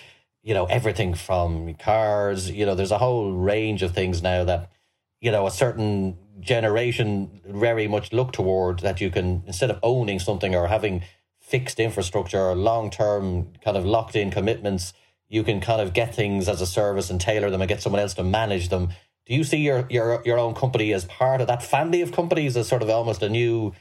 you 0.48 0.54
know, 0.54 0.66
everything 0.68 1.14
from 1.14 1.74
cars, 1.74 2.50
you 2.50 2.66
know, 2.66 2.74
there's 2.74 2.92
a 2.92 2.98
whole 2.98 3.34
range 3.34 3.84
of 3.84 3.94
things 3.94 4.24
now 4.24 4.46
that, 4.46 4.72
you 5.20 5.30
know, 5.30 5.46
a 5.46 5.52
certain 5.52 6.18
generation 6.40 7.42
very 7.46 7.86
much 7.86 8.14
look 8.14 8.32
toward 8.32 8.80
that 8.80 9.02
you 9.02 9.10
can, 9.12 9.44
instead 9.46 9.70
of 9.70 9.78
owning 9.84 10.20
something 10.20 10.56
or 10.56 10.68
having 10.68 11.04
fixed 11.42 11.82
infrastructure 11.82 12.40
or 12.40 12.56
long 12.56 12.90
term 12.90 13.52
kind 13.62 13.76
of 13.76 13.84
locked 13.84 14.16
in 14.16 14.32
commitments, 14.32 14.94
you 15.28 15.44
can 15.44 15.60
kind 15.60 15.82
of 15.82 15.92
get 15.92 16.16
things 16.16 16.48
as 16.48 16.62
a 16.62 16.66
service 16.66 17.10
and 17.10 17.20
tailor 17.20 17.50
them 17.50 17.62
and 17.62 17.68
get 17.68 17.82
someone 17.82 18.02
else 18.02 18.14
to 18.14 18.24
manage 18.24 18.70
them. 18.70 18.88
Do 19.26 19.36
you 19.36 19.44
see 19.44 19.58
your 19.58 19.86
your 19.90 20.22
your 20.24 20.40
own 20.40 20.56
company 20.56 20.94
as 20.94 21.04
part 21.04 21.42
of 21.42 21.48
that 21.48 21.62
family 21.62 22.02
of 22.02 22.14
companies 22.14 22.56
as 22.56 22.70
sort 22.70 22.82
of 22.82 22.90
almost 22.90 23.22
a 23.22 23.28
new 23.28 23.74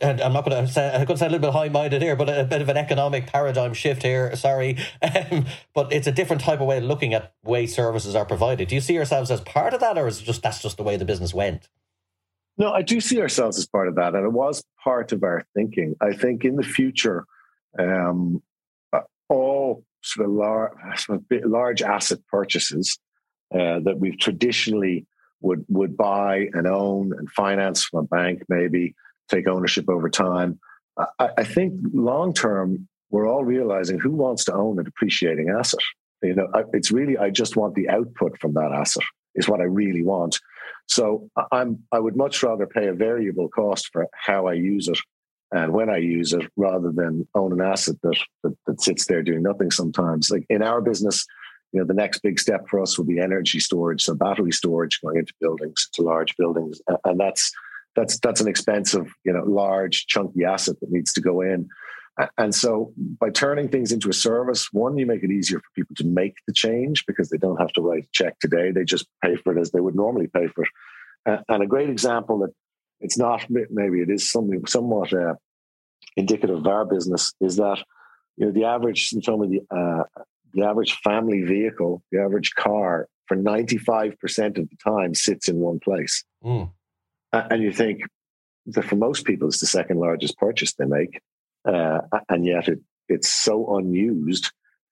and 0.00 0.20
I'm 0.20 0.32
not 0.32 0.44
going 0.44 0.66
to 0.66 0.72
say 0.72 0.88
I'm 0.88 1.04
going 1.04 1.08
to 1.08 1.18
say 1.18 1.26
a 1.26 1.30
little 1.30 1.46
bit 1.46 1.52
high 1.52 1.68
minded 1.68 2.02
here, 2.02 2.16
but 2.16 2.28
a, 2.28 2.44
bit 2.44 2.62
of 2.62 2.68
an 2.68 2.76
economic 2.76 3.26
paradigm 3.26 3.74
shift 3.74 4.02
here. 4.02 4.34
Sorry, 4.40 4.78
um, 5.02 5.46
but 5.74 5.92
it's 5.92 6.06
a 6.06 6.12
different 6.12 6.42
type 6.42 6.60
of 6.60 6.66
way 6.66 6.78
of 6.78 6.84
looking 6.84 7.14
at 7.14 7.34
way 7.44 7.66
services 7.66 8.14
are 8.14 8.24
provided. 8.24 8.68
Do 8.68 8.74
you 8.74 8.80
see 8.80 8.94
yourselves 8.94 9.30
as 9.30 9.40
part 9.40 9.74
of 9.74 9.80
that, 9.80 9.98
or 9.98 10.06
is 10.06 10.20
just 10.20 10.42
that's 10.42 10.62
just 10.62 10.76
the 10.76 10.82
way 10.82 10.96
the 10.96 11.04
business 11.04 11.34
went? 11.34 11.68
No, 12.56 12.72
I 12.72 12.82
do 12.82 13.00
see 13.00 13.20
ourselves 13.20 13.58
as 13.58 13.66
part 13.66 13.88
of 13.88 13.94
that, 13.96 14.14
and 14.14 14.24
it 14.24 14.32
was 14.32 14.62
part 14.82 15.12
of 15.12 15.22
our 15.22 15.44
thinking. 15.54 15.96
I 16.00 16.12
think 16.12 16.44
in 16.44 16.56
the 16.56 16.62
future, 16.62 17.24
um, 17.78 18.42
all 19.28 19.84
sort 20.02 20.28
of 20.28 20.34
large, 20.34 21.06
large 21.44 21.82
asset 21.82 22.18
purchases 22.28 22.98
uh, 23.54 23.80
that 23.80 23.98
we've 23.98 24.18
traditionally 24.18 25.06
would 25.40 25.64
would 25.68 25.96
buy 25.96 26.48
and 26.52 26.66
own 26.66 27.12
and 27.16 27.30
finance 27.30 27.84
from 27.84 28.00
a 28.00 28.08
bank, 28.08 28.42
maybe 28.48 28.94
take 29.30 29.48
ownership 29.48 29.88
over 29.88 30.08
time. 30.08 30.58
I, 31.18 31.30
I 31.38 31.44
think 31.44 31.74
long 31.92 32.34
term, 32.34 32.88
we're 33.10 33.28
all 33.28 33.44
realizing 33.44 33.98
who 33.98 34.12
wants 34.12 34.44
to 34.44 34.54
own 34.54 34.78
a 34.78 34.84
depreciating 34.84 35.50
asset. 35.50 35.80
You 36.22 36.34
know, 36.34 36.48
it's 36.72 36.90
really 36.90 37.16
I 37.16 37.30
just 37.30 37.56
want 37.56 37.74
the 37.74 37.88
output 37.88 38.38
from 38.38 38.54
that 38.54 38.72
asset 38.72 39.04
is 39.34 39.48
what 39.48 39.60
I 39.60 39.64
really 39.64 40.02
want. 40.02 40.38
So 40.86 41.28
I'm 41.52 41.78
I 41.92 41.98
would 41.98 42.16
much 42.16 42.42
rather 42.42 42.66
pay 42.66 42.88
a 42.88 42.92
variable 42.92 43.48
cost 43.48 43.88
for 43.92 44.06
how 44.12 44.46
I 44.46 44.54
use 44.54 44.88
it 44.88 44.98
and 45.52 45.72
when 45.72 45.90
I 45.90 45.96
use 45.96 46.32
it 46.32 46.42
rather 46.56 46.92
than 46.92 47.26
own 47.34 47.52
an 47.52 47.60
asset 47.60 47.96
that, 48.02 48.18
that, 48.44 48.56
that 48.66 48.80
sits 48.80 49.06
there 49.06 49.22
doing 49.22 49.42
nothing 49.42 49.70
sometimes. 49.70 50.30
Like 50.30 50.46
in 50.48 50.62
our 50.62 50.80
business, 50.80 51.26
you 51.72 51.80
know, 51.80 51.86
the 51.86 51.94
next 51.94 52.20
big 52.20 52.38
step 52.38 52.68
for 52.68 52.80
us 52.80 52.98
will 52.98 53.06
be 53.06 53.18
energy 53.18 53.60
storage, 53.60 54.02
so 54.02 54.14
battery 54.14 54.52
storage 54.52 55.00
going 55.00 55.18
into 55.18 55.32
buildings, 55.40 55.88
to 55.94 56.02
large 56.02 56.36
buildings, 56.36 56.80
and 57.04 57.18
that's 57.18 57.52
that's 57.96 58.18
that's 58.20 58.40
an 58.40 58.48
expensive, 58.48 59.12
you 59.24 59.32
know, 59.32 59.44
large 59.44 60.06
chunky 60.06 60.44
asset 60.44 60.76
that 60.80 60.90
needs 60.90 61.12
to 61.14 61.20
go 61.20 61.40
in. 61.40 61.68
And 62.36 62.54
so 62.54 62.92
by 63.18 63.30
turning 63.30 63.68
things 63.68 63.92
into 63.92 64.10
a 64.10 64.12
service, 64.12 64.68
one, 64.72 64.98
you 64.98 65.06
make 65.06 65.22
it 65.22 65.30
easier 65.30 65.58
for 65.58 65.68
people 65.74 65.94
to 65.96 66.04
make 66.04 66.34
the 66.46 66.52
change 66.52 67.06
because 67.06 67.30
they 67.30 67.38
don't 67.38 67.60
have 67.60 67.72
to 67.72 67.80
write 67.80 68.04
a 68.04 68.08
check 68.12 68.38
today. 68.40 68.72
They 68.72 68.84
just 68.84 69.06
pay 69.24 69.36
for 69.36 69.56
it 69.56 69.60
as 69.60 69.70
they 69.70 69.80
would 69.80 69.94
normally 69.94 70.26
pay 70.26 70.48
for 70.48 70.64
it. 70.64 71.40
And 71.48 71.62
a 71.62 71.66
great 71.66 71.88
example 71.88 72.40
that 72.40 72.50
it's 73.00 73.16
not, 73.16 73.46
maybe 73.48 74.00
it 74.00 74.10
is 74.10 74.30
something 74.30 74.66
somewhat 74.66 75.12
uh, 75.12 75.34
indicative 76.16 76.56
of 76.56 76.66
our 76.66 76.84
business 76.84 77.32
is 77.40 77.56
that, 77.56 77.78
you 78.36 78.46
know, 78.46 78.52
the 78.52 78.64
average, 78.64 79.12
you 79.12 79.22
told 79.22 79.40
me 79.48 79.60
the, 79.70 79.76
uh, 79.76 80.04
the 80.52 80.64
average 80.64 80.94
family 81.02 81.42
vehicle, 81.42 82.02
the 82.12 82.20
average 82.20 82.54
car 82.54 83.08
for 83.26 83.36
95% 83.36 84.58
of 84.58 84.68
the 84.68 84.76
time 84.82 85.14
sits 85.14 85.48
in 85.48 85.56
one 85.56 85.78
place. 85.78 86.24
Mm. 86.44 86.70
And 87.32 87.62
you 87.62 87.72
think 87.72 88.02
that 88.66 88.84
for 88.84 88.96
most 88.96 89.24
people, 89.24 89.48
it's 89.48 89.60
the 89.60 89.66
second 89.66 89.98
largest 89.98 90.36
purchase 90.38 90.74
they 90.74 90.84
make. 90.84 91.20
Uh, 91.64 92.00
and 92.28 92.44
yet 92.44 92.68
it, 92.68 92.80
it's 93.08 93.28
so 93.28 93.76
unused 93.76 94.50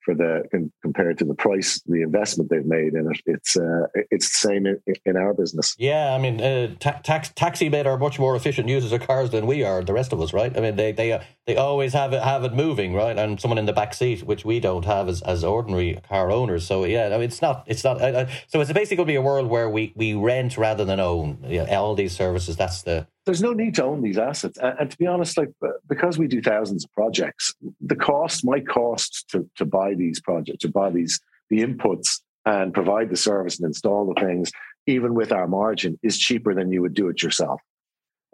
for 0.09 0.15
the 0.15 0.71
compared 0.81 1.19
to 1.19 1.27
the 1.27 1.35
price, 1.35 1.83
the 1.87 2.01
investment 2.01 2.49
they've 2.49 2.65
made 2.65 2.95
in 2.95 3.11
it. 3.13 3.21
It's 3.27 3.59
uh, 3.59 3.89
it's 4.11 4.29
the 4.29 4.49
same 4.49 4.67
in, 4.67 4.81
in, 5.05 5.17
our 5.19 5.35
business. 5.35 5.77
Yeah, 5.79 6.15
I 6.15 6.19
mean, 6.19 6.41
uh, 6.41 6.75
ta- 6.81 7.01
tax, 7.03 7.31
taxi 7.35 7.69
men 7.69 7.87
are 7.87 7.99
much 7.99 8.19
more 8.19 8.35
efficient 8.35 8.69
users 8.69 8.91
of 8.93 9.07
cars 9.07 9.29
than 9.31 9.47
we 9.47 9.63
are. 9.65 9.85
The 9.85 9.93
rest 9.93 10.15
of 10.15 10.23
us, 10.23 10.33
right? 10.33 10.57
I 10.57 10.61
mean, 10.61 10.77
they 10.77 10.93
they 10.93 11.13
uh, 11.13 11.21
they 11.47 11.57
always 11.57 11.93
have 11.93 12.15
it 12.15 12.23
have 12.23 12.43
it 12.45 12.55
moving, 12.55 12.95
right? 12.95 13.19
And 13.19 13.39
someone 13.39 13.59
in 13.59 13.67
the 13.67 13.75
back 13.75 13.93
seat, 13.93 14.23
which 14.23 14.47
we 14.47 14.61
don't 14.61 14.87
have 14.87 15.09
as, 15.09 15.21
as 15.21 15.45
ordinary 15.45 16.01
car 16.09 16.31
owners. 16.31 16.67
So 16.67 16.85
yeah, 16.85 17.09
I 17.09 17.19
mean, 17.19 17.23
it's 17.23 17.43
not 17.43 17.65
it's 17.67 17.85
not. 17.85 17.99
so 18.47 18.63
it's 18.63 18.73
basically 18.73 18.97
going 18.97 19.09
to 19.09 19.13
be 19.13 19.17
a 19.17 19.23
world 19.23 19.49
where 19.51 19.69
we 19.69 19.93
we 19.95 20.15
rent 20.15 20.57
rather 20.57 20.87
than 20.87 21.01
own. 21.01 21.45
All 21.71 21.95
these 21.95 22.17
services. 22.17 22.57
That's 22.57 22.81
the 22.81 23.07
there's 23.29 23.43
no 23.43 23.53
need 23.53 23.75
to 23.75 23.85
own 23.85 24.01
these 24.01 24.17
assets. 24.17 24.57
And, 24.57 24.75
and, 24.81 24.91
to 24.91 24.97
be 24.97 25.07
honest, 25.07 25.37
like 25.37 25.51
uh, 25.63 25.69
because 25.87 26.19
we 26.19 26.29
do 26.29 26.41
thousands 26.41 26.85
of 26.85 26.93
projects, 26.93 27.55
the 27.81 27.95
cost, 27.95 28.43
my 28.43 28.61
cost 28.61 29.29
to, 29.31 29.49
to 29.57 29.67
buy 29.67 29.95
these 29.95 30.19
projects, 30.19 30.63
to 30.63 30.69
buy 30.69 30.89
these 30.89 31.21
the 31.51 31.61
inputs 31.61 32.21
and 32.47 32.73
provide 32.73 33.11
the 33.11 33.17
service 33.17 33.59
and 33.59 33.67
install 33.67 34.07
the 34.07 34.21
things, 34.21 34.51
even 34.87 35.15
with 35.15 35.31
our 35.31 35.47
margin, 35.47 35.99
is 36.03 36.19
cheaper 36.19 36.55
than 36.55 36.73
you 36.73 36.81
would 36.81 36.95
do 36.95 37.09
it 37.09 37.23
yourself. 37.23 37.61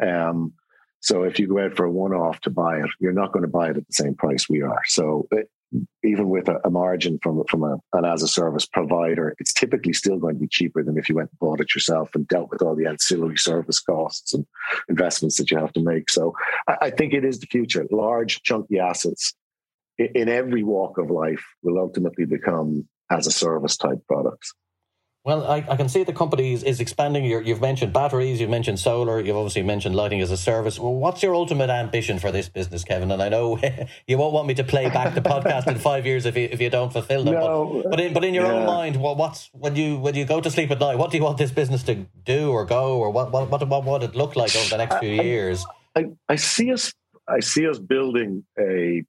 Um, 0.01 0.53
so 1.01 1.25
if 1.25 1.41
you 1.41 1.49
go 1.49 1.59
out 1.59 1.77
for 1.77 1.85
a 1.85 1.91
one-off 1.91 2.41
to 2.43 2.51
buy 2.51 2.79
it, 2.79 2.91
you're 3.01 3.13
not 3.13 3.33
going 3.33 3.43
to 3.43 3.51
buy 3.51 3.71
it 3.71 3.77
at 3.77 3.87
the 3.87 3.93
same 3.93 4.15
price 4.15 4.49
we 4.49 4.63
are. 4.63 4.83
So 4.87 5.27
it, 5.33 5.51
even 6.03 6.29
with 6.29 6.49
a, 6.49 6.61
a, 6.65 6.71
margin 6.71 7.19
from 7.23 7.43
from 7.49 7.63
a, 7.63 7.77
an 7.93 8.05
as 8.05 8.23
a 8.23 8.29
service 8.29 8.67
provider, 8.67 9.35
it's 9.39 9.53
typically 9.53 9.93
still 9.93 10.19
going 10.19 10.35
to 10.35 10.41
be 10.41 10.49
cheaper 10.49 10.83
than 10.83 10.99
if 10.99 11.09
you 11.09 11.15
went 11.15 11.31
and 11.31 11.39
bought 11.39 11.61
it 11.61 11.75
yourself 11.75 12.11
and 12.15 12.29
dealt 12.29 12.51
with 12.51 12.63
all 12.63 12.75
the 12.75 12.87
ancillary 12.87 13.37
service 13.37 13.81
costs 13.81 14.35
and 14.35 14.47
investments 14.89 15.37
that 15.39 15.51
you 15.51 15.59
have 15.59 15.73
to 15.73 15.83
make. 15.83 16.11
So 16.11 16.35
I, 16.69 16.77
I 16.83 16.91
think 16.91 17.13
it 17.13 17.25
is 17.25 17.41
the 17.41 17.47
future. 17.47 17.87
Large, 17.91 18.43
chunky 18.43 18.79
assets 18.79 19.35
in, 19.99 20.09
in 20.15 20.29
every 20.29 20.63
walk 20.63 20.99
of 20.99 21.11
life 21.11 21.45
will 21.63 21.79
ultimately 21.79 22.25
become 22.25 22.89
as 23.11 23.27
a 23.27 23.33
service 23.33 23.77
type 23.77 23.99
products. 24.09 24.55
Well, 25.25 25.47
I, 25.47 25.65
I 25.71 25.77
can 25.77 25.89
see 25.89 26.05
the 26.05 26.13
company 26.13 26.53
is, 26.53 26.63
is 26.63 26.81
expanding. 26.81 27.25
you 27.25 27.43
have 27.47 27.61
mentioned 27.63 27.95
batteries, 27.95 28.43
you've 28.43 28.51
mentioned 28.51 28.79
solar, 28.79 29.21
you've 29.21 29.37
obviously 29.37 29.63
mentioned 29.63 29.97
lighting 29.97 30.21
as 30.21 30.31
a 30.31 30.37
service. 30.37 30.79
Well, 30.79 30.93
what's 30.93 31.23
your 31.23 31.35
ultimate 31.35 31.71
ambition 31.71 32.19
for 32.19 32.31
this 32.31 32.51
business, 32.51 32.85
Kevin? 32.85 33.11
And 33.11 33.23
I 33.23 33.31
know 33.31 33.59
you 34.07 34.19
won't 34.19 34.35
want 34.35 34.47
me 34.47 34.53
to 34.53 34.65
play 34.65 34.91
back 34.91 35.15
the 35.15 35.23
podcast 35.23 35.67
in 35.67 35.79
five 35.79 36.05
years 36.05 36.27
if 36.27 36.37
you, 36.37 36.51
if 36.53 36.61
you 36.61 36.69
don't 36.69 36.93
fulfill 36.93 37.25
them. 37.25 37.35
No, 37.35 37.81
but, 37.85 37.91
but, 37.93 38.01
in, 38.01 38.13
but 38.13 38.23
in 38.23 38.35
your 38.35 38.45
yeah. 38.45 38.53
own 38.53 38.67
mind, 38.67 39.01
well, 39.01 39.17
what's 39.17 39.49
when 39.55 39.77
you 39.77 39.97
when 39.99 40.15
you 40.15 40.27
go 40.27 40.43
to 40.43 40.51
sleep 40.51 40.71
at 40.71 40.79
night, 40.79 40.99
what 40.99 41.11
do 41.11 41.17
you 41.17 41.23
want 41.23 41.39
this 41.39 41.53
business 41.53 41.83
to 41.85 42.07
do 42.27 42.51
or 42.51 42.67
go, 42.67 42.99
or 42.99 43.11
what 43.11 43.33
what 43.33 43.49
what, 43.49 43.67
what 43.67 43.85
would 43.87 44.03
it 44.03 44.15
look 44.15 44.37
like 44.37 44.55
over 44.55 44.69
the 44.69 44.77
next 44.77 44.99
few 44.99 45.19
I, 45.19 45.25
years? 45.25 45.65
I, 45.97 46.05
I 46.29 46.37
see 46.37 46.71
us 46.71 46.93
I 47.27 47.41
see 47.41 47.67
us 47.67 47.79
building 47.79 48.45
a 48.59 49.03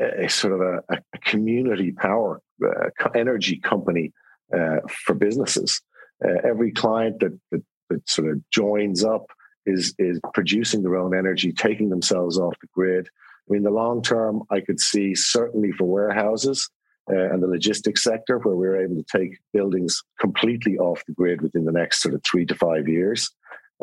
a 0.00 0.28
sort 0.30 0.54
of 0.54 0.60
a, 0.62 0.98
a 1.12 1.18
community 1.18 1.92
power 1.92 2.40
uh, 2.64 3.08
energy 3.14 3.58
company 3.58 4.14
uh, 4.54 4.80
for 5.04 5.14
businesses. 5.14 5.80
Uh, 6.24 6.48
every 6.48 6.72
client 6.72 7.20
that, 7.20 7.38
that, 7.50 7.62
that 7.90 8.08
sort 8.08 8.30
of 8.30 8.40
joins 8.50 9.04
up 9.04 9.26
is 9.66 9.94
is 9.98 10.20
producing 10.32 10.82
their 10.82 10.96
own 10.96 11.14
energy, 11.14 11.52
taking 11.52 11.88
themselves 11.90 12.38
off 12.38 12.54
the 12.60 12.68
grid. 12.72 13.08
I 13.48 13.52
mean, 13.52 13.62
the 13.62 13.70
long 13.70 14.02
term, 14.02 14.42
I 14.50 14.60
could 14.60 14.80
see 14.80 15.14
certainly 15.14 15.72
for 15.72 15.84
warehouses 15.84 16.68
uh, 17.10 17.32
and 17.32 17.42
the 17.42 17.48
logistics 17.48 18.02
sector, 18.02 18.38
where 18.38 18.56
we're 18.56 18.80
able 18.82 18.96
to 18.96 19.18
take 19.18 19.38
buildings 19.52 20.02
completely 20.20 20.78
off 20.78 21.04
the 21.06 21.12
grid 21.12 21.42
within 21.42 21.64
the 21.64 21.72
next 21.72 22.02
sort 22.02 22.14
of 22.14 22.22
three 22.24 22.46
to 22.46 22.54
five 22.54 22.88
years, 22.88 23.30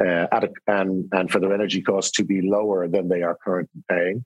uh, 0.02 0.28
a, 0.32 0.49
and 0.67 1.08
and 1.13 1.32
for 1.32 1.39
their 1.39 1.54
energy 1.54 1.82
costs 1.82 2.12
to 2.12 2.23
be 2.23 2.41
lower 2.41 2.88
than 2.88 3.10
they 3.10 3.21
are 3.21 3.38
currently 3.43 3.84
paying, 3.89 4.26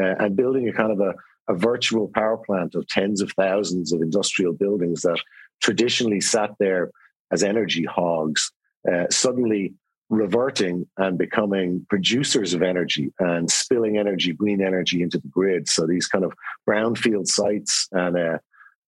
uh, 0.00 0.14
and 0.18 0.36
building 0.36 0.68
a 0.68 0.72
kind 0.72 0.92
of 0.92 1.00
a, 1.00 1.14
a 1.48 1.54
virtual 1.54 2.10
power 2.14 2.38
plant 2.38 2.74
of 2.74 2.86
tens 2.88 3.20
of 3.20 3.30
thousands 3.32 3.92
of 3.92 4.02
industrial 4.02 4.52
buildings 4.52 5.02
that 5.02 5.20
traditionally 5.62 6.20
sat 6.20 6.50
there 6.58 6.90
as 7.32 7.42
energy 7.42 7.84
hogs, 7.84 8.52
uh, 8.90 9.04
suddenly 9.10 9.74
reverting 10.08 10.86
and 10.96 11.18
becoming 11.18 11.84
producers 11.88 12.54
of 12.54 12.62
energy 12.62 13.12
and 13.18 13.50
spilling 13.50 13.98
energy, 13.98 14.32
green 14.32 14.62
energy 14.62 15.02
into 15.02 15.18
the 15.18 15.28
grid. 15.28 15.68
So 15.68 15.86
these 15.86 16.06
kind 16.06 16.24
of 16.24 16.32
brownfield 16.68 17.26
sites 17.26 17.88
and 17.92 18.16
uh, 18.16 18.38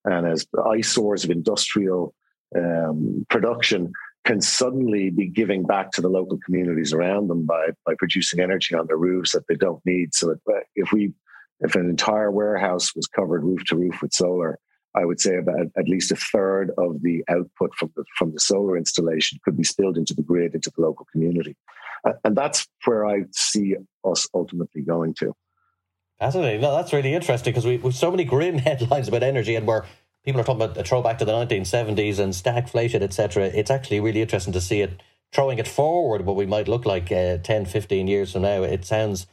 and 0.05 0.27
as 0.27 0.47
eyesores 0.65 1.25
of 1.25 1.31
industrial 1.31 2.15
um, 2.57 3.27
production 3.29 3.93
can 4.25 4.41
suddenly 4.41 5.11
be 5.11 5.27
giving 5.27 5.65
back 5.65 5.91
to 5.93 6.01
the 6.01 6.09
local 6.09 6.39
communities 6.45 6.93
around 6.93 7.29
them 7.29 7.45
by 7.47 7.69
by 7.85 7.95
producing 7.99 8.41
energy 8.41 8.75
on 8.75 8.87
their 8.87 8.97
roofs 8.97 9.33
that 9.33 9.47
they 9.49 9.57
don't 9.57 9.85
need. 9.85 10.15
So 10.15 10.37
if 10.77 10.93
we 10.93 11.13
if 11.61 11.75
an 11.75 11.89
entire 11.89 12.31
warehouse 12.31 12.95
was 12.95 13.07
covered 13.09 13.43
roof 13.43 13.65
to 13.65 13.77
roof 13.77 14.01
with 14.01 14.13
solar, 14.13 14.59
I 14.99 15.05
would 15.05 15.21
say 15.21 15.37
about 15.37 15.67
at 15.77 15.89
least 15.89 16.11
a 16.11 16.17
third 16.17 16.71
of 16.77 17.03
the 17.03 17.25
output 17.29 17.75
from 17.75 17.93
the 17.97 18.05
from 18.17 18.33
the 18.33 18.41
solar 18.41 18.77
installation 18.77 19.39
could 19.45 19.57
be 19.57 19.65
spilled 19.65 19.97
into 19.97 20.15
the 20.15 20.23
grid, 20.23 20.55
into 20.55 20.73
the 20.75 20.83
local 20.83 21.07
community, 21.13 21.57
and 22.25 22.37
that's 22.37 22.67
where 22.85 23.07
I 23.07 23.25
see 23.31 23.77
us 24.05 24.29
ultimately 24.35 24.83
going 24.83 25.15
to. 25.21 25.35
Fascinating. 26.19 26.61
No, 26.61 26.75
that's 26.75 26.93
really 26.93 27.15
interesting 27.15 27.53
because 27.53 27.65
we 27.65 27.79
have 27.79 27.95
so 27.95 28.11
many 28.11 28.25
grim 28.25 28.59
headlines 28.69 29.09
about 29.09 29.23
energy, 29.23 29.55
and 29.55 29.67
where 29.67 29.85
people 30.25 30.41
are 30.41 30.45
talking 30.45 30.63
about 30.63 30.77
a 30.77 30.83
throwback 30.83 31.19
to 31.19 31.25
the 31.25 31.33
1970s 31.33 32.19
and 32.19 32.33
stagflation, 32.33 33.03
etc. 33.03 33.45
It's 33.45 33.71
actually 33.71 34.01
really 34.01 34.21
interesting 34.21 34.53
to 34.53 34.61
see 34.61 34.81
it 34.81 35.01
throwing 35.33 35.59
it 35.59 35.69
forward. 35.69 36.27
What 36.27 36.37
we 36.37 36.47
might 36.47 36.69
look 36.69 36.87
like 36.87 37.13
uh, 37.13 37.39
10, 37.39 37.67
15 37.67 38.09
years 38.09 38.33
from 38.33 38.43
now. 38.43 38.63
It 38.63 38.85
sounds 38.85 39.27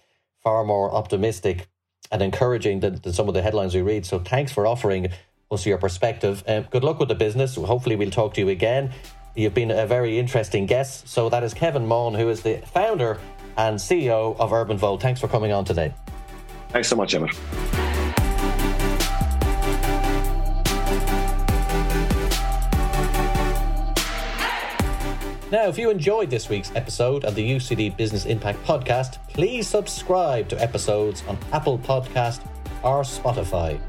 far 0.43 0.63
more 0.63 0.93
optimistic 0.93 1.67
and 2.12 2.21
encouraging 2.21 2.82
than, 2.82 3.01
than 3.01 3.13
some 3.13 3.28
of 3.28 3.34
the 3.34 3.41
headlines 3.41 3.73
we 3.73 3.82
read. 3.82 4.06
So 4.06 4.19
thanks 4.19 4.51
for 4.51 4.67
offering 4.67 5.08
us 5.51 5.65
your 5.65 5.77
perspective. 5.77 6.43
Um, 6.47 6.65
good 6.69 6.84
luck 6.84 6.99
with 6.99 7.10
the 7.10 7.15
business. 7.15 7.55
Hopefully, 7.55 7.95
we'll 7.95 8.12
talk 8.12 8.34
to 8.36 8.41
you 8.41 8.49
again. 8.49 8.91
You've 9.36 9.53
been 9.53 9.71
a 9.71 9.86
very 9.86 10.17
interesting 10.17 10.65
guest. 10.65 11.08
So, 11.08 11.29
that 11.29 11.43
is 11.43 11.53
Kevin 11.53 11.86
Maughan, 11.86 12.17
who 12.17 12.29
is 12.29 12.41
the 12.41 12.58
founder 12.73 13.19
and 13.58 13.77
CEO 13.77 14.38
of 14.38 14.51
Urban 14.51 14.77
Urbanvolt. 14.77 15.01
Thanks 15.01 15.19
for 15.19 15.27
coming 15.27 15.51
on 15.51 15.65
today. 15.65 15.93
Thanks 16.69 16.88
so 16.88 16.95
much, 16.95 17.13
Emma. 17.13 17.29
Now, 25.51 25.67
if 25.69 25.77
you 25.77 25.89
enjoyed 25.89 26.29
this 26.29 26.49
week's 26.49 26.71
episode 26.75 27.23
of 27.23 27.36
the 27.36 27.49
UCD 27.49 27.95
Business 27.95 28.25
Impact 28.25 28.62
Podcast, 28.65 29.19
please 29.29 29.67
subscribe 29.67 30.49
to 30.49 30.62
episodes 30.62 31.23
on 31.27 31.38
Apple 31.53 31.77
Podcast 31.79 32.41
or 32.84 33.03
Spotify. 33.03 33.79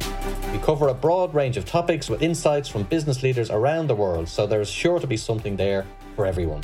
We 0.53 0.59
cover 0.59 0.89
a 0.89 0.95
broad 0.95 1.35
range 1.35 1.57
of 1.57 1.65
topics 1.65 2.09
with 2.09 2.23
insights 2.23 2.69
from 2.69 2.85
business 2.85 3.23
leaders 3.23 3.51
around 3.51 3.89
the 3.89 3.95
world, 3.95 4.29
so 4.29 4.47
there 4.47 4.61
is 4.61 4.71
sure 4.71 4.99
to 4.99 5.07
be 5.07 5.17
something 5.17 5.57
there 5.57 5.85
for 6.15 6.27
everyone. 6.27 6.63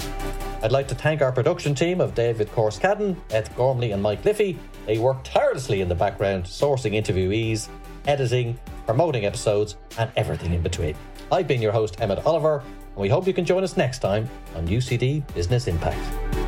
I'd 0.63 0.73
like 0.73 0.89
to 0.89 0.95
thank 0.95 1.23
our 1.23 1.33
production 1.33 1.75
team 1.75 2.01
of 2.01 2.15
David 2.15 2.49
Corskadden, 2.53 3.17
Ed 3.31 3.51
Gormley, 3.57 3.93
and 3.93 4.03
Mike 4.03 4.25
Liffey. 4.25 4.59
They 4.87 4.99
work 4.99 5.19
tirelessly 5.25 5.81
in 5.81 5.89
the 5.89 5.95
background, 5.95 6.45
sourcing 6.45 6.93
interviewees, 6.93 7.69
editing, 8.07 8.59
promoting 8.87 9.25
episodes, 9.27 9.77
and 9.99 10.11
everything 10.17 10.53
in 10.53 10.63
between. 10.63 10.95
I've 11.31 11.49
been 11.49 11.63
your 11.63 11.73
host, 11.73 12.01
Emmett 12.01 12.25
Oliver, 12.27 12.59
and 12.61 12.97
we 12.97 13.09
hope 13.09 13.27
you 13.27 13.33
can 13.33 13.45
join 13.45 13.63
us 13.65 13.77
next 13.77 14.01
time 14.01 14.29
on 14.55 14.67
UCD 14.67 15.23
Business 15.35 15.67
Impact. 15.67 16.42